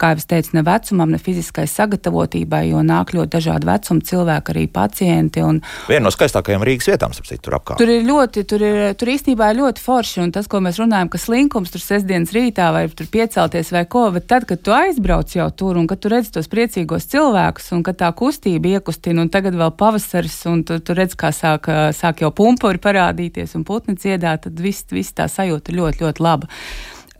kā 0.00 0.12
jau 0.12 0.20
es 0.20 0.28
teicu, 0.28 0.54
ne 0.58 0.64
vecumam, 0.66 1.12
ne 1.14 1.20
fiziskai 1.22 1.66
sagatavotībai, 1.70 2.64
jo 2.70 2.82
nāk 2.86 3.14
ļoti 3.16 3.32
dažādi 3.36 3.68
vecumi 3.68 4.06
cilvēki, 4.10 4.54
arī 4.54 4.66
pacienti. 4.72 5.44
Un, 5.46 5.60
Viena 5.90 6.06
no 6.08 6.12
skaistākajām 6.14 6.64
Rīgas 6.66 6.90
vietām, 6.90 7.14
starp 7.16 7.30
citu, 7.30 7.44
tur 7.46 7.58
apkārt. 7.60 7.80
Tur 7.80 7.92
ir 7.92 8.06
ļoti, 8.06 8.44
tur, 8.50 8.64
ir, 8.66 8.80
tur 8.98 9.12
īstenībā 9.14 9.52
ir 9.52 9.60
ļoti 9.62 9.84
forši, 9.84 10.20
un 10.24 10.34
tas, 10.34 10.50
ko 10.50 10.60
mēs 10.64 10.80
runājam, 10.82 11.10
ka 11.12 11.20
slinkums 11.20 11.72
tur 11.74 11.82
sestdienas 11.82 12.34
rītā 12.36 12.70
vai 12.74 12.86
tur 12.90 13.10
piecelties 13.12 13.72
vai 13.74 13.84
ko, 13.90 14.08
bet 14.14 14.28
tad, 14.30 14.48
kad 14.48 14.62
tu 14.64 14.74
aizbrauc 14.74 15.36
jau 15.36 15.48
tur 15.56 15.80
un 15.80 15.88
kad 15.90 16.02
tu 16.02 16.12
redz 16.16 16.32
tos 16.34 16.48
priecīgos 16.50 17.06
cilvēkus 17.12 17.70
un 17.76 17.84
kad 17.86 18.00
tā 18.00 18.10
kustība 18.16 18.76
iekustina, 18.76 19.22
un 19.22 19.30
tagad 19.32 19.56
vēl 19.58 19.72
pavasaris, 19.78 20.40
un 20.50 20.64
tu, 20.66 20.80
tu 20.80 20.96
redz, 20.96 21.14
kā 21.18 21.30
sāk, 21.36 21.68
sāk 21.96 22.24
jau 22.24 22.32
pumpuri 22.34 22.80
parādīties 22.82 23.54
un 23.58 23.64
putni 23.68 23.96
dziedāt, 24.00 24.46
tad 24.48 24.60
viss, 24.62 24.88
viss 24.90 25.16
tā 25.16 25.28
sajūta 25.30 25.72
ir 25.72 25.82
ļoti, 25.82 26.06
ļoti 26.06 26.24
laba. 26.24 26.50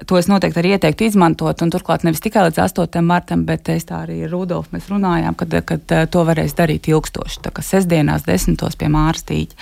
To 0.05 0.19
es 0.21 0.27
noteikti 0.29 0.61
arī 0.61 0.75
ieteiktu 0.75 1.07
izmantot, 1.07 1.63
un 1.65 1.71
turklāt 1.73 2.03
nevis 2.05 2.21
tikai 2.21 2.43
līdz 2.51 2.59
8. 2.67 3.01
martam, 3.01 3.47
bet 3.49 3.71
es 3.73 3.87
tā 3.89 4.03
arī 4.05 4.19
ar 4.27 4.33
Rudolfu 4.35 4.77
mēs 4.77 4.91
runājām, 4.93 5.37
kad, 5.41 5.57
kad 5.65 5.95
to 6.13 6.25
varēs 6.29 6.53
darīt 6.59 6.91
ilgstoši. 6.93 7.41
Tā 7.47 7.53
kā 7.57 7.65
sestdienās, 7.65 8.27
desmitos 8.29 8.77
pie 8.77 8.91
Mārstīņa. 8.93 9.57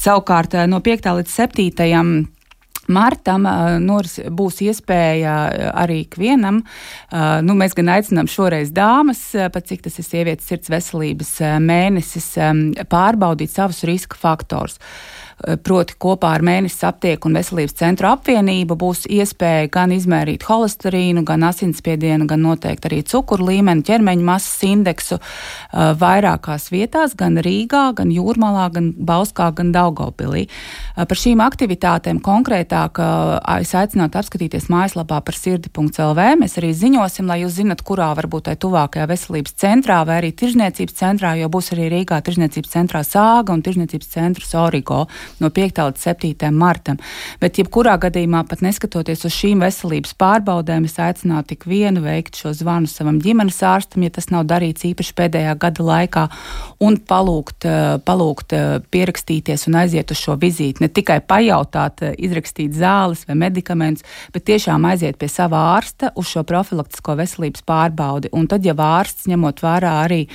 Savukārt 0.00 0.56
no 0.72 0.80
5. 0.84 1.10
līdz 1.20 1.36
7. 1.36 2.30
Martam 2.92 3.46
noris, 3.84 4.18
būs 4.28 4.60
iespēja 4.66 5.34
arī 5.72 6.02
ikvienam, 6.04 6.62
nu, 7.46 7.56
mēs 7.56 7.76
gan 7.76 7.92
aicinām 7.96 8.28
šoreiz 8.30 8.72
dāmas, 8.76 9.22
pat 9.32 9.70
cik 9.70 9.86
tas 9.86 9.96
ir 10.00 10.08
sievietes 10.08 10.48
sirds 10.50 10.72
veselības 10.72 11.34
mēnesis, 11.64 12.34
pārbaudīt 12.92 13.54
savus 13.54 13.84
riska 13.88 14.20
faktorus. 14.20 14.80
Eh, 15.42 15.56
proti 15.58 15.96
kopā 15.98 16.30
ar 16.36 16.44
mēnesis 16.46 16.84
aptieku 16.86 17.26
un 17.26 17.34
veselības 17.40 17.74
centru 17.80 18.06
apvienību 18.12 18.76
būs 18.78 19.02
iespēja 19.10 19.66
gan 19.74 19.90
izmērīt 19.90 20.44
holesterīnu, 20.46 21.24
gan 21.26 21.42
asinsspiedienu, 21.48 22.28
gan 22.30 22.44
noteikti 22.46 22.86
arī 22.86 23.00
cukuru 23.10 23.48
līmeni, 23.48 23.82
ķermeņa 23.82 24.24
masas 24.24 24.62
indeksu 24.68 25.18
eh, 25.18 25.90
vairākās 25.98 26.68
vietās, 26.70 27.16
gan 27.18 27.40
Rīgā, 27.42 27.88
gan 27.98 28.12
Jūrmalā, 28.14 28.68
gan 28.76 28.92
Bauskā, 28.94 29.50
gan 29.58 29.72
Daugavpilī. 29.74 30.44
Eh, 30.46 31.02
par 31.02 31.18
šīm 31.18 31.42
aktivitātēm 31.42 32.22
konkrētāk 32.22 33.02
es 33.58 33.74
aicinātu 33.74 34.20
apskatīties 34.20 34.70
mājaslapā 34.70 35.18
par 35.24 35.34
sirdi.lv. 35.34 36.28
Mēs 36.38 36.56
arī 36.62 36.70
ziņosim, 36.78 37.26
lai 37.26 37.40
jūs 37.42 37.58
zinat, 37.58 37.82
kurā 37.82 38.12
varbūt 38.14 38.46
tai 38.46 38.56
tuvākajā 38.60 39.08
veselības 39.10 39.58
centrā 39.58 39.98
vai 40.06 40.20
arī 40.22 40.30
tirzniecības 40.30 40.98
centrā, 41.02 41.34
jo 41.40 41.50
būs 41.50 41.72
arī 41.74 41.90
Rīgā 41.90 42.22
tirzniecības 42.22 42.74
centrā 42.78 43.02
Sāga 43.02 43.56
un 43.56 43.66
tirzniecības 43.66 44.14
centrs 44.14 44.54
Origo 44.58 45.04
no 45.40 45.50
5. 45.54 45.80
līdz 45.88 46.04
7. 46.04 46.50
martam. 46.54 46.98
Bet, 47.40 47.58
jebkurā 47.58 47.96
gadījumā, 48.02 48.44
pat 48.48 48.62
neskatoties 48.64 49.24
uz 49.26 49.34
šīm 49.34 49.62
veselības 49.64 50.14
pārbaudēm, 50.20 50.86
es 50.88 50.98
aicinātu 51.02 51.54
tik 51.54 51.66
vienu 51.70 52.02
veikt 52.04 52.38
šo 52.40 52.52
zvanu 52.56 52.90
savam 52.90 53.20
ģimenes 53.22 53.60
ārstam, 53.66 54.04
ja 54.06 54.12
tas 54.14 54.30
nav 54.32 54.46
darīts 54.50 54.86
īpaši 54.88 55.14
pēdējā 55.18 55.54
gada 55.60 55.86
laikā, 55.88 56.24
un 56.84 56.98
palūgt, 56.98 57.66
eh, 57.68 57.96
palūgt 58.04 58.54
eh, 58.56 58.78
pierakstīties 58.94 59.68
un 59.70 59.78
aiziet 59.82 60.10
uz 60.10 60.20
šo 60.20 60.36
vizīti. 60.40 60.84
Ne 60.84 60.88
tikai 60.88 61.20
pajautāt, 61.20 62.02
eh, 62.02 62.14
izrakstīt 62.18 62.74
zāles 62.76 63.24
vai 63.28 63.38
medikamentus, 63.46 64.04
bet 64.32 64.46
tiešām 64.50 64.84
aiziet 64.90 65.18
pie 65.18 65.28
sava 65.28 65.62
ārsta 65.76 66.12
uz 66.16 66.30
šo 66.30 66.44
profilaktisko 66.44 67.16
veselības 67.16 67.64
pārbaudi. 67.66 68.32
Un 68.32 68.46
tad, 68.50 68.64
ja 68.64 68.74
ārsts 68.74 69.28
ņemot 69.30 69.62
vērā 69.64 69.92
arī, 70.04 70.26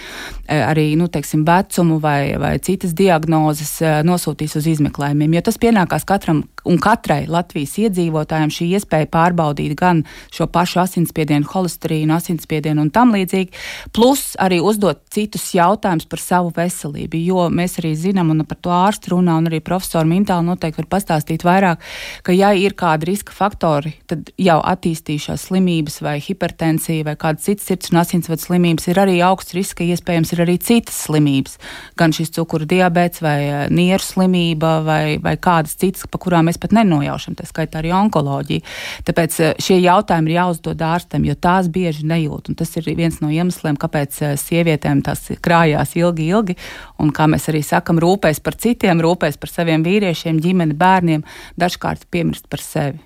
arī 0.48 0.96
nu, 0.98 1.08
teiksim, 1.08 1.44
vecumu 1.46 2.00
vai, 2.02 2.36
vai 2.40 2.58
citas 2.60 2.94
diagnozes, 2.94 3.80
nosūtīs 4.08 4.56
uz 4.56 4.66
izmeklēšanu 4.66 4.79
izmeklējumiem, 4.80 5.36
jo 5.38 5.46
tas 5.46 5.60
pienākās 5.62 6.08
katram 6.08 6.46
un 6.68 6.80
katrai 6.82 7.24
Latvijas 7.30 7.76
iedzīvotājiem 7.82 8.52
šī 8.54 8.68
iespēja 8.78 9.10
pārbaudīt 9.12 9.76
gan 9.80 10.04
šo 10.36 10.48
pašu 10.52 10.82
asinsspiedienu, 10.84 11.48
holesterīnu, 11.50 12.13
asinsspiedienu 12.15 12.84
un 12.86 12.92
tam 12.94 13.13
līdzīgi, 13.15 13.54
plus 13.96 14.34
arī 14.42 14.60
uzdot 14.63 15.02
citus 15.13 15.46
jautājumus 15.56 16.08
par 16.10 16.24
savu 16.24 16.54
veselību, 16.56 17.22
jo 17.30 17.48
mēs 17.54 17.80
arī 17.82 17.94
zinām, 18.00 18.32
un 18.34 18.46
par 18.50 18.60
to 18.63 18.74
ārstu 18.74 19.15
runā, 19.15 19.38
un 19.39 19.50
arī 19.52 19.62
profesori 19.65 20.10
Mintāli 20.10 20.48
noteikti 20.48 20.82
var 20.84 20.89
pastāstīt 20.96 21.46
vairāk, 21.48 21.84
ka 22.26 22.36
ja 22.36 22.52
ir 22.58 22.76
kādi 22.80 23.12
riska 23.12 23.36
faktori, 23.36 23.94
tad 24.10 24.32
jau 24.39 24.60
attīstījušās 24.74 25.50
slimības 25.50 26.00
vai 26.06 26.18
hipertensija 26.24 27.08
vai 27.08 27.15
kādas 27.20 27.48
citas 27.48 27.70
sirds 27.70 27.94
un 27.94 28.02
asinsvadu 28.02 28.44
slimības 28.44 28.89
ir 28.89 29.02
arī 29.02 29.20
augsts 29.26 29.56
riska, 29.58 29.86
iespējams 29.86 30.34
ir 30.36 30.44
arī 30.46 30.58
citas 30.62 30.98
slimības, 31.06 31.58
gan 32.00 32.13
šis 32.15 32.34
cukuru 32.38 32.68
diabēts 32.70 33.24
vai 33.24 33.38
eh, 33.46 33.65
nieru 33.74 34.04
slimība 34.04 34.69
vai, 34.86 35.18
vai 35.24 35.36
kādas 35.42 35.76
citas, 35.80 36.06
pa 36.10 36.20
kurām 36.22 36.50
mēs 36.50 36.60
pat 36.62 36.74
nenojaušam, 36.76 37.38
tā 37.40 37.48
skaitā 37.50 37.82
arī 37.82 37.94
onkoloģija. 37.96 38.66
Tāpēc 39.08 39.40
eh, 39.44 39.54
šie 39.62 39.80
jautājumi 39.82 40.32
ir 40.32 40.38
jāuzdod 40.40 40.84
ārstam, 40.86 41.26
jo 41.28 41.36
tās 41.40 41.70
bieži 41.72 42.08
nejūt. 42.10 42.52
Un 42.52 42.60
tas 42.60 42.72
ir 42.80 42.90
viens 42.98 43.20
no 43.24 43.32
iemesliem, 43.34 43.80
kāpēc 43.80 44.22
eh, 44.24 44.38
sievietēm 44.40 45.04
tas 45.06 45.28
krājās 45.42 45.96
ilgi, 46.00 46.30
ilgi. 46.32 46.58
Un 47.00 47.14
kā 47.16 47.28
mēs 47.32 47.50
arī 47.52 47.64
sakam, 47.66 48.02
rūpēs 48.02 48.42
par 48.46 48.58
citiem, 48.60 49.04
rūpēs 49.04 49.40
par 49.42 49.52
saviem 49.52 49.86
vīriešiem, 49.86 50.42
ģimeni, 50.44 50.78
bērniem, 50.80 51.26
dažkārt 51.60 52.10
piemirst 52.12 52.50
par 52.52 52.64
sevi. 52.64 53.00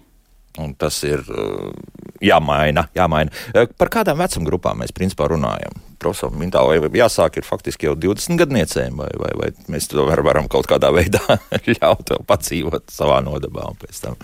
Un 0.61 0.75
tas 0.77 0.99
ir 1.07 1.23
uh, 1.33 1.71
jāmaina, 2.21 2.85
jāmaina. 2.93 3.33
Par 3.73 3.89
kādām 3.93 4.19
vecuma 4.21 4.45
grupām 4.51 4.83
mēs 4.83 4.93
principā 4.93 5.25
runājam? 5.31 5.73
Profesoram 6.03 6.37
Mintālai 6.41 6.79
jāsāk 6.99 7.39
ir 7.39 7.47
faktiski 7.47 7.89
jau 7.89 7.97
20 7.97 8.39
gadniecēm, 8.43 8.99
vai, 8.99 9.11
vai, 9.19 9.33
vai 9.39 9.51
mēs 9.71 9.89
to 9.91 10.05
var, 10.07 10.23
varam 10.25 10.49
kaut 10.51 10.69
kādā 10.69 10.91
veidā 10.93 11.23
ļaut 11.75 12.15
vēl 12.15 12.25
padzīvot 12.27 12.89
savā 12.93 13.21
nodabā 13.25 13.69
un 13.71 13.79
pēc 13.79 14.03
tam. 14.03 14.19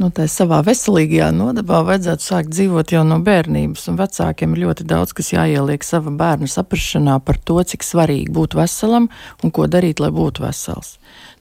Nu, 0.00 0.08
tā 0.14 0.24
savā 0.30 0.60
veselīgajā 0.64 1.28
nodabā 1.34 1.82
vajadzētu 1.84 2.24
sākt 2.24 2.52
dzīvot 2.54 2.94
jau 2.94 3.02
no 3.04 3.18
bērnības, 3.24 3.82
un 3.90 3.98
vecākiem 3.98 4.54
ir 4.54 4.62
ļoti 4.64 4.86
daudz, 4.88 5.12
kas 5.16 5.32
jāieliek 5.34 5.84
sava 5.84 6.12
bērna 6.14 6.48
saprašanā 6.48 7.18
par 7.24 7.36
to, 7.36 7.58
cik 7.72 7.84
svarīgi 7.84 8.30
būt 8.32 8.56
veselam 8.56 9.10
un 9.44 9.52
ko 9.52 9.66
darīt, 9.68 10.00
lai 10.00 10.12
būtu 10.14 10.46
vesels. 10.46 10.94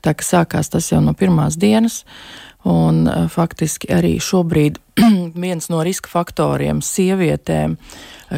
Tā 0.04 0.16
kā 0.18 0.26
sākās 0.26 0.72
tas 0.74 0.92
jau 0.92 1.00
no 1.04 1.14
pirmās 1.16 1.60
dienas, 1.60 2.02
un 2.68 3.06
eh, 3.08 3.28
faktiski 3.32 3.92
arī 3.96 4.18
šobrīd 4.24 4.80
viens 5.46 5.70
no 5.72 5.84
riska 5.86 6.12
faktoriem 6.12 6.84
sievietēm 6.86 7.78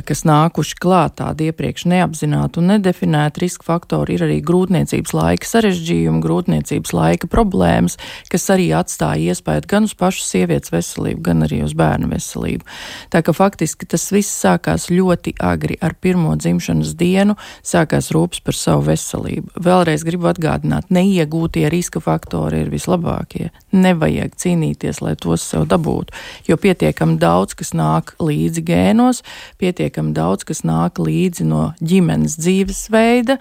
kas 0.08 0.24
nākuši 0.28 0.78
klāt 0.80 1.18
tādi 1.20 1.50
iepriekš 1.52 1.86
neapzināti 1.92 2.62
un 2.62 2.70
nedefinēti 2.72 3.44
riska 3.44 3.68
faktori, 3.68 4.16
ir 4.16 4.26
arī 4.28 4.38
grūtniecības 4.46 5.14
laika 5.18 5.50
sarežģījumi, 5.50 6.22
grūtniecības 6.24 6.94
laika 6.96 7.30
problēmas, 7.32 7.98
kas 8.32 8.48
arī 8.54 8.70
atstāja 8.78 9.34
iespēju 9.34 9.68
gan 9.72 9.90
uz 9.90 9.96
pašu 9.98 10.24
sievietes 10.24 10.72
veselību, 10.72 11.22
gan 11.26 11.46
arī 11.48 11.62
uz 11.66 11.76
bērnu 11.78 12.08
veselību. 12.12 12.68
Tā 13.12 13.24
ka 13.26 13.36
faktiski 13.36 13.90
tas 13.90 14.08
viss 14.14 14.32
sākās 14.32 14.88
ļoti 14.92 15.36
agri 15.44 15.78
ar 15.84 15.98
pirmo 16.00 16.38
dzimšanas 16.40 16.96
dienu, 17.00 17.36
sākās 17.68 18.12
rūpes 18.16 18.44
par 18.46 18.58
savu 18.58 18.88
veselību. 18.88 19.58
Vēlreiz 19.60 20.06
gribu 20.08 20.32
atgādināt, 20.32 20.88
neiegūtie 20.94 21.68
riska 21.72 22.02
faktori 22.04 22.64
ir 22.64 22.72
vislabākie. 22.72 23.50
Nevajag 23.76 24.38
cīnīties, 24.40 25.04
lai 25.04 25.18
tos 25.20 25.44
sev 25.52 25.68
dabūtu, 25.72 26.16
jo 26.52 26.58
pietiekami 26.62 27.18
daudz, 27.22 27.56
kas 27.58 27.74
nāk 27.78 28.14
līdzi 28.22 28.64
gēnos, 28.68 29.22
pietiekami 29.62 30.14
daudz, 30.16 30.46
kas 30.48 30.64
nāk 30.68 31.00
līdzi 31.02 31.48
no 31.48 31.64
ģimenes 31.80 32.38
dzīvesveida. 32.42 33.38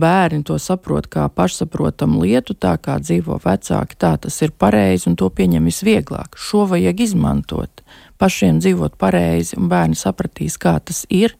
Bērni 0.00 0.44
to 0.46 0.58
saprot 0.62 1.10
kā 1.10 1.26
pašsaprotamu 1.34 2.22
lietu, 2.24 2.54
tā 2.54 2.76
kā 2.82 3.00
dzīvo 3.02 3.40
vecāki, 3.44 3.98
tā 4.00 4.14
tas 4.22 4.40
ir 4.44 4.54
pareizi 4.56 5.10
un 5.10 5.18
to 5.20 5.30
pieņem 5.30 5.66
visvieglāk. 5.70 6.38
Šo 6.38 6.66
vajag 6.70 7.04
izmantot. 7.06 7.84
Pašiem 8.20 8.58
dzīvot 8.60 8.98
pareizi, 9.00 9.56
un 9.56 9.70
bērni 9.72 9.96
sapratīs, 9.96 10.58
kā 10.60 10.76
tas 10.84 11.06
ir 11.08 11.36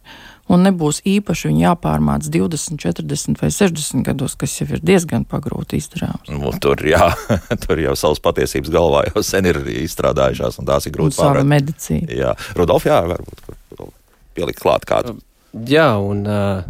un 0.50 0.66
nebūs 0.66 1.00
īpaši 1.08 1.50
viņi 1.50 1.64
jāpārmāc 1.64 2.28
20, 2.32 2.80
40 2.82 3.40
vai 3.40 3.50
60 3.54 4.06
gados, 4.10 4.36
kas 4.40 4.58
jau 4.58 4.68
ir 4.70 4.84
diezgan 4.84 5.26
pagrūti 5.28 5.80
izdarāms. 5.80 6.30
Nu, 6.32 6.52
tur, 6.62 6.82
jā, 6.86 7.10
tur 7.64 7.82
jau 7.82 7.96
savas 7.98 8.22
patiesības 8.24 8.72
galvā 8.74 9.06
jau 9.10 9.24
sen 9.26 9.48
ir 9.50 9.62
izstrādājušās, 9.86 10.60
un 10.60 10.70
tās 10.70 10.88
ir 10.88 10.96
grūti 10.96 11.20
pārvarēt. 11.20 11.50
Medicīna. 11.54 12.14
Jā, 12.20 12.36
Rudolf, 12.58 12.86
jā, 12.90 13.00
varbūt 13.14 13.44
pielikt 14.36 14.62
klāt 14.62 14.86
kādu. 14.88 15.18
Jā, 15.66 15.92
un 15.98 16.22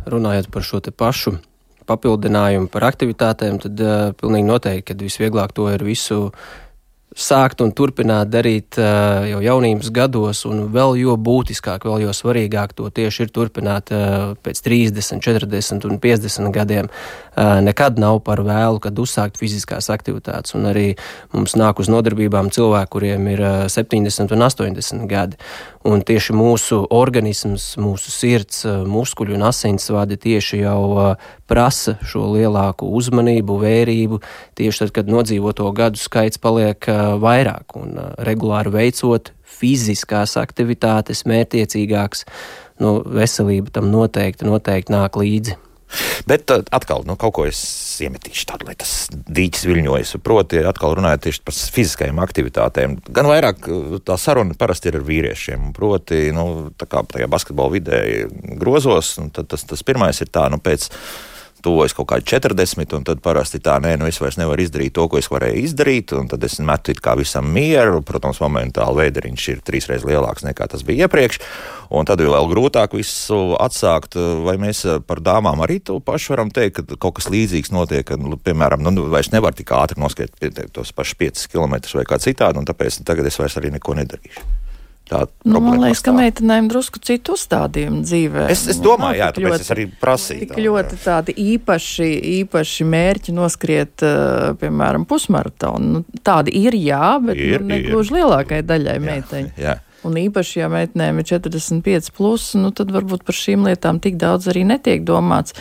runājot 0.09 0.49
par 0.53 0.65
šo 0.65 0.81
pašu 0.97 1.37
papildinājumu 1.91 2.71
par 2.73 2.87
aktivitātēm, 2.91 3.59
tad 3.63 3.81
uh, 3.83 4.11
pilnīgi 4.19 4.47
noteikti, 4.47 4.93
ka 4.93 4.99
visvieglāk 5.01 5.55
to 5.57 5.67
ir 5.73 5.83
visu 5.87 6.31
sākt 7.17 7.63
un 7.65 7.73
turpināt 7.75 8.31
darīt 8.31 8.79
uh, 8.79 9.25
jau 9.27 9.41
jaunības 9.43 9.91
gados, 9.95 10.45
un 10.47 10.69
vēl 10.71 10.95
jo 11.01 11.17
būtiskāk, 11.19 11.85
vēl 11.89 12.05
jo 12.05 12.15
svarīgāk 12.15 12.75
to 12.79 12.87
tieši 12.95 13.27
ir 13.27 13.33
turpināt 13.35 13.91
uh, 13.95 14.37
pēc 14.45 14.63
30, 14.63 15.19
40 15.25 15.89
un 15.91 15.99
50 16.03 16.55
gadiem. 16.55 16.91
Uh, 17.35 17.59
nekad 17.67 17.99
nav 17.99 18.21
par 18.27 18.45
vēlu, 18.47 18.79
kad 18.83 18.99
uzsākt 19.03 19.41
fiziskās 19.41 19.91
aktivitātes, 19.91 20.55
un 20.55 20.71
arī 20.71 20.87
mums 21.35 21.57
nāk 21.59 21.83
uz 21.83 21.91
nodarbībām 21.91 22.53
cilvēki, 22.55 22.93
kuriem 22.95 23.27
ir 23.35 23.45
70 23.71 24.37
un 24.37 24.47
80 24.47 25.07
gadi. 25.11 25.41
Un 25.89 26.03
tieši 26.05 26.35
mūsu 26.37 26.83
organisms, 26.93 27.71
mūsu 27.81 28.13
sirds, 28.13 28.67
muskuļi 28.69 29.39
un 29.39 29.47
asinsvadi 29.49 30.19
tieši 30.21 30.61
jau 30.61 31.15
prasa 31.49 31.95
šo 32.05 32.27
lielāku 32.35 32.91
uzmanību, 32.99 33.57
vērību, 33.63 34.19
tieši 34.61 34.83
tad, 34.85 34.93
kad 34.99 35.09
nodzīvoto 35.09 35.71
gadu 35.73 35.97
skaits 35.97 36.43
paliek 36.43 36.85
vairāk 37.25 37.79
un 37.81 37.97
regulāri 38.29 38.75
veicot 38.77 39.33
fiziskās 39.61 40.37
aktivitātes, 40.41 41.25
mērķiecīgākas, 41.25 42.27
nu, 42.85 42.99
veselība 43.01 43.73
tam 43.81 43.89
noteikti, 43.89 44.45
noteikti 44.53 44.93
nāk 44.93 45.17
līdzi. 45.17 45.57
Bet 46.31 46.53
uh, 46.55 46.65
atkal, 46.75 47.05
nu, 47.09 47.17
kaut 47.21 47.35
ko 47.37 47.47
es 47.49 47.61
iemetīšu 48.05 48.47
tādu, 48.51 48.69
lai 48.69 48.77
tas 48.79 49.09
dīķis 49.11 49.67
viļņojas. 49.71 50.15
Proti, 50.25 50.63
atkal 50.67 50.95
runājot 50.99 51.27
tieši 51.27 51.43
par 51.47 51.57
fiziskajām 51.77 52.23
aktivitātēm. 52.23 52.99
Gan 53.11 53.31
vairāk 53.31 53.67
tā 54.07 54.19
saruna 54.21 54.57
parasti 54.59 54.91
ir 54.91 55.01
ar 55.01 55.07
vīriešiem. 55.09 55.73
Proti, 55.77 56.23
nu, 56.37 56.47
tā 56.81 56.89
kā 56.91 57.03
tajā 57.11 57.31
basketbola 57.31 57.75
vidē 57.77 58.01
grozos, 58.61 59.17
tad 59.35 59.51
tas, 59.51 59.67
tas 59.69 59.85
pirmais 59.87 60.23
ir 60.23 60.31
tā, 60.33 60.47
nu, 60.53 60.61
pēc 60.63 60.91
tuvojas 61.65 61.95
kaut 61.97 62.09
kādi 62.13 62.27
40, 62.33 62.95
un 62.97 63.07
tad 63.07 63.23
parasti 63.25 63.61
tā, 63.63 63.77
nē, 63.83 63.97
nu 64.01 64.09
es 64.09 64.21
vairs 64.23 64.39
nevaru 64.41 64.65
izdarīt 64.65 64.95
to, 64.97 65.07
ko 65.11 65.21
es 65.21 65.31
varēju 65.33 65.65
izdarīt, 65.67 66.15
un 66.17 66.31
tad 66.31 66.45
es 66.47 66.59
metu 66.65 66.95
it 66.95 67.03
kā 67.05 67.17
visam 67.19 67.49
mieru. 67.53 68.03
Protams, 68.07 68.41
momentāli 68.43 69.05
veideriņš 69.05 69.49
ir 69.53 69.63
trīsreiz 69.67 70.07
lielāks 70.09 70.47
nekā 70.47 70.69
tas 70.71 70.85
bija 70.87 71.07
iepriekš, 71.07 71.41
un 71.97 72.09
tad 72.09 72.23
ir 72.23 72.31
vēl 72.33 72.51
grūtāk 72.53 72.97
visu 72.99 73.41
atsākt. 73.61 74.19
Vai 74.47 74.57
mēs 74.61 74.85
par 75.09 75.23
dāmām 75.25 75.63
arī 75.67 75.81
to 75.85 75.99
pašu 76.05 76.35
varam 76.35 76.53
teikt, 76.55 76.81
ka 76.81 77.01
kaut 77.01 77.19
kas 77.21 77.31
līdzīgs 77.33 77.75
notiek, 77.75 78.07
ka, 78.09 78.19
nu, 78.21 78.39
piemēram, 78.41 78.85
nu, 78.87 79.09
vairs 79.13 79.33
nevar 79.35 79.57
tik 79.57 79.73
ātri 79.77 80.01
noskriet 80.03 80.37
tos 80.75 80.95
pašus 80.97 81.21
5 81.21 81.47
km 81.53 81.79
vai 81.99 82.09
kā 82.09 82.21
citādi, 82.23 82.61
un 82.61 82.69
tāpēc 82.69 83.03
tagad 83.07 83.29
es 83.31 83.41
vairs 83.41 83.59
arī 83.61 83.75
neko 83.77 83.97
nedarīšu. 84.01 84.60
Nu, 85.45 85.61
man 85.65 85.81
liekas, 85.83 86.03
ka 86.07 86.15
meitenēm 86.15 86.69
drusku 86.71 87.01
citu 87.03 87.35
uzstādījumu 87.35 88.03
dzīvē. 88.07 88.47
Es, 88.53 88.65
es 88.71 88.79
domāju, 88.83 89.19
jā, 89.21 89.31
tāpēc 89.35 89.49
ļoti, 89.49 89.67
es 89.67 89.75
arī 89.75 89.87
prasīju. 90.03 90.45
Tik 90.45 90.55
tā, 90.55 90.65
ļoti 90.67 90.97
jā. 90.97 91.03
tādi 91.05 91.35
īpaši, 91.45 92.09
īpaši 92.41 92.89
mērķi 92.95 93.37
noskriet, 93.37 94.07
uh, 94.07 94.51
piemēram, 94.61 95.07
pusmaratonu. 95.11 96.01
Nu, 96.01 96.21
tādi 96.27 96.55
ir, 96.63 96.79
jā, 96.79 97.17
bet 97.25 97.39
ir, 97.41 97.65
nu, 97.65 97.73
negluži 97.75 98.21
lielākai 98.21 98.63
daļai 98.67 98.99
meiteņu. 99.07 99.79
Un 100.07 100.17
īpaši, 100.17 100.63
ja 100.63 100.69
meitenēm 100.73 101.21
ir 101.21 101.27
45, 101.29 102.13
plus, 102.17 102.51
nu, 102.57 102.71
tad 102.73 102.93
varbūt 102.95 103.27
par 103.27 103.37
šīm 103.37 103.67
lietām 103.69 104.01
tik 104.01 104.17
daudz 104.21 104.49
arī 104.49 104.65
netiek 104.69 105.05
domāts. 105.05 105.57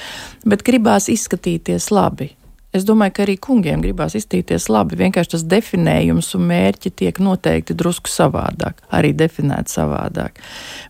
Bet 0.47 0.63
gribās 0.67 1.09
izskatīties 1.11 1.89
labi. 1.91 2.31
Es 2.69 2.83
domāju, 2.85 3.15
ka 3.17 3.23
arī 3.23 3.33
kungiem 3.41 3.81
gribās 3.81 4.13
iztīties 4.13 4.67
labi. 4.69 4.97
Vienkārši 4.99 5.31
tas 5.33 5.45
definējums 5.49 6.27
un 6.37 6.43
mērķi 6.51 6.91
tiek 7.01 7.17
noteikti 7.17 7.73
drusku 7.73 8.11
savādāk, 8.13 8.83
arī 8.93 9.09
definēti 9.17 9.73
savādāk. 9.73 10.37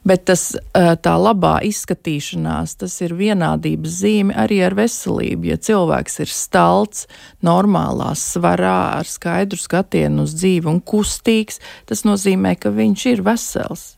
Bet 0.03 0.25
tas, 0.27 0.49
tā 0.75 1.13
labā 1.15 1.53
izskatīšanās, 1.69 2.75
tas 2.83 2.97
ir 3.05 3.15
vienādības 3.15 3.95
zīme 4.01 4.35
arī 4.35 4.59
ar 4.67 4.75
veselību. 4.75 5.53
Ja 5.53 5.59
cilvēks 5.69 6.19
ir 6.25 6.33
stalts, 6.35 7.07
normālā 7.47 8.11
svarā, 8.19 8.99
ar 8.99 9.07
skaidru 9.07 9.59
skatienu 9.59 10.27
uz 10.27 10.35
dzīvi 10.35 10.67
un 10.67 10.83
kustīgs, 10.83 11.63
tas 11.87 12.03
nozīmē, 12.03 12.57
ka 12.59 12.75
viņš 12.75 13.07
ir 13.13 13.23
vesels. 13.23 13.93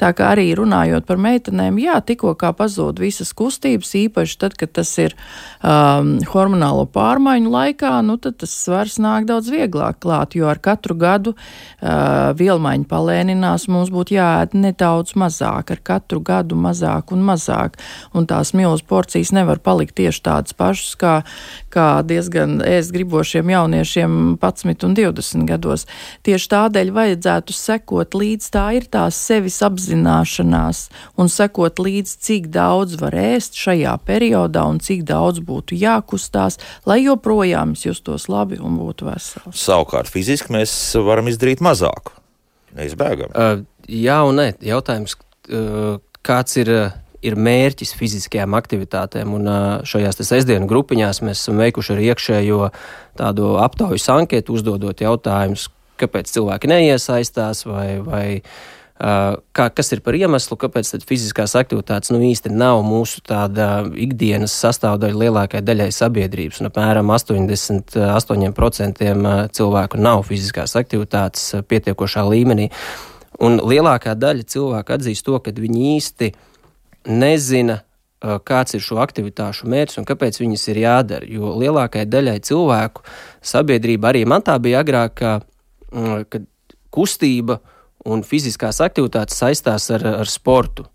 Tā 0.00 0.10
kā 0.16 0.32
arī 0.34 0.48
runājot 0.58 1.04
par 1.06 1.20
meitenēm, 1.22 1.76
jā, 1.78 2.00
tikko 2.02 2.32
kā 2.38 2.50
pazūd 2.56 2.98
visas 2.98 3.30
kustības, 3.36 3.92
īpaši 3.94 4.38
tad, 4.42 4.56
kad 4.58 4.72
tas 4.74 4.90
ir 4.98 5.12
um, 5.62 6.16
hormonālo 6.32 6.88
pārmaiņu 6.90 7.52
laikā, 7.52 7.92
nu 8.02 8.16
tad 8.18 8.40
tas 8.42 8.50
svars 8.64 8.96
nāk 8.98 9.28
daudz 9.28 9.52
vieglāk 9.54 10.00
klāt, 10.02 10.34
jo 10.34 10.48
ar 10.50 10.58
katru 10.58 10.96
gadu 10.98 11.34
uh, 11.36 12.32
vielmaiņa 12.34 12.88
palēninās, 12.90 13.68
mums 13.70 13.92
būtu 13.94 14.16
jāēd 14.16 14.56
nedaudz 14.58 15.14
mazāk, 15.20 15.70
ar 15.76 15.84
katru 15.86 16.18
gadu 16.26 16.58
mazāk 16.58 17.14
un 17.14 17.22
mazāk, 17.30 17.78
un 18.18 18.26
tās 18.26 18.50
milz 18.58 18.82
porcijas 18.82 19.30
nevar 19.36 19.62
palikt 19.62 19.94
tieši 20.02 20.24
tādas 20.26 20.58
pašas, 20.58 20.98
kā, 20.98 21.14
kā 21.70 21.86
diezgan 22.02 22.58
ēst 22.66 22.90
gribošiem 22.98 23.54
jauniešiem 23.54 24.18
11 24.42 24.88
un 24.90 24.98
20 24.98 25.46
gados. 25.54 25.86
Tieši 26.26 26.52
tādēļ 26.56 26.92
vajadzētu 26.98 27.54
sekot 27.54 28.18
līdz 28.18 28.50
tā 28.58 28.66
ir 28.80 28.90
tās 28.90 29.22
sevis 29.22 29.62
apziņas 29.62 29.83
apzināšanās 29.84 30.88
un 31.20 31.28
sekot 31.28 31.78
līdzi, 31.78 32.16
cik 32.20 32.48
daudz 32.52 32.96
var 33.00 33.14
ēst 33.14 33.56
šajā 33.58 33.94
periodā 34.06 34.64
un 34.68 34.80
cik 34.80 35.04
daudz 35.04 35.40
būtu 35.44 35.76
jākustās, 35.76 36.58
lai 36.86 37.02
joprojām 37.04 37.74
justos 37.76 38.28
labi 38.28 38.58
un 38.58 38.78
būtu 38.78 39.08
vesels. 39.08 39.54
Savukārt 39.54 40.08
fiziski 40.08 40.52
mēs 40.52 40.72
varam 41.04 41.28
izdarīt 41.28 41.60
mazāk. 41.60 42.14
Neizbēgam. 42.74 43.30
Uh, 43.34 43.64
jā 43.86 44.18
un 44.26 44.40
nē. 44.40 44.48
Jautājums, 44.64 45.16
uh, 45.50 45.98
kāds 46.22 46.60
ir. 46.60 46.70
Uh, 46.70 47.00
ir 47.24 47.38
mērķis 47.40 47.94
fiziskajām 47.96 48.52
aktivitātēm. 48.52 49.30
Un 49.32 49.46
šajās 49.88 50.18
sestdienas 50.20 50.68
grupiņās 50.68 51.22
mēs 51.24 51.40
esam 51.40 51.56
veikuši 51.56 51.94
arī 51.94 52.10
iekšējo 52.12 52.66
tādu 53.16 53.54
aptaujas 53.64 54.04
anketu, 54.12 54.58
uzdodot 54.58 55.00
jautājumus, 55.00 55.70
kāpēc 55.96 56.28
cilvēki 56.34 56.68
neiesaistās 56.68 57.64
vai, 57.64 57.86
vai 58.04 58.26
Kā, 58.94 59.64
kas 59.74 59.88
ir 59.90 60.00
par 60.06 60.14
iemeslu, 60.14 60.54
kāpēc 60.54 60.92
fiziskās 61.02 61.56
aktivitātes 61.58 62.12
nu, 62.14 62.20
īsti 62.22 62.52
nav 62.54 62.78
mūsu 62.86 63.18
ikdienas 63.98 64.54
sastāvdaļa 64.54 65.18
lielākajai 65.18 65.66
daļai 65.66 65.90
sabiedrības? 65.92 66.60
Un 66.62 66.70
apmēram 66.70 67.10
88% 67.10 69.02
cilvēku 69.58 69.98
nav 69.98 70.22
fiziskās 70.28 70.76
aktivitātes 70.78 71.58
pietiekošā 71.66 72.22
līmenī. 72.28 72.70
Un 73.42 73.58
lielākā 73.58 74.14
daļa 74.14 74.46
cilvēku 74.54 74.94
atzīst 74.94 75.26
to, 75.26 75.42
ka 75.42 75.50
viņi 75.50 75.96
īsti 75.96 76.30
nezina, 77.10 77.80
kāds 78.22 78.78
ir 78.78 78.82
šo 78.84 79.02
aktivitāšu 79.02 79.66
mērķis 79.74 79.98
un 80.00 80.06
kāpēc 80.06 80.38
viņas 80.38 80.70
ir 80.70 80.84
jādara. 80.86 81.26
Jo 81.26 81.58
lielākajai 81.58 82.06
daļai 82.06 82.38
cilvēku 82.46 83.02
sabiedrība 83.42 84.14
arī 84.14 84.22
man 84.22 84.46
tā 84.46 84.54
bija 84.62 84.86
agrāk, 84.86 85.18
kad 86.30 86.42
kustība 86.94 87.58
un 88.04 88.24
fiziskās 88.26 88.80
aktivitātes 88.84 89.38
saistās 89.40 89.88
ar, 89.94 90.04
ar 90.24 90.30
sportu. 90.30 90.86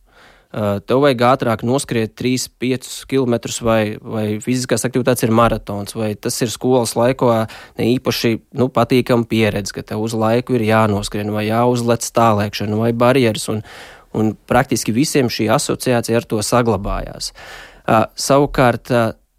Tev 0.50 1.04
vajag 1.04 1.20
ātrāk 1.28 1.62
noskriet 1.62 2.16
3, 2.18 2.48
5 2.58 2.88
km, 3.10 3.36
vai, 3.62 3.82
vai 4.02 4.24
fiziskās 4.42 4.82
aktivitātes 4.88 5.28
ir 5.28 5.34
maratons, 5.36 5.94
vai 5.94 6.16
tas 6.18 6.40
ir 6.42 6.50
skolas 6.50 6.96
laikā 6.98 7.44
ne 7.78 7.90
īpaši 7.92 8.32
nu, 8.58 8.66
patīkama 8.74 9.30
pieredze, 9.30 9.76
ka 9.76 9.84
tev 9.86 10.02
uz 10.08 10.16
laiku 10.18 10.58
ir 10.58 10.66
jānoskrien, 10.66 11.30
vai 11.36 11.46
jāuzlec 11.52 12.06
stāvēkšana, 12.08 12.80
vai 12.82 12.90
barjeras. 12.98 13.46
Un, 13.54 13.62
un 14.18 14.32
praktiski 14.50 14.94
visiem 14.96 15.30
šī 15.30 15.52
asociācija 15.54 16.18
ar 16.18 16.26
to 16.26 16.42
saglabājās. 16.42 17.30
Savukārt, 18.18 18.90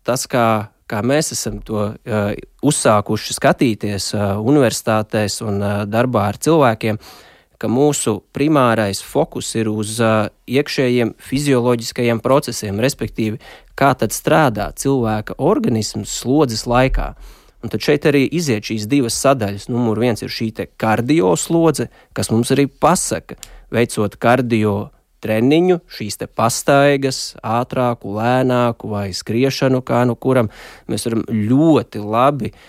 tas, 0.06 0.26
kā, 0.30 0.46
kā 0.86 1.00
mēs 1.06 1.32
esam 1.34 1.58
to 1.66 1.88
uh, 1.90 2.30
uzsākuši 2.62 3.34
skatīties 3.34 4.12
uh, 4.14 4.38
universitātēs 4.38 5.40
un 5.42 5.58
uh, 5.58 5.74
darbā 5.90 6.28
ar 6.30 6.38
cilvēkiem, 6.38 7.02
uh, 7.02 7.29
ka 7.60 7.68
mūsu 7.68 8.20
primārais 8.34 9.02
fokus 9.04 9.50
ir 9.58 9.68
uz 9.68 9.98
uh, 10.00 10.30
iekšējiem 10.48 11.12
fizioloģiskajiem 11.20 12.22
procesiem, 12.24 12.80
respektīvi, 12.80 13.40
kā 13.76 13.92
tad 14.00 14.16
strādā 14.16 14.70
cilvēka 14.80 15.36
organisms 15.36 16.14
slodzes 16.22 16.64
laikā. 16.70 17.12
Un 17.60 17.68
tad 17.68 17.84
šeit 17.84 18.06
arī 18.08 18.24
iziet 18.24 18.64
šīs 18.70 18.86
divas 18.88 19.18
sadaļas. 19.20 19.68
Numur 19.68 20.00
viens 20.00 20.24
ir 20.24 20.32
šī 20.32 20.48
kardio 20.80 21.34
slodze, 21.36 21.90
kas 22.16 22.32
mums 22.32 22.54
arī 22.54 22.64
pasaka, 22.64 23.36
veicot 23.68 24.16
kardio 24.16 24.88
treniņu, 25.20 25.82
šīs 25.92 26.16
pastaigas, 26.32 27.34
ātrāku, 27.44 28.16
lēnāku 28.16 28.88
vai 28.88 29.10
skriešanu, 29.12 29.82
kā 29.84 30.06
nu 30.08 30.16
kuram 30.16 30.48
mēs 30.88 31.04
varam 31.04 31.26
ļoti 31.28 32.00
labi 32.00 32.54
uh, 32.54 32.62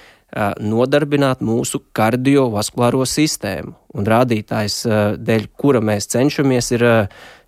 nodarbināt 0.63 1.41
mūsu 1.43 1.81
kardiovaskulāro 1.95 3.03
sistēmu. 3.07 3.73
Un 3.97 4.07
rādītājs, 4.07 4.77
dēļ 5.19 5.47
kura 5.59 5.81
mēs 5.83 6.07
cenšamies, 6.13 6.71
ir 6.77 6.85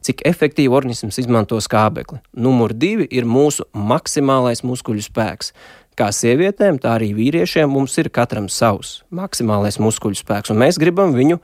cik 0.04 0.26
efektīvi 0.28 0.74
organisms 0.76 1.22
izmanto 1.22 1.60
skābekli. 1.63 2.19
Numur 2.36 2.76
divi 2.76 3.08
ir 3.08 3.28
mūsu 3.30 3.65
maksimālais 3.72 4.65
muskuļu 4.67 5.06
spēks. 5.08 5.54
Kā 5.96 6.10
sievietēm, 6.12 6.80
tā 6.82 6.98
arī 6.98 7.12
vīriešiem 7.15 7.69
mums 7.69 7.96
ir 8.02 8.10
katram 8.12 8.50
savs 8.50 9.04
maksimālais 9.13 9.78
muskuļu 9.80 10.17
spēks, 10.19 10.52
un 10.52 10.60
mēs 10.63 10.82
gribam 10.82 11.13
viņu 11.15 11.38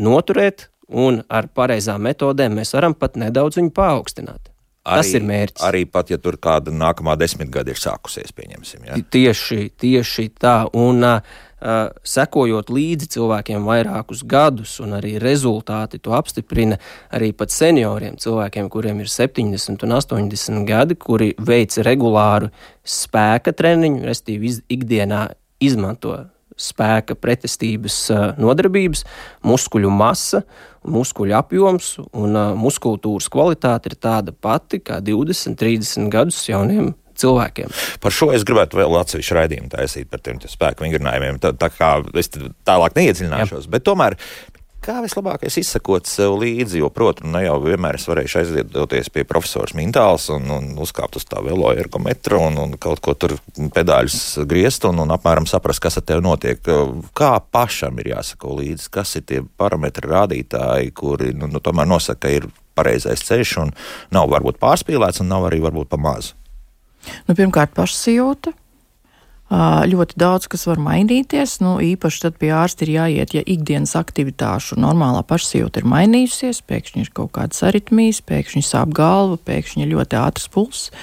noturēt, 0.00 0.70
un 0.90 1.20
ar 1.30 1.50
pareizām 1.54 2.02
metodēm 2.08 2.56
mēs 2.58 2.74
varam 2.74 2.96
pat 2.96 3.20
nedaudz 3.20 3.60
viņu 3.60 3.74
paaugstināt. 3.76 4.49
Arī, 4.80 5.02
Tas 5.02 5.12
ir 5.12 5.24
mērķis. 5.28 5.62
Arī 5.66 5.84
pat, 5.84 6.08
ja 6.08 6.16
tur 6.16 6.38
kāda 6.40 6.72
nākamā 6.72 7.12
desmitgade 7.20 7.74
ir 7.74 7.80
sākusies, 7.80 8.32
pieņemsim. 8.32 8.86
Ja? 8.88 8.96
Tieši, 9.12 9.66
tieši 9.76 10.30
tā. 10.40 10.54
Un, 10.72 11.04
uh, 11.04 11.90
sekojot 12.06 12.72
līdzi 12.72 13.10
cilvēkiem 13.12 13.66
vairākus 13.68 14.24
gadus, 14.24 14.78
un 14.80 14.96
arī 14.96 15.18
rezultāti 15.20 16.00
to 16.00 16.16
apstiprina 16.16 16.80
arī 17.12 17.34
pat 17.36 17.52
senioriem, 17.52 18.16
cilvēkiem, 18.16 18.70
kuriem 18.72 19.04
ir 19.04 19.12
70 19.12 19.84
un 19.84 19.96
80 19.98 20.64
gadi, 20.68 20.96
kuri 20.96 21.34
veic 21.36 21.76
regulāru 21.84 22.48
spēka 22.80 23.52
treniņu, 23.52 24.06
respektīvi 24.08 24.56
ikdienā 24.78 25.26
izmanto 25.60 26.16
spēka 26.60 27.16
pretestības 27.18 28.02
nodarbības, 28.40 29.04
muskuļu 29.46 29.92
masa, 29.94 30.44
muskuļu 30.88 31.36
apjoms 31.36 31.92
un 32.16 32.38
muskultūras 32.60 33.28
kvalitāte 33.32 33.92
ir 33.92 33.98
tāda 34.00 34.32
pati 34.32 34.80
kā 34.84 35.00
20, 35.04 35.58
30 35.60 36.12
gadus 36.12 36.42
jauniem 36.48 36.94
cilvēkiem. 37.20 37.72
Par 38.00 38.14
šo 38.14 38.30
es 38.36 38.44
gribētu 38.48 38.80
vēl 38.80 38.96
atsevišķu 39.00 39.36
raidījumu 39.36 39.70
taisīt 39.72 40.10
par 40.12 40.22
tiem 40.24 40.40
spēku 40.40 40.86
vingrinājumiem. 40.86 41.40
Tā, 41.42 41.52
tā 41.58 41.70
kā 41.74 41.92
es 42.20 42.32
tālāk 42.32 42.96
neiedziļināšos, 42.98 43.66
Jā. 43.66 43.72
bet 43.74 43.86
tomēr 43.86 44.16
Kā 44.80 45.02
vislabāk 45.04 45.42
izsakot 45.44 46.08
sev 46.08 46.38
līdzi, 46.40 46.78
jo, 46.80 46.88
protams, 46.88 47.28
ne 47.34 47.42
jau 47.44 47.58
vienmēr 47.60 47.98
es 47.98 48.06
varēšu 48.08 48.38
aizdoties 48.40 49.10
pie 49.12 49.26
profesora 49.28 49.76
Mintāls 49.76 50.30
un, 50.32 50.46
un 50.54 50.70
uzkāpt 50.80 51.18
uz 51.20 51.26
tā 51.28 51.42
velo 51.44 51.68
ergometra 51.76 52.38
un, 52.40 52.56
un 52.62 52.72
kaut 52.80 53.02
ko 53.04 53.12
tur 53.12 53.34
pedāļus 53.76 54.38
griezt 54.48 54.86
un, 54.88 55.02
un 55.04 55.12
apmēram 55.12 55.44
saprast, 55.50 55.82
kas 55.84 56.00
ar 56.00 56.06
tevi 56.08 56.24
notiek. 56.24 56.72
Kā 57.12 57.34
pašam 57.52 58.00
ir 58.00 58.14
jāsako 58.14 58.56
līdzi, 58.62 58.88
kas 58.96 59.12
ir 59.20 59.26
tie 59.28 59.42
parametri 59.60 60.08
rādītāji, 60.08 60.94
kuri 60.96 61.34
nu, 61.36 61.50
nu, 61.52 61.60
tomēr 61.60 61.90
nosaka, 61.90 62.24
ka 62.24 62.32
ir 62.40 62.48
pareizais 62.78 63.20
ceļš 63.28 63.56
un 63.60 63.74
nav 64.16 64.32
varbūt 64.32 64.62
pārspīlēts 64.64 65.20
un 65.20 65.28
nav 65.28 65.50
arī 65.50 65.60
varbūt 65.66 65.92
pa 65.92 66.00
mazu. 66.00 66.32
Nu, 67.28 67.36
pirmkārt, 67.36 67.76
pašsajūta. 67.76 68.56
Ļoti 69.50 70.14
daudz 70.14 70.46
kas 70.46 70.62
var 70.70 70.78
mainīties. 70.78 71.56
Nu, 71.64 71.78
īpaši 71.82 72.22
tad 72.22 72.36
pie 72.38 72.52
ārsta 72.54 72.86
ir 72.86 72.92
jāiet, 72.94 73.34
ja 73.34 73.42
ikdienas 73.42 73.96
aktivitāšu 73.98 74.78
normālā 74.78 75.24
pašsajūta 75.26 75.82
ir 75.82 75.88
mainījusies, 75.90 76.62
pēkšņi 76.70 77.02
ir 77.02 77.10
kaut 77.16 77.32
kādas 77.34 77.64
aritmijas, 77.66 78.22
pēkšņi 78.22 78.62
sāp 78.62 78.94
galva, 78.94 79.40
pēkšņi 79.50 79.86
ir 79.86 79.92
ļoti 79.96 80.20
ātrs 80.22 80.46
pulss 80.54 80.94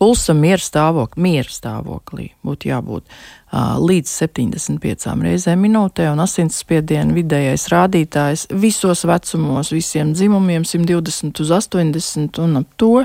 pulsam 0.00 0.40
miera 0.40 0.62
stāvoklī, 0.62 1.20
miera 1.20 1.52
stāvoklī 1.52 2.30
būtu 2.46 2.70
jābūt 2.70 3.04
uh, 3.04 3.76
līdz 3.80 4.10
75 4.22 5.06
reizēm 5.26 5.60
minūtē, 5.66 6.08
un 6.12 6.22
asinsspiediena 6.24 7.12
vidējais 7.16 7.66
rādītājs 7.72 8.46
visos 8.62 9.04
vecumos, 9.08 9.72
visiem 9.74 10.14
dzimumiem 10.16 10.64
120 10.64 11.44
uz 11.44 11.54
80 11.60 12.40
un 12.44 12.62
ap 12.62 12.74
to. 12.80 13.04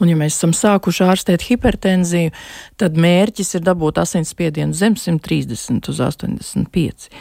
Un, 0.00 0.10
ja 0.10 0.18
mēs 0.18 0.38
esam 0.38 0.54
sākuši 0.56 1.06
ārstēt 1.12 1.46
hipertenziju, 1.46 2.34
tad 2.80 2.98
mērķis 2.98 3.56
ir 3.58 3.66
dabūt 3.66 4.02
asinsspiedienu 4.02 4.74
zem 4.74 4.98
130 4.98 5.92
uz 5.92 6.02
85. 6.10 7.12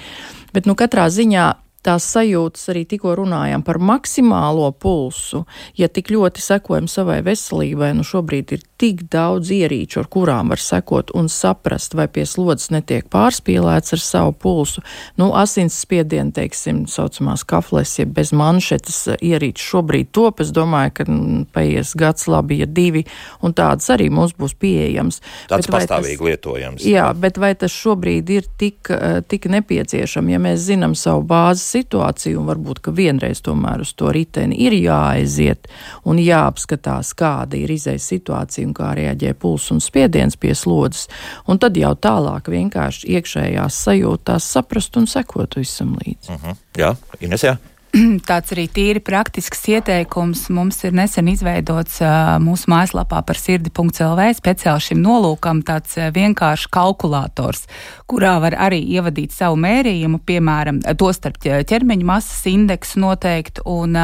Bet, 0.51 0.65
nu, 0.65 0.75
katrā 0.79 1.05
ziņā 1.13 1.51
tās 1.85 2.05
sajūtas 2.13 2.69
arī 2.71 2.83
tikko 2.89 3.15
runājām 3.17 3.63
par 3.65 3.79
maksimālo 3.81 4.69
pulsu, 4.77 5.43
ja 5.77 5.89
tik 5.89 6.11
ļoti 6.13 6.43
sekojam 6.43 6.87
savai 6.91 7.19
veselībai, 7.25 7.91
nu 7.97 8.05
šobrīd 8.05 8.53
ir 8.55 8.65
tik 8.81 9.03
daudz 9.13 9.51
ierīču, 9.53 10.01
ar 10.01 10.09
kurām 10.11 10.51
var 10.53 10.61
sekot 10.61 11.13
un 11.17 11.29
saprast, 11.31 11.95
vai 11.97 12.07
pie 12.11 12.25
slodzes 12.29 12.71
netiek 12.73 13.07
pārspīlēts 13.13 13.95
ar 13.97 14.01
savu 14.01 14.35
pulsu. 14.37 14.83
Nu, 15.21 15.31
asinsspiedienu, 15.37 16.33
teiksim, 16.37 16.83
saucamās 16.89 17.45
kafles, 17.49 17.93
ja 17.99 18.07
bez 18.09 18.33
manšetes 18.37 19.03
ierīču 19.17 19.67
šobrīd 19.73 20.11
top, 20.13 20.41
es 20.45 20.53
domāju, 20.53 20.95
ka 20.99 21.07
nu, 21.09 21.43
paies 21.53 21.95
gads 21.97 22.29
labi, 22.31 22.61
ja 22.61 22.69
divi, 22.69 23.03
un 23.41 23.55
tādas 23.57 23.89
arī 23.93 24.09
mums 24.13 24.35
būs 24.37 24.55
pieejams. 24.61 25.21
Tāds 25.49 25.69
bet 25.69 25.75
pastāvīgi 25.77 26.19
tas, 26.19 26.27
lietojams. 26.29 26.85
Jā, 26.89 27.09
bet 27.17 27.41
vai 27.41 27.53
tas 27.57 27.73
šobrīd 27.73 28.33
ir 28.33 28.49
tik, 28.61 28.93
tik 29.31 29.49
nepieciešams, 29.51 30.33
ja 30.33 30.41
mēs 30.41 30.65
zinām 30.69 30.97
savu 30.97 31.25
bāzes 31.27 31.70
situāciju, 31.71 32.41
un 32.41 32.49
varbūt, 32.49 32.81
vienreiz 32.95 33.41
tomēr 33.45 33.83
uz 33.85 33.93
to 33.97 34.11
riteni 34.13 34.59
ir 34.65 34.75
jāaiziet 34.75 35.69
un 36.05 36.19
jāapskatās, 36.21 37.13
kāda 37.17 37.57
ir 37.59 37.71
izējas 37.71 38.09
situācija 38.13 38.67
un 38.67 38.75
kā 38.77 38.93
reaģē 38.97 39.33
pulss 39.39 39.71
un 39.73 39.81
spiediens 39.83 40.37
pie 40.37 40.53
slodzes, 40.57 41.07
un 41.47 41.59
tad 41.61 41.77
jau 41.79 41.93
tālāk 41.95 42.51
vienkārši 42.51 43.15
iekšējās 43.17 43.81
sajūtās 43.87 44.53
saprast 44.55 44.97
un 44.99 45.07
sekot 45.07 45.59
visam 45.59 45.95
līdzi. 45.99 46.29
Uh 46.29 46.35
mhm. 46.35 46.49
-huh. 46.49 46.57
Jā, 46.77 46.95
Ines, 47.19 47.43
jā. 47.43 47.57
Tāds 48.29 48.53
arī 48.53 48.67
tīri 48.71 49.01
praktisks 49.03 49.65
ieteikums 49.67 50.45
mums 50.55 50.77
ir 50.87 50.93
nesen 50.95 51.27
izveidots 51.27 51.97
mūsu 52.39 52.69
mājaslapā 52.71 53.19
par 53.27 53.39
sirdi.lv 53.39 54.27
speciāli 54.37 54.85
šim 54.85 55.01
nolūkam 55.03 55.59
tāds 55.67 55.97
vienkāršs 56.15 56.69
kalkulators, 56.71 57.65
kurā 58.07 58.37
var 58.43 58.55
arī 58.69 58.79
ievadīt 58.95 59.35
savu 59.35 59.59
mērījumu, 59.59 60.21
piemēram, 60.23 60.79
to 60.95 61.11
starp 61.11 61.41
ķermeņa 61.43 62.07
masas 62.07 62.45
indeksu 62.47 63.03
noteikti 63.03 63.65
un, 63.67 63.99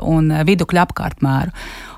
un 0.00 0.32
vidukļu 0.48 0.82
apkārtmēru. 0.86 1.52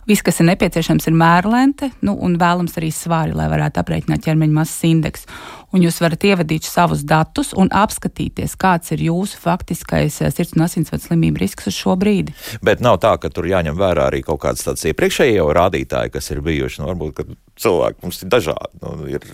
Viss, 0.08 0.24
kas 0.24 0.38
ir 0.40 0.46
nepieciešams, 0.48 1.04
ir 1.10 1.16
mērlente 1.20 1.90
nu, 2.00 2.14
un 2.24 2.38
vēlams 2.40 2.78
arī 2.80 2.88
svāri, 2.94 3.34
lai 3.36 3.44
varētu 3.52 3.82
aprēķināt 3.82 4.22
ķermeņa 4.24 4.54
masas 4.56 4.86
indeksu. 4.88 5.28
Un 5.76 5.82
jūs 5.84 5.98
varat 6.00 6.24
ievadīt 6.24 6.64
savus 6.64 7.02
datus 7.04 7.50
un 7.52 7.68
apskatīties, 7.76 8.54
kāds 8.56 8.94
ir 8.96 9.02
jūsu 9.04 9.36
faktiskais 9.42 10.16
eh, 10.24 10.32
sirds 10.32 10.56
un 10.56 10.64
asinsvadu 10.64 11.04
slimību 11.04 11.42
risks 11.42 11.68
uz 11.68 11.76
šo 11.76 11.98
brīdi. 12.00 12.32
Bet 12.64 12.80
nav 12.80 13.02
tā, 13.04 13.12
ka 13.20 13.28
tur 13.28 13.50
jāņem 13.50 13.76
vērā 13.76 14.08
arī 14.08 14.22
kaut 14.24 14.40
kādas 14.46 14.64
tādas 14.64 14.86
iepriekšējie 14.88 15.44
rādītāji, 15.60 16.14
kas 16.16 16.32
ir 16.32 16.40
bijuši. 16.46 16.80
Nu, 16.80 16.88
varbūt, 16.94 17.20
cilvēki 17.62 18.04
mums 18.04 18.20
ir 18.22 18.30
dažādi. 18.32 18.80
Nu, 18.82 19.08
ir, 19.10 19.24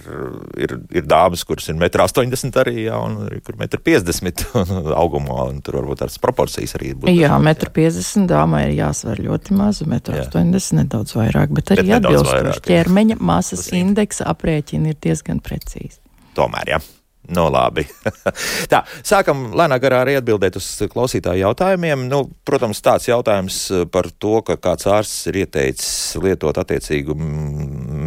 ir, 0.61 0.75
ir 0.95 1.07
dāmas, 1.09 1.45
kuras 1.47 1.68
ir 1.70 1.79
1,80 1.79 2.49
m 2.49 2.55
arī, 2.62 2.77
jā, 2.87 2.99
un 2.99 3.18
ir 3.29 3.41
1,50 3.41 4.25
m 4.25 4.95
augumā, 4.97 5.49
un 5.51 5.61
tur 5.64 5.81
varbūt 5.81 6.03
tādas 6.05 6.18
proporcijas 6.22 6.77
arī 6.79 6.95
būtu. 6.97 7.14
Jā, 7.14 7.37
1,50 7.39 8.25
m 8.25 8.27
dāmai 8.31 8.64
ir 8.70 8.75
jāsver 8.81 9.22
ļoti 9.29 9.61
maz, 9.61 9.85
1,80 9.85 10.41
m 10.41 10.83
nedaudz 10.83 11.16
vairāk, 11.18 11.55
bet 11.55 11.75
arī 11.77 11.89
atbilstoši 12.01 12.66
ķermeņa 12.68 13.20
masas 13.20 13.70
indeksa 13.77 14.29
aprēķini 14.33 14.95
ir 14.95 15.01
diezgan 15.09 15.43
precīzi. 15.45 16.01
Tomēr, 16.35 16.77
jā. 16.77 16.85
Nu, 17.33 17.47
labi. 17.49 17.87
Tā, 18.72 18.83
sākam 19.01 19.47
lēnā 19.57 19.79
garā 19.81 20.03
arī 20.05 20.18
atbildēt 20.18 20.59
uz 20.61 20.66
klausītāju 20.93 21.41
jautājumiem. 21.47 22.05
Nu, 22.11 22.27
protams, 22.45 22.83
tāds 22.85 23.09
jautājums 23.09 23.61
par 23.93 24.11
to, 24.20 24.43
ka 24.45 24.59
kāds 24.61 24.89
ārsts 24.93 25.31
ir 25.31 25.41
ieteicis 25.45 26.18
lietot 26.20 26.61
attiecīgu 26.61 27.16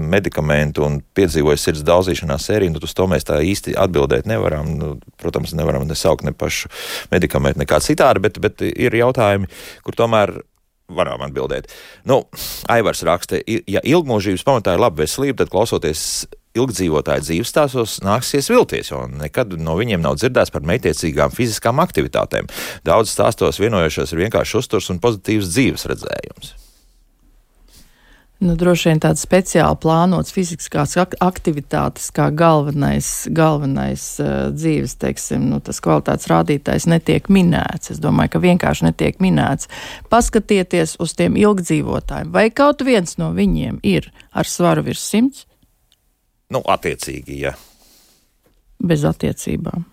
medikamentu 0.10 0.86
un 0.88 1.00
piedzīvojis 1.18 1.68
sirds 1.68 1.86
daudzīšanās 1.88 2.50
sēriju, 2.50 2.76
nu, 2.76 2.84
uz 2.84 2.96
to 2.98 3.08
mēs 3.12 3.28
tā 3.28 3.40
īsti 3.44 3.78
atbildēt 3.80 4.30
nevaram. 4.30 4.74
Nu, 4.78 4.92
protams, 5.22 5.56
nevaram 5.58 5.88
nesaukt 5.88 6.26
ne 6.28 6.34
pašu 6.36 6.72
medikamentu, 7.14 7.64
nekā 7.64 7.82
citādi, 7.84 8.24
bet, 8.24 8.42
bet 8.44 8.64
ir 8.68 8.96
jautājumi, 8.98 9.50
kur 9.86 9.98
tomēr 9.98 10.38
varam 10.88 11.24
atbildēt. 11.26 11.72
Nu, 12.08 12.24
Aivars 12.72 13.04
raksta, 13.04 13.40
ja 13.44 13.82
ilgmūžības 13.84 14.46
pamatā 14.48 14.76
ir 14.76 14.84
laba 14.84 15.04
veselība, 15.04 15.42
tad 15.42 15.52
klausoties 15.52 16.02
ilgdzīvotāju 16.58 17.26
dzīves 17.26 17.52
stāstos 17.52 17.98
nāksies 18.06 18.50
vilties, 18.52 18.92
jo 18.94 19.04
nekad 19.12 19.54
no 19.62 19.76
viņiem 19.78 20.02
nav 20.04 20.18
dzirdēts 20.20 20.54
par 20.54 20.66
meitiecīgām 20.68 21.34
fiziskām 21.36 21.84
aktivitātēm. 21.84 22.50
Daudz 22.88 23.12
stāstos 23.14 23.62
vienojušies 23.62 24.16
ir 24.16 24.24
vienkārši 24.26 24.62
uzturs 24.62 24.90
un 24.94 25.04
pozitīvs 25.04 25.52
dzīves 25.52 25.86
redzējums. 25.92 26.56
Nu, 28.38 28.54
droši 28.54 28.92
vien 28.92 29.00
tādas 29.02 29.24
speciāli 29.26 29.80
plānotas 29.82 30.30
fiziskās 30.36 30.94
aktivitātes, 31.02 32.12
kā 32.14 32.28
galvenais, 32.30 33.10
galvenais 33.34 34.04
uh, 34.22 34.52
dzīves, 34.54 34.94
teiksim, 35.02 35.48
nu, 35.50 35.58
kvalitātes 35.58 36.30
rādītājs 36.30 36.86
netiek 36.86 37.32
minēts. 37.34 37.96
Es 37.96 38.02
domāju, 38.04 38.36
ka 38.36 38.44
vienkārši 38.46 38.92
netiek 38.92 39.18
minēts. 39.26 39.72
Paskatieties 40.14 41.00
uz 41.02 41.18
tiem 41.18 41.40
ilgdzīvotājiem, 41.42 42.30
vai 42.36 42.52
kaut 42.54 42.86
viens 42.86 43.18
no 43.18 43.34
viņiem 43.34 43.82
ir 43.82 44.12
ar 44.38 44.46
svaru 44.46 44.86
virs 44.86 45.02
simts, 45.02 45.48
Nu, 46.54 46.62
attiecīgi, 46.64 47.42
ja. 47.44 47.52
Bez 48.80 49.04
attiecībām. 49.08 49.84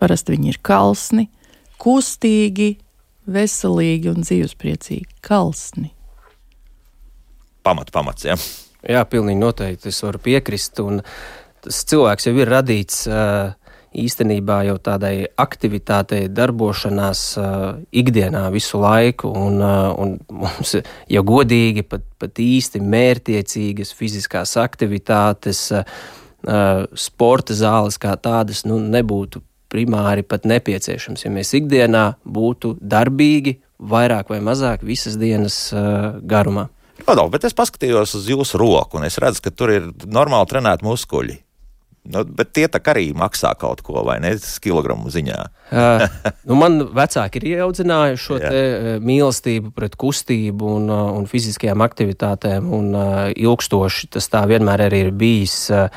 Parasti 0.00 0.32
viņi 0.32 0.52
ir 0.54 0.58
kalsni, 0.64 1.26
kustīgi, 1.82 2.70
veselīgi 3.28 4.12
un 4.12 4.24
dzīvespriecīgi. 4.24 5.18
Kalsni. 5.24 5.90
Pamat, 7.68 7.92
pamats. 7.92 8.24
Ja? 8.24 8.38
Jā, 8.88 9.04
pilnīgi 9.04 9.42
noteikti. 9.42 9.90
Es 9.92 10.00
varu 10.00 10.20
piekrist. 10.24 10.78
Tas 11.60 11.80
cilvēks 11.90 12.28
jau 12.30 12.36
ir 12.38 12.48
radīts 12.48 13.02
īstenībā 13.98 14.62
jau 14.68 14.76
tādai 14.84 15.26
aktivitātei, 15.40 16.28
darbošanās 16.32 17.22
ikdienā 17.92 18.46
visu 18.54 18.80
laiku, 18.80 19.30
un, 19.32 19.60
un 19.60 20.14
mums, 20.28 20.76
ja 21.08 21.24
godīgi, 21.24 21.84
pat, 21.88 22.04
pat 22.20 22.40
īsti 22.42 22.82
mērķiecīgas 22.84 23.92
fiziskās 23.96 24.56
aktivitātes, 24.60 25.66
sporta 27.08 27.56
zāles 27.58 27.98
kā 28.00 28.14
tādas 28.22 28.64
nu, 28.68 28.78
nebūtu 28.80 29.42
primāri 29.68 30.24
pat 30.24 30.46
nepieciešams, 30.48 31.26
ja 31.26 31.32
mēs 31.32 31.52
ikdienā 31.58 32.06
būtu 32.24 32.76
darbīgi 32.80 33.58
vairāk 33.78 34.30
vai 34.32 34.40
mazāk 34.44 34.84
visas 34.86 35.18
dienas 35.20 35.66
garumā. 36.24 36.68
Rodolf, 37.08 37.32
bet 37.32 37.46
es 37.48 37.56
paskatījos 37.56 38.16
uz 38.18 38.26
jūsu 38.28 38.60
roku, 38.60 38.98
un 38.98 39.06
es 39.08 39.16
redzu, 39.22 39.46
ka 39.46 39.52
tur 39.54 39.72
ir 39.72 39.92
normāli 40.04 40.50
trenēti 40.50 40.84
muskuļi. 40.84 41.38
Nu, 42.08 42.22
bet 42.24 42.54
tie 42.56 42.64
tā 42.72 42.80
arī 42.88 43.10
maksā 43.16 43.50
kaut 43.60 43.82
ko, 43.84 44.00
vai 44.06 44.16
ne? 44.22 44.30
Kilogramu 44.64 45.10
ziņā. 45.12 45.38
uh, 45.76 46.04
nu 46.48 46.56
man 46.56 46.80
vecāki 46.96 47.40
ir 47.40 47.48
ieaudzinājuši 47.50 48.22
šo 48.22 48.38
te, 48.40 48.60
uh, 48.60 48.86
mīlestību 49.04 49.74
pret 49.76 49.96
kustību 50.00 50.70
un, 50.78 50.86
uh, 50.88 51.10
un 51.18 51.26
fiziskajām 51.28 51.84
aktivitātēm. 51.84 52.70
Un, 52.72 52.94
uh, 52.96 53.26
ilgstoši 53.36 54.08
tas 54.16 54.30
tā 54.32 54.46
vienmēr 54.48 54.86
arī 54.86 55.02
ir 55.06 55.12
bijis 55.20 55.58
uh, 55.74 55.92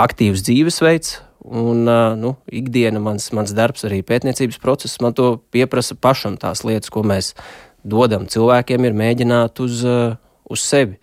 aktīvs 0.00 0.46
dzīvesveids. 0.48 1.18
Un, 1.44 1.84
uh, 1.88 2.16
nu, 2.20 2.34
ikdiena, 2.52 3.00
mans, 3.02 3.28
mans 3.36 3.52
darbs, 3.56 3.84
arī 3.88 4.00
pētniecības 4.06 4.60
process, 4.60 5.00
man 5.04 5.16
to 5.16 5.34
pieprasa 5.52 5.96
pašam 5.96 6.40
tās 6.40 6.64
lietas, 6.68 6.92
ko 6.92 7.04
mēs 7.04 7.34
dodam 7.84 8.26
cilvēkiem, 8.28 8.84
ir 8.84 8.96
mēģināt 8.96 9.60
uz, 9.64 9.84
uh, 9.88 10.16
uz 10.50 10.62
sevi, 10.64 10.98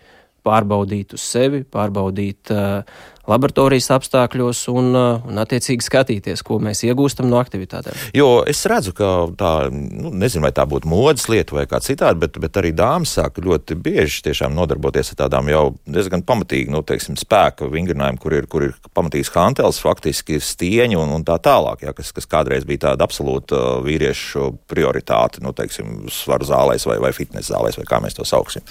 pārbaudīt 0.46 1.14
uz 1.16 1.24
sevi, 1.24 1.64
pārbaudīt 1.68 2.52
uh, 2.54 2.82
laboratorijas 3.28 3.90
apstākļos 3.98 4.64
un, 4.72 4.92
un 4.96 5.40
attiecīgi 5.42 5.84
skatīties, 5.84 6.42
ko 6.46 6.58
mēs 6.62 6.84
iegūstam 6.88 7.28
no 7.30 7.40
aktivitātēm. 7.42 7.96
Jo 8.16 8.42
es 8.48 8.64
redzu, 8.70 8.94
ka 8.96 9.10
tā, 9.38 9.52
nu, 9.72 10.12
nezinu, 10.14 10.46
vai 10.46 10.52
tā 10.56 10.64
būtu 10.68 10.88
modes 10.90 11.28
lieta 11.30 11.56
vai 11.56 11.66
kā 11.70 11.80
citādi, 11.84 12.22
bet, 12.24 12.38
bet 12.40 12.58
arī 12.60 12.72
dāmas 12.76 13.14
sāk 13.18 13.40
ļoti 13.44 13.76
bieži 13.84 14.24
tiešām 14.28 14.56
nodarboties 14.56 15.12
ar 15.12 15.20
tādām 15.24 15.50
jau 15.52 15.64
diezgan 15.86 16.24
pamatīgi, 16.26 16.72
nu, 16.72 16.82
teiksim, 16.86 17.18
spēka 17.20 17.68
vingrinājumiem, 17.72 18.20
kur 18.22 18.36
ir, 18.38 18.48
kur 18.50 18.68
ir 18.68 18.76
pamatīgs 18.96 19.32
hantels, 19.36 19.80
faktiski 19.82 20.40
stieņi 20.42 20.98
un, 20.98 21.12
un 21.18 21.26
tā 21.26 21.38
tālāk, 21.42 21.84
jā, 21.86 21.94
kas, 21.96 22.12
kas 22.16 22.28
kādreiz 22.30 22.66
bija 22.68 22.88
tāda 22.88 23.06
absolūta 23.06 23.78
vīriešu 23.84 24.52
prioritāte, 24.70 25.42
nu, 25.44 25.52
teiksim, 25.56 26.08
svaru 26.12 26.48
zālēs 26.48 26.88
vai, 26.88 26.98
vai 27.02 27.12
fitnes 27.16 27.50
zālēs, 27.52 27.78
vai 27.80 27.86
kā 27.88 28.00
mēs 28.02 28.16
to 28.18 28.26
sauksim. 28.28 28.64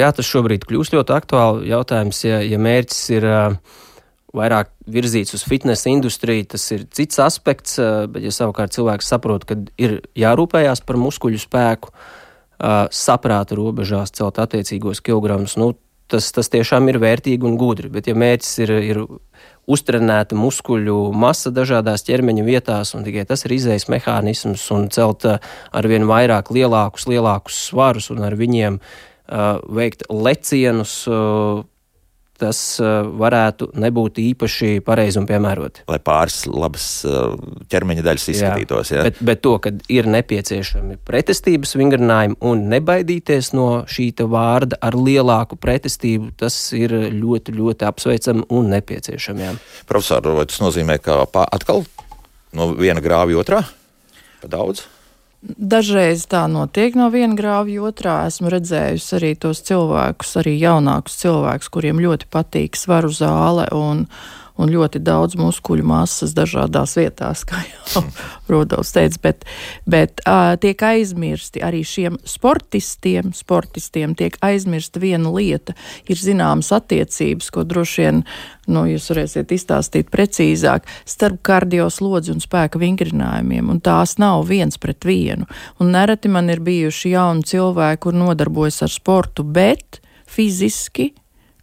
Jā, 0.00 0.10
tas 0.16 0.28
šobrīd 0.28 0.66
kļūst 0.68 0.96
ļoti 0.96 1.16
aktuāli 1.16 1.70
jautājums, 1.70 2.24
ja, 2.26 2.40
ja 2.44 2.58
mērķis 2.60 3.04
ir 3.18 3.28
vairāk 4.36 4.70
virzīts 4.90 5.34
uz 5.34 5.44
fitnesa 5.46 5.90
industriju, 5.90 6.46
tas 6.54 6.64
ir 6.74 6.86
cits 6.94 7.20
aspekts, 7.22 7.76
bet 8.12 8.24
ja 8.24 8.32
savukārt 8.34 8.74
cilvēks 8.76 9.10
saprot, 9.10 9.46
ka 9.48 9.58
ir 9.80 10.00
jārūpējās 10.18 10.84
par 10.86 11.00
muskuļu 11.00 11.40
spēku, 11.42 11.92
saprāta 12.94 13.56
robežās 13.56 14.12
celt 14.14 14.38
attiecīgos 14.42 15.00
kilogramus, 15.02 15.56
nu, 15.58 15.72
tas, 16.10 16.30
tas 16.34 16.50
tiešām 16.52 16.90
ir 16.90 17.00
vērtīgi 17.02 17.46
un 17.46 17.56
gudri. 17.60 17.90
Bet 17.92 18.10
ja 18.10 18.16
mērķis 18.18 18.52
ir, 18.64 18.72
ir 18.92 19.02
uztrenēta 19.70 20.38
muskuļu 20.38 20.98
masa 21.16 21.52
dažādās 21.54 22.04
ķermeņa 22.06 22.46
vietās, 22.46 22.94
un 22.96 23.06
tikai 23.06 23.26
tas 23.28 23.46
ir 23.46 23.56
izējas 23.56 23.88
mehānisms, 23.92 24.66
un 24.74 24.88
celt 24.92 25.26
ar 25.28 25.90
vien 25.90 26.08
vairāk 26.10 26.52
lielākus, 26.54 27.06
lielākus 27.10 27.60
svarus 27.70 28.10
un 28.12 28.24
ar 28.26 28.36
viņiem 28.38 28.80
uh, 28.80 29.60
veikt 29.70 30.06
lecienus, 30.10 31.02
uh, 31.10 31.62
tas 32.40 32.60
uh, 32.82 33.02
varētu 33.20 33.70
nebūt 33.80 34.20
īpaši 34.22 34.80
pareizi 34.86 35.20
un 35.20 35.28
piemēroti. 35.28 35.84
Lai 35.90 36.00
pāris 36.02 36.42
labas 36.50 36.86
uh, 37.08 37.34
ķermeņa 37.72 38.04
daļas 38.06 38.28
izskatītos. 38.34 38.92
Jā, 38.92 39.00
jā. 39.00 39.06
Bet, 39.08 39.22
bet 39.30 39.42
to, 39.44 39.54
ka 39.62 39.72
ir 39.92 40.08
nepieciešami 40.10 41.00
pretestības 41.06 41.76
vingrinājumi 41.78 42.38
un 42.50 42.66
nebaidīties 42.72 43.52
no 43.56 43.68
šī 43.90 44.10
vārda 44.30 44.76
ar 44.84 44.96
lielāku 44.98 45.56
pretestību, 45.60 46.32
tas 46.40 46.56
ir 46.76 46.92
ļoti, 47.14 47.54
ļoti 47.56 47.86
apsveicami 47.88 48.46
un 48.56 48.72
nepieciešami. 48.74 49.46
Jā. 49.46 49.56
Profesor, 49.88 50.26
vai 50.36 50.46
tas 50.50 50.60
nozīmē, 50.62 50.98
ka 51.02 51.22
atkal 51.46 51.84
no 52.56 52.72
viena 52.76 53.02
grāvja 53.04 53.40
otrā? 53.40 53.62
Pa 54.40 54.50
daudz? 54.50 54.86
Dažreiz 55.40 56.26
tā 56.28 56.42
notiek 56.52 56.92
no 56.98 57.06
viena 57.08 57.32
grāvja 57.36 57.86
otrā. 57.88 58.16
Esmu 58.28 58.50
redzējusi 58.52 59.14
arī 59.16 59.30
tos 59.40 59.62
cilvēkus, 59.64 60.34
arī 60.42 60.58
jaunākus 60.60 61.16
cilvēkus, 61.22 61.70
kuriem 61.72 62.02
ļoti 62.04 62.28
patīk 62.28 62.76
svaru 62.76 63.08
zāle 63.08 63.64
un, 63.72 64.04
un 64.60 64.70
ļoti 64.72 65.00
daudz 65.02 65.38
muskuļu 65.40 65.86
masas 65.88 66.34
dažādās 66.36 66.96
vietās, 66.98 67.44
kā 67.48 67.62
jau 67.64 68.04
Rudolfs 68.50 68.92
teica, 68.94 69.20
bet, 69.22 69.44
bet 69.90 70.22
uh, 70.26 70.54
tiek 70.60 70.82
aizmirsti 70.82 71.62
arī 71.64 71.82
šiem 71.86 72.18
sportistiem, 72.26 73.32
sportistiem 73.36 74.16
tiek 74.18 74.36
aizmirsta 74.44 75.02
viena 75.02 75.32
lieta, 75.32 75.76
ir 76.10 76.20
zināmas 76.20 76.72
attiecības, 76.74 77.50
ko 77.54 77.64
droši 77.68 78.04
vien, 78.04 78.22
nu, 78.70 78.84
jūs 78.90 79.08
varēsiet 79.12 79.54
izstāstīt 79.54 80.10
precīzāk, 80.12 80.88
starp 81.08 81.40
kardioslodzi 81.46 82.34
un 82.34 82.42
spēka 82.42 82.80
vingrinājumiem, 82.82 83.70
un 83.70 83.80
tās 83.84 84.16
nav 84.22 84.46
viens 84.50 84.78
pret 84.80 85.06
vienu. 85.06 85.48
Un 85.80 85.94
nereti 85.94 86.30
man 86.32 86.50
ir 86.52 86.62
bijuši 86.64 87.14
jauni 87.14 87.46
cilvēki, 87.46 88.02
kur 88.04 88.16
nodarbojas 88.16 88.82
ar 88.86 88.92
sportu, 88.92 89.46
bet 89.46 90.00
fiziski 90.30 91.10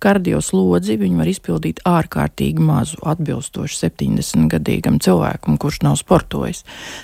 kardioslodzi 0.03 0.97
viņi 1.01 1.19
var 1.19 1.31
izpildīt 1.31 1.81
ārkārtīgi 1.87 2.63
mazu, 2.63 2.99
atbilstoši 3.07 3.79
70-gadīgam 3.81 4.99
cilvēkam, 5.03 5.59
kurš 5.61 5.81
nav 5.85 5.97
sportojis. 5.99 6.63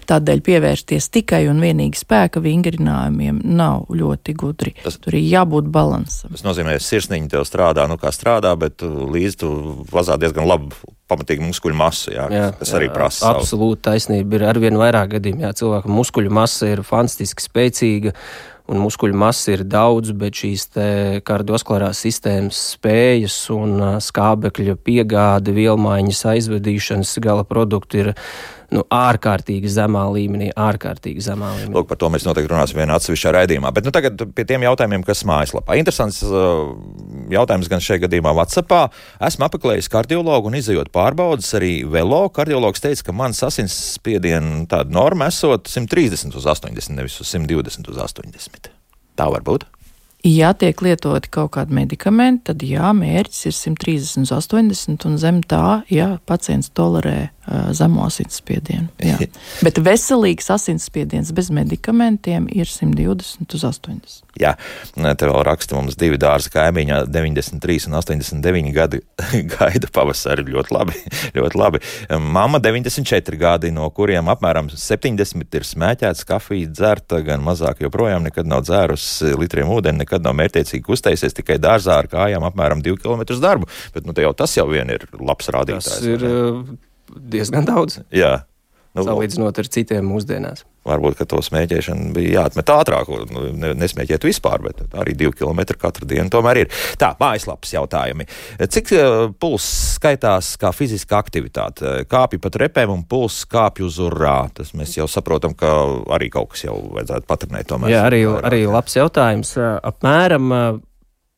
Tādēļ 0.09 0.43
pievērsties 0.45 1.09
tikai 1.13 1.45
un 1.51 1.61
vienīgi 1.63 2.01
spēka 2.01 2.43
vingrinājumiem 2.43 3.41
nav 3.43 3.89
ļoti 3.93 4.37
gudri. 4.39 4.75
Tas, 4.83 4.99
Tur 5.03 5.17
ir 5.19 5.25
jābūt 5.27 5.69
balansam. 5.73 6.33
Tas 6.33 6.45
nozīmē, 6.45 6.77
ka 6.77 6.85
sirsniņa 6.85 7.33
tev 7.35 7.47
strādā, 7.49 7.87
nu 7.91 7.99
kā 8.01 8.13
strādā, 8.15 8.53
bet 8.59 8.83
līdzi 8.83 9.39
tu 9.43 9.53
vazā 9.91 10.17
diezgan 10.21 10.47
labi 10.47 10.71
pamatīgi 11.11 11.45
muskuļu 11.45 11.77
masu, 11.77 12.13
jā, 12.15 12.27
jā, 12.31 12.47
kas 12.57 12.71
arī 12.77 12.87
prasa. 12.93 13.33
Absolūti 13.33 13.83
taisnība. 13.89 14.39
Ir 14.39 14.47
arvien 14.49 14.79
vairāk 14.79 15.17
gadījumu, 15.17 15.43
ja 15.45 15.53
cilvēka 15.57 15.91
muskuļu 15.91 16.33
masa 16.33 16.71
ir 16.73 16.83
fantastiski 16.87 17.43
spēcīga 17.43 18.15
un 18.73 18.81
muskuļu 18.81 19.17
masa 19.17 19.53
ir 19.53 19.63
daudz, 19.69 20.11
bet 20.17 20.41
šīs 20.41 20.67
kardiovaskulārās 21.27 22.01
sistēmas 22.05 22.59
spējas 22.73 23.37
un 23.53 23.77
skābekļa 24.03 24.75
piegāde, 24.81 25.53
vielmaiņas 25.55 26.25
aizvedīšanas 26.33 27.15
gala 27.23 27.45
produktu 27.47 28.01
ir 28.01 28.13
nu, 28.73 28.83
ārkārtīgi 28.93 29.69
zemā 29.71 30.03
līmenī, 30.13 30.49
ārkārtīgi 30.59 31.23
zemā 31.23 31.51
līmenī. 31.57 31.75
Lūk, 31.75 31.87
par 31.89 31.99
to 32.01 32.09
mēs 32.13 32.25
noteikti 32.27 32.51
runāsim 32.51 32.79
vienā 32.81 32.97
atsevišķā 32.97 33.33
raidījumā. 33.37 33.71
Bet 33.75 33.87
nu, 33.87 33.93
tagad 33.95 34.21
pie 34.35 34.45
tiem 34.49 34.65
jautājumiem, 34.65 35.05
kas 35.07 35.23
mājaslapā. 35.29 35.77
Interesants 35.79 36.21
uh, 36.25 36.73
jautājums 37.33 37.69
gan 37.71 37.83
šajā 37.83 38.05
gadījumā 38.05 38.33
Whatsappā. 38.39 38.85
Esmu 39.29 39.47
apmeklējis 39.47 39.91
kardiologu 39.93 40.51
un 40.51 40.57
izējot 40.59 40.91
pārbaudas 40.95 41.53
arī 41.59 41.75
velo. 41.89 42.25
Kardiologs 42.33 42.83
teica, 42.83 43.09
ka 43.09 43.17
mans 43.23 43.43
asinsspiediena 43.45 44.65
tāda 44.71 44.93
norma 44.93 45.29
esot 45.31 45.69
130 45.71 46.35
uz 46.39 46.49
80, 46.57 46.97
nevis 46.97 47.19
uz 47.21 47.31
120 47.35 47.93
uz 47.93 48.03
80. 48.09 48.73
Tā 49.13 49.29
var 49.29 49.45
būt. 49.45 49.69
Ja 50.23 50.53
tiek 50.55 50.79
lietoti 50.79 51.27
kaut 51.35 51.49
kādi 51.57 51.75
medikamenti, 51.75 52.45
tad 52.47 52.61
jā, 52.63 52.93
mērķis 52.95 53.49
ir 53.49 53.55
130 53.57 54.23
uz 54.23 54.31
80, 54.31 55.03
un 55.09 55.17
zem 55.19 55.41
tā, 55.43 55.81
ja 55.91 56.13
pacients 56.23 56.71
tolerē 56.71 57.33
zemo 57.75 58.05
asinsspiedienu. 58.07 58.89
Jā. 59.09 59.17
Bet 59.65 59.79
veselīgs 59.83 60.49
asinsspiediens 60.53 61.33
bez 61.35 61.51
medikamentiem 61.53 62.47
ir 62.51 62.69
120 62.69 63.57
uz 63.57 63.65
80. 63.67 64.21
Jā, 64.41 64.55
te 64.97 65.27
vēl 65.29 65.43
raksta 65.45 65.77
mums 65.77 65.93
divi 65.99 66.17
dārza 66.17 66.49
kaimiņā, 66.55 67.03
93 67.13 67.89
un 67.89 67.97
89 67.99 68.71
gadi 68.73 69.01
gaida 69.53 69.89
pavasari. 69.93 70.45
Ļoti 70.47 70.73
labi, 70.73 70.95
ļoti 71.37 71.59
labi. 71.59 71.81
Mama 72.33 72.61
94 72.63 73.37
gadi, 73.39 73.73
no 73.75 73.89
kuriem 73.93 74.31
apmēram 74.33 74.71
70 74.73 75.59
ir 75.59 75.67
smēķēts, 75.67 76.25
kafija 76.29 76.71
dzerta, 76.71 77.21
gan 77.25 77.45
mazāk 77.45 77.83
joprojām 77.85 78.25
nekad 78.25 78.49
nav 78.49 78.63
dzērusi 78.65 79.35
litriem 79.37 79.69
ūdeni, 79.75 80.01
nekad 80.01 80.25
nav 80.25 80.37
mērķiecīgi 80.39 80.85
kustējusies, 80.87 81.37
tikai 81.37 81.59
dārzā 81.61 81.99
ar 82.01 82.09
kājām 82.09 82.47
apmēram 82.49 82.81
2 82.85 82.97
km 83.03 83.27
darbu. 83.43 83.69
Bet 83.93 84.09
nu, 84.09 84.17
jau 84.17 84.33
tas 84.37 84.57
jau 84.57 84.65
vien 84.71 84.89
ir 84.93 85.05
labs 85.19 85.53
rādītājs. 85.53 85.93
Tas 85.93 86.09
ir 86.09 86.25
diezgan 87.09 87.67
daudz. 87.69 88.01
Jā. 88.13 88.43
Nu, 88.93 89.01
Salīdzinot 89.07 89.57
ar 89.57 89.67
citiem 89.73 90.05
mūsdienās. 90.05 90.67
Varbūt, 90.85 91.15
ka 91.17 91.25
to 91.25 91.39
smēķēšanu 91.41 92.11
bija 92.13 92.43
jāatmet 92.43 92.69
ātrāk, 92.69 93.09
nu, 93.31 93.71
nesmēķēt 93.79 94.27
vispār, 94.27 94.61
bet 94.65 94.83
arī 94.99 95.15
divi 95.17 95.33
kilometri 95.39 95.79
katru 95.81 96.05
dienu 96.09 96.29
tomēr 96.29 96.59
ir. 96.61 96.75
Tā, 97.01 97.13
mājaslapas 97.17 97.71
jautājumi. 97.73 98.27
Cik 98.61 98.93
uh, 98.99 99.15
pulss 99.39 99.95
skaitās 99.95 100.53
kā 100.61 100.73
fiziska 100.75 101.17
aktivitāte? 101.23 102.03
Kāpj 102.11 102.41
pat 102.43 102.59
repēm 102.65 102.93
un 102.93 103.05
pulss 103.09 103.47
kāpj 103.49 103.87
uz 103.87 103.97
urā. 104.03 104.37
Tas 104.53 104.75
mēs 104.77 104.97
jau 104.99 105.09
saprotam, 105.09 105.57
ka 105.57 105.71
arī 106.13 106.29
kaut 106.33 106.53
kas 106.53 106.67
jau 106.67 106.77
vajadzētu 106.99 107.29
patrenēt. 107.31 107.71
Tomēr. 107.71 107.95
Jā, 107.95 108.05
arī, 108.11 108.25
arī 108.43 108.65
labs 108.69 108.99
jautājums. 108.99 109.55
Apmēram 109.57 110.51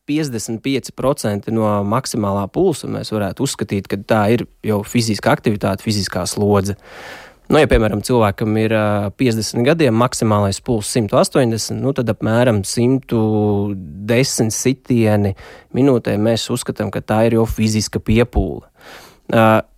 55% 0.06 1.52
no 1.54 1.68
maksimālā 1.88 2.46
pulsa 2.52 2.88
mēs 2.90 3.12
varētu 3.14 3.46
uzskatīt, 3.46 3.88
ka 3.90 3.98
tā 3.98 4.22
ir 4.36 4.46
jau 4.66 4.82
fiziska 4.86 5.34
aktivitāte, 5.36 5.84
fiziskā 5.86 6.26
slodze. 6.30 6.76
Nu, 7.46 7.60
ja, 7.62 7.68
piemēram, 7.70 8.00
cilvēkam 8.02 8.56
ir 8.58 8.72
50 9.20 9.62
gadiem, 9.68 9.94
maksimālais 9.94 10.58
pulss 10.66 10.96
180, 10.96 11.78
nu, 11.78 11.92
tad 11.94 12.10
apmēram 12.10 12.64
110 12.66 14.50
sitieni 14.50 15.36
minūtē 15.76 16.16
mēs 16.18 16.48
uzskatām, 16.50 16.90
ka 16.90 17.04
tā 17.06 17.20
ir 17.28 17.38
jau 17.38 17.46
fiziska 17.46 18.02
piepūle. 18.02 18.66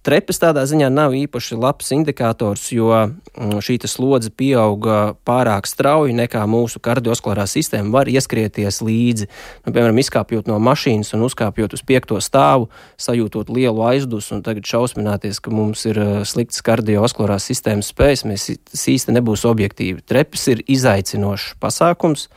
Trepes 0.09 0.39
tādā 0.41 0.63
ziņā 0.65 0.87
nav 0.89 1.13
īpaši 1.13 1.57
labs 1.61 1.91
indikators, 1.93 2.71
jo 2.73 2.89
mm, 2.97 3.59
šī 3.61 3.75
slodze 3.85 4.31
pieauga 4.33 5.13
pārāk 5.29 5.69
strauji, 5.69 6.15
nekā 6.17 6.47
mūsu 6.49 6.81
kardiovaskulārā 6.81 7.45
sistēma 7.45 7.93
var 7.93 8.09
ieskrieties 8.09 8.81
līdzi. 8.81 9.29
Nu, 9.67 9.75
piemēram, 9.75 10.01
izkāpjot 10.01 10.49
no 10.49 10.57
mašīnas 10.65 11.13
un 11.13 11.27
uzkāpjot 11.27 11.77
uz 11.77 11.85
piekto 11.85 12.23
stāvu, 12.25 12.71
sajūtot 12.97 13.53
lielu 13.53 13.85
aizdusu 13.91 14.39
un 14.39 14.43
tagad 14.47 14.65
šausmināties, 14.71 15.43
ka 15.45 15.53
mums 15.53 15.85
ir 15.91 16.01
slikts 16.25 16.65
kardiovaskulārās 16.65 17.51
sistēmas 17.53 17.93
spējas, 17.93 18.25
mēs 18.33 18.49
īsti 18.97 19.19
nebūs 19.19 19.45
objektīvi. 19.51 20.07
Trepes 20.09 20.49
ir 20.55 20.65
izaicinošs 20.73 21.53
pasākums 21.61 22.31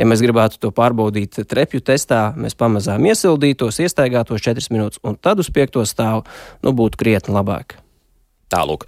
ja 0.00 0.06
mēs 0.08 0.22
gribētu 0.24 0.60
to 0.60 0.70
pārbaudīt 0.74 1.42
trepju 1.48 1.82
testā, 1.84 2.30
mēs 2.38 2.56
pamazām 2.58 3.04
iesildītos, 3.10 3.80
iestaigātos 3.84 4.42
4 4.46 4.72
minūtes, 4.72 5.00
un 5.06 5.18
tad 5.20 5.42
uz 5.42 5.50
5. 5.52 5.80
stāvu 5.88 6.24
nu, 6.64 6.72
būtu 6.76 7.00
krietni 7.10 7.34
labāk. 7.34 7.78
Tālāk, 8.50 8.86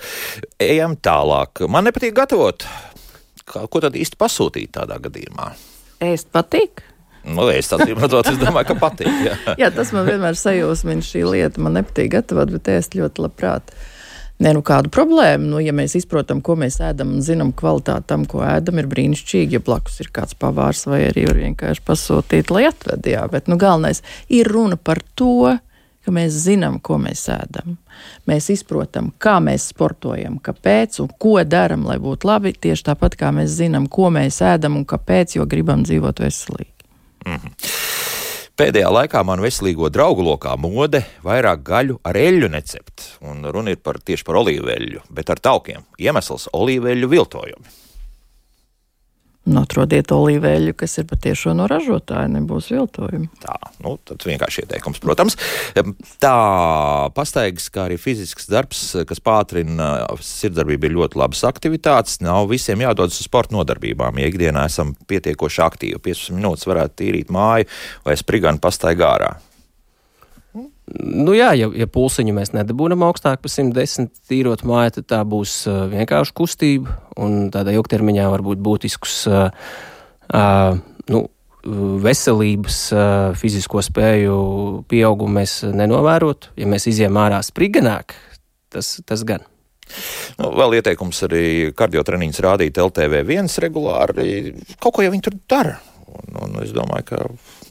ejam 0.63 0.97
tālāk. 0.99 1.65
Man 1.71 1.87
nepatīk 1.87 2.15
gatavot. 2.17 2.67
Ko 3.47 3.83
tad 3.83 3.99
īsti 3.99 4.19
pasūtīt 4.19 4.73
tādā 4.79 4.99
gadījumā? 5.03 5.53
Ēst 6.03 6.31
patīk. 6.35 6.83
Nu, 7.23 7.47
es 7.55 7.71
tādu 7.71 7.95
redzot, 7.95 8.27
es 8.33 8.39
domāju, 8.41 8.73
ka 8.73 8.77
patīk. 8.83 9.11
Jā, 9.27 9.35
jā 9.63 9.71
tas 9.75 9.93
man 9.95 10.07
vienmēr 10.09 10.39
sajūsmina 10.39 11.07
šī 11.07 11.25
lieta. 11.29 11.63
Man 11.63 11.79
nepatīk 11.79 12.11
gatavot, 12.17 12.51
bet 12.55 12.71
es 12.73 12.91
ļoti 12.95 13.27
labprāt. 13.27 13.75
Nē, 14.43 14.57
nu 14.57 14.63
kādu 14.67 14.91
problēmu, 14.91 15.53
nu, 15.53 15.61
ja 15.63 15.75
mēs 15.77 15.95
izprotam, 16.01 16.41
ko 16.43 16.57
mēs 16.59 16.81
ēdam 16.83 17.13
un 17.15 17.23
zinām 17.23 17.53
kvalitāti 17.55 18.09
tam, 18.11 18.25
ko 18.27 18.41
ēdam, 18.43 18.81
ir 18.81 18.89
brīnišķīgi, 18.91 19.55
ja 19.55 19.63
blakus 19.63 20.01
ir 20.03 20.11
kāds 20.15 20.35
pavārs 20.35 20.83
vai 20.91 21.05
arī 21.13 21.29
vienkārši 21.37 21.85
pasūtīt, 21.87 22.51
lai 22.51 22.65
atved, 22.73 23.07
jā, 23.07 23.23
bet, 23.31 23.47
nu, 23.53 23.61
galvenais 23.61 24.03
ir 24.33 24.51
runa 24.51 24.81
par 24.81 24.99
to, 25.15 25.53
ka 26.05 26.15
mēs 26.15 26.37
zinām, 26.47 26.81
ko 26.83 26.99
mēs 27.03 27.27
ēdam. 27.33 27.77
Mēs 28.29 28.51
izprotam, 28.55 29.13
kā 29.23 29.39
mēs 29.45 29.71
sportojam, 29.73 30.39
kāpēc 30.43 31.01
un 31.05 31.11
ko 31.19 31.39
darām, 31.45 31.87
lai 31.89 31.99
būtu 32.03 32.29
labi. 32.29 32.53
Tieši 32.53 32.89
tāpat 32.91 33.17
kā 33.21 33.33
mēs 33.35 33.55
zinām, 33.61 33.89
ko 33.89 34.11
mēs 34.15 34.43
ēdam 34.43 34.81
un 34.81 34.87
kāpēc, 34.89 35.37
jo 35.39 35.47
gribam 35.47 35.85
dzīvot 35.87 36.25
veselīgi. 36.25 36.73
Mm 37.27 37.39
-hmm. 37.39 37.81
Pēdējā 38.53 38.89
laikā 38.93 39.23
man 39.25 39.41
veselīgo 39.41 39.89
draugu 39.89 40.23
lokā 40.23 40.57
mode 40.61 41.01
vairāk 41.25 41.63
gaļu 41.63 41.97
ar 42.05 42.15
eļļu 42.21 42.51
necept, 42.53 43.07
un 43.21 43.45
runa 43.45 43.71
ir 43.71 43.77
par 43.77 43.97
tieši 43.99 44.25
par 44.25 44.35
olīveļu, 44.43 45.01
bet 45.11 45.31
ar 45.31 45.41
taukiem. 45.41 45.83
Iemesls- 45.99 46.49
olīveļu 46.61 47.09
viltojumi. 47.09 47.82
Nu, 49.43 49.65
atrodiet 49.65 50.13
olīveļu, 50.15 50.71
kas 50.79 51.01
ir 51.01 51.07
patiešo 51.11 51.51
no 51.59 51.65
ražotāja, 51.71 52.29
nebūs 52.31 52.69
viltojumi. 52.71 53.27
Tā, 53.43 53.57
nu, 53.83 53.97
tad 54.07 54.23
vienkārši 54.29 54.63
ieteikums, 54.63 55.01
protams. 55.03 55.35
Tā 56.23 56.35
pastaigas, 57.17 57.67
kā 57.75 57.89
arī 57.89 57.99
fizisks 57.99 58.47
darbs, 58.53 58.85
kas 59.09 59.23
pātrina 59.25 59.91
sirdsdarbību, 60.23 60.87
ir 60.87 60.97
ļoti 61.01 61.19
labas 61.19 61.43
aktivitātes. 61.51 62.21
Nav 62.23 62.47
visiem 62.55 62.87
jādodas 62.87 63.19
uz 63.19 63.27
sporta 63.27 63.59
nodarbībām. 63.59 64.23
Ja 64.23 64.31
ikdienā 64.31 64.69
esam 64.71 64.95
pietiekoši 65.11 65.67
aktīvi, 65.67 66.03
15 66.07 66.39
minūtes 66.39 66.71
varētu 66.71 67.01
tīrīt 67.03 67.35
māju 67.35 67.67
vai 68.07 68.21
spriganu 68.21 68.63
pastaigā 68.63 69.11
ārā. 69.17 69.35
Nu 70.93 71.33
jā, 71.37 71.53
ja, 71.57 71.69
ja 71.77 71.87
pulsiņu 71.89 72.35
mēs 72.37 72.53
nedabūjam 72.57 73.05
augstāk 73.07 73.41
par 73.45 73.53
110 73.53 74.11
tīrot 74.29 74.65
māju, 74.69 74.97
tad 74.99 75.09
tā 75.13 75.21
būs 75.29 75.63
uh, 75.71 75.85
vienkārši 75.93 76.35
kustība 76.37 76.97
un 77.21 77.47
tādā 77.55 77.75
ilgtermiņā 77.77 78.27
var 78.33 78.45
būt 78.45 78.61
būtisks 78.65 79.15
uh, 79.31 79.47
uh, 80.35 80.81
nu, 81.13 81.23
veselības, 82.03 82.81
uh, 82.93 83.39
fizisko 83.39 83.85
spēju 83.87 84.37
pieaugumu 84.91 85.39
mēs 85.41 85.61
nenovērotu. 85.71 86.53
Ja 86.59 86.69
mēs 86.69 86.89
iziem 86.91 87.17
ārā 87.23 87.41
spriganāk, 87.47 88.17
tas, 88.75 88.99
tas 89.07 89.25
gan. 89.29 89.47
Nu, 90.41 90.51
vēl 90.57 90.79
ieteikums 90.79 91.25
arī 91.27 91.45
kardiotreniņus 91.77 92.43
rādīt 92.45 92.81
LTV1 92.81 93.51
regulāri. 93.67 94.55
Kaut 94.83 94.97
ko 94.97 95.05
jau 95.05 95.13
viņi 95.13 95.27
tur 95.29 95.39
dara. 95.51 95.79
Un, 96.13 96.37
un 96.45 96.57
es 96.63 96.73
domāju, 96.75 97.05
ka 97.09 97.19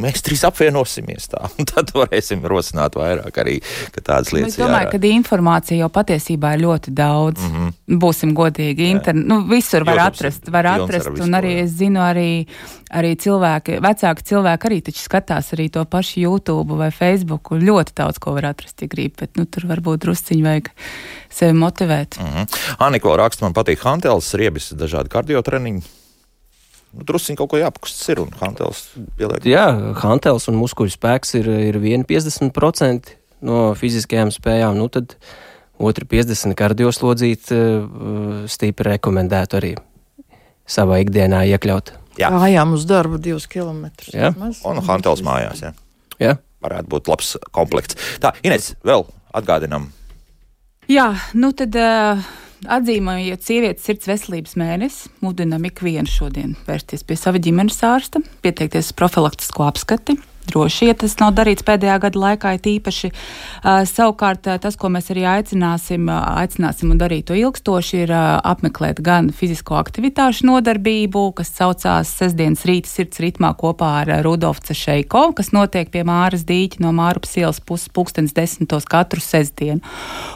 mēs 0.01 0.23
trīs 0.25 0.41
apvienosimies 0.47 1.27
tā, 1.32 1.43
un 1.59 1.67
tad 1.69 1.91
varēsim 1.93 2.41
rosināt 2.47 2.95
vairāk 2.97 3.38
arī 3.43 3.57
tādas 3.99 4.32
lietas. 4.34 4.55
Es 4.55 4.61
domāju, 4.61 4.88
jārā. 4.88 4.91
ka 4.93 5.11
informācija 5.11 5.79
jau 5.84 5.89
patiesībā 5.93 6.53
ir 6.55 6.63
ļoti 6.63 6.93
daudz. 6.97 7.41
Mm 7.41 7.51
-hmm. 7.55 7.99
Būsim 8.01 8.34
godīgi. 8.38 8.89
Inter... 8.95 9.15
Nu, 9.15 9.41
visur 9.49 9.86
var 9.86 9.99
YouTube 9.99 10.07
atrast, 10.07 10.49
var 10.49 10.65
atrast, 10.65 11.07
ar 11.07 11.21
un 11.27 11.38
arī 11.38 11.53
es 11.63 11.71
zinu, 11.77 11.99
arī, 11.99 12.47
arī 12.89 13.15
cilvēki, 13.15 13.79
vecāki 13.84 14.27
cilvēki 14.32 14.67
arī 14.69 14.82
taču 14.82 15.01
skatās 15.03 15.53
arī 15.53 15.69
to 15.69 15.86
pašu 15.86 16.19
YouTube 16.19 16.75
vai 16.75 16.91
Facebook, 16.91 17.51
ļoti 17.51 17.93
daudz 17.95 18.19
ko 18.19 18.34
var 18.34 18.45
atrast, 18.45 18.82
ja 18.82 18.88
grib, 18.88 19.19
bet 19.19 19.38
nu, 19.38 19.45
tur 19.45 19.67
varbūt 19.67 20.05
drusciņi 20.05 20.43
vajag 20.43 20.69
sevi 21.29 21.53
motivēt. 21.53 22.17
Mm 22.19 22.27
-hmm. 22.27 22.45
Aniko 22.77 23.15
raksta, 23.15 23.45
man 23.45 23.53
patīk 23.53 23.84
Hantels, 23.84 24.34
riebis, 24.34 24.73
dažādi 24.73 25.09
kardiotreniņi 25.09 26.01
nu, 26.96 27.06
druskuļi 27.08 27.38
kaut 27.39 27.52
ko 27.54 27.60
jāpakustas 27.62 28.12
ir 28.14 28.22
un 28.24 28.34
Hantels 28.39 28.84
pieliek. 29.20 29.46
Jā, 29.48 29.66
Hantels 30.02 30.48
un 30.52 30.60
muskuļu 30.60 30.94
spēks 30.96 31.36
ir, 31.39 31.50
ir 31.72 31.80
1,50% 31.80 33.16
no 33.48 33.72
fiziskajām 33.78 34.34
spējām. 34.34 34.78
Nu, 34.80 34.89
tad 34.92 35.16
otru 35.82 36.08
50 36.10 36.58
kardioslodzīti 36.58 37.58
uh, 37.58 38.44
stipri 38.52 38.96
rekomendētu 38.96 39.60
arī 39.62 39.72
savā 40.70 41.02
ikdienā 41.04 41.46
iekļaut. 41.56 41.96
Jā, 42.20 42.30
Kājām 42.34 42.76
uz 42.76 42.86
darbu 42.89 43.18
divus 43.24 43.48
kilometrus. 43.50 44.14
Jā, 44.14 44.34
un 44.36 44.84
Hantels 44.86 45.24
mājās. 45.26 45.64
Jā. 45.64 45.74
jā. 46.22 46.36
Varētu 46.62 46.92
būt 46.92 47.08
labs 47.10 47.34
komplekts. 47.56 47.98
Tā, 48.22 48.36
Ines, 48.46 48.76
vēl 48.86 49.08
atgādinām. 49.34 49.89
Jā, 50.92 51.10
nu 51.39 51.56
tad. 51.58 51.76
Uh 51.80 52.41
Atzīmējot 52.70 53.41
sievietes 53.41 53.88
sirds 53.88 54.05
veselības 54.05 54.53
mēnesi, 54.59 55.09
mudinam 55.26 55.64
ikvienu 55.66 56.09
šodien 56.09 56.51
vērsties 56.68 57.01
pie 57.07 57.18
sava 57.18 57.41
ģimenes 57.41 57.80
ārsta, 57.88 58.22
pieteikties 58.45 58.91
profilaktisko 58.93 59.66
apskati, 59.66 60.14
droši, 60.52 60.89
ja 60.91 60.97
tas 60.97 61.16
nav 61.22 61.34
darīts 61.38 61.66
pēdējā 61.68 61.97
gada 62.06 62.22
laikā, 62.26 62.54
ir 62.58 62.70
īpaši. 62.76 63.12
Savukārt, 63.91 64.47
tas, 64.64 64.78
ko 64.80 64.91
mēs 64.93 65.12
arī 65.14 65.26
aicināsim, 65.30 66.10
aicināsim 66.12 66.93
un 66.93 67.02
darīt 67.02 67.30
to 67.30 67.38
ilgstoši, 67.38 68.04
ir 68.06 68.14
apmeklēt 68.16 69.02
gan 69.04 69.32
fizisko 69.36 69.78
aktivitāšu 69.80 70.47
nodarbību, 70.49 71.26
kas 71.39 71.54
saucās 71.58 72.12
sestdienas 72.22 72.66
rīta 72.68 72.91
sirds 72.91 73.22
ritmā 73.24 73.54
kopā 73.60 73.91
ar 74.02 74.14
Rudolfu 74.26 74.68
Cešeiko, 74.70 75.30
kas 75.38 75.52
notiek 75.56 75.91
pie 75.93 76.04
Māras 76.08 76.45
dīķa 76.47 76.82
no 76.84 76.93
Mārupas 76.95 77.36
ielas 77.39 77.62
puses 77.64 77.91
pulkstenis 77.93 78.36
desmitos 78.38 78.88
katru 78.89 79.24
sestdienu. 79.24 79.82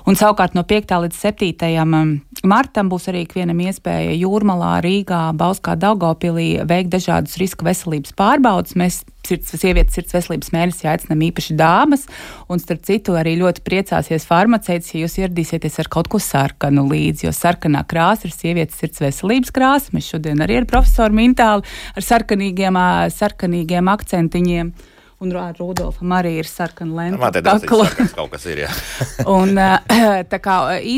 Un 0.05 0.17
savukārt 0.19 0.55
no 0.57 0.63
5. 0.67 0.95
līdz 1.05 1.21
7. 1.21 1.51
Um, 1.81 2.19
martam 2.47 2.89
būs 2.91 3.09
arī 3.11 3.25
ikvienam 3.25 3.59
iespēja 3.65 4.15
Jūrmalā, 4.17 4.77
Rīgā, 4.85 5.21
Bauskā, 5.37 5.75
Daugopilī 5.79 6.61
veikt 6.67 6.93
dažādus 6.95 7.37
riska 7.41 7.67
veselības 7.67 8.15
pārbaudas. 8.17 8.77
Mēs 8.79 9.03
sirds, 9.29 9.53
sievietes 9.59 9.97
sirds 9.97 10.15
veselības 10.15 10.51
mēnesī 10.55 10.89
aicinām 10.91 11.21
īpaši 11.29 11.57
dāmas, 11.59 12.05
un 12.51 12.61
starp 12.61 12.85
citu 12.87 13.17
arī 13.19 13.35
ļoti 13.41 13.63
priecāsies 13.65 14.27
farmaceits, 14.29 14.93
ja 14.93 15.03
jūs 15.03 15.19
ieradīsieties 15.21 15.79
ar 15.83 15.91
kaut 15.91 16.09
ko 16.11 16.21
sarkanu 16.21 16.87
līdzi, 16.89 17.27
jo 17.27 17.35
sarkanā 17.35 17.85
krāsa 17.89 18.29
ir 18.29 18.35
sievietes 18.35 18.81
sirds 18.81 19.03
veselības 19.03 19.53
krāsa. 19.55 19.93
Mēs 19.95 20.11
šodien 20.13 20.43
arī 20.45 20.61
ar 20.61 20.69
profesoru 20.69 21.15
Mintālu 21.15 21.65
ar 21.95 22.09
sarkanīgiem, 22.09 22.81
sarkanīgiem 23.15 23.95
akcentiņiem 23.95 24.75
un 25.23 25.31
ar 25.39 25.55
Rudolfam 25.59 26.11
arī 26.17 26.35
ir 26.41 26.47
sarkana 26.49 26.95
lenta. 26.97 27.19
Man 27.21 27.33
te 27.33 27.41
tas 27.45 27.63
kaut 27.65 28.31
kas 28.33 28.45
ir, 28.51 28.65
jā. 28.65 28.71
un, 29.37 29.55
tā 30.31 30.39
kā, 30.43 30.57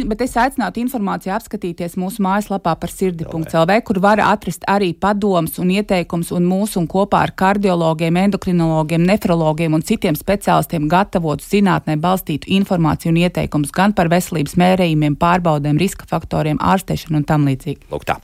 bet 0.09 0.23
es 0.25 0.35
aicinātu 0.39 0.81
informāciju 0.81 1.35
apskatīties 1.35 1.97
mūsu 2.01 2.23
mājaslapā 2.25 2.73
par 2.81 2.93
sirdi.lv, 2.93 3.77
kur 3.87 4.01
var 4.03 4.21
atrast 4.25 4.65
arī 4.69 4.93
padomus 4.97 5.59
un 5.61 5.71
ieteikums 5.77 6.33
un 6.35 6.49
mūsu 6.49 6.81
un 6.81 6.89
kopā 6.89 7.23
ar 7.27 7.35
kardiologiem, 7.37 8.17
endokrinologiem, 8.25 9.05
nefrologiem 9.11 9.77
un 9.77 9.85
citiem 9.85 10.17
speciālistiem 10.17 10.89
gatavotu 10.91 11.45
zinātnē 11.45 11.99
balstītu 12.01 12.49
informāciju 12.57 13.13
un 13.13 13.21
ieteikumus 13.25 13.73
gan 13.75 13.95
par 13.97 14.09
veselības 14.13 14.57
mērījumiem, 14.59 15.19
pārbaudēm, 15.21 15.79
riska 15.81 16.09
faktoriem, 16.09 16.61
ārstēšanu 16.61 17.21
un 17.21 17.27
tam 17.27 17.49
līdzīgi. 17.49 17.89
Lūk 17.93 18.07
tā. 18.09 18.19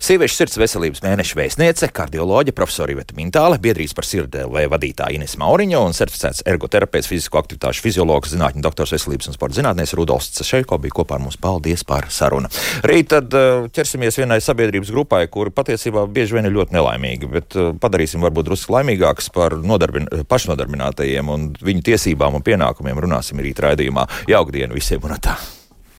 Sieviešu 0.00 0.38
sirds 0.38 0.56
veselības 0.56 1.02
mēneša 1.04 1.36
vēstniece, 1.36 1.90
kardioloģe, 1.92 2.54
profesora 2.56 2.94
Iveta 2.94 3.12
Mintāle, 3.18 3.58
biedrības 3.60 3.92
par 3.98 4.06
sirdēlē 4.08 4.62
vadītāja 4.72 5.12
Ines 5.18 5.34
Mauriņo 5.36 5.82
un 5.84 5.92
certificēts 5.92 6.40
ergoterapeits, 6.48 7.10
fizisko 7.10 7.42
aktivitāšu 7.42 7.84
fiziologs, 7.84 8.32
zinātņu 8.32 8.64
doktors 8.64 8.94
veselības 8.96 9.28
un 9.28 9.36
sporta 9.36 9.58
zinātnēs 9.58 9.92
Rudolfs 10.00 10.32
Cešeiko 10.38 10.80
bija 10.80 10.96
kopā 11.02 11.18
ar 11.18 11.24
mums. 11.26 11.36
Paldies 11.36 11.84
par 11.84 12.08
sarunu. 12.08 12.48
Rīt 12.88 13.12
tad 13.12 13.36
uh, 13.36 13.68
ķersimies 13.76 14.16
vienai 14.22 14.40
sabiedrības 14.40 14.94
grupai, 14.96 15.26
kuri 15.28 15.52
patiesībā 15.52 16.08
bieži 16.08 16.38
vien 16.38 16.48
ir 16.48 16.56
ļoti 16.56 16.78
nelaimīgi, 16.80 17.32
bet 17.36 17.60
uh, 17.60 17.70
padarīsim 17.84 18.24
varbūt 18.24 18.48
drusku 18.48 18.78
laimīgākus 18.78 19.28
par 19.36 19.60
nodarbin, 19.60 20.08
pašnodarbinātajiem 20.32 21.36
un 21.36 21.48
viņu 21.60 21.88
tiesībām 21.92 22.40
un 22.40 22.48
pienākumiem 22.48 23.04
runāsim 23.04 23.44
rīt 23.44 23.60
raidījumā. 23.68 24.08
Jauka 24.32 24.62
diena 24.62 24.72
visiem 24.72 25.04
un 25.04 25.20
tā! 25.20 25.36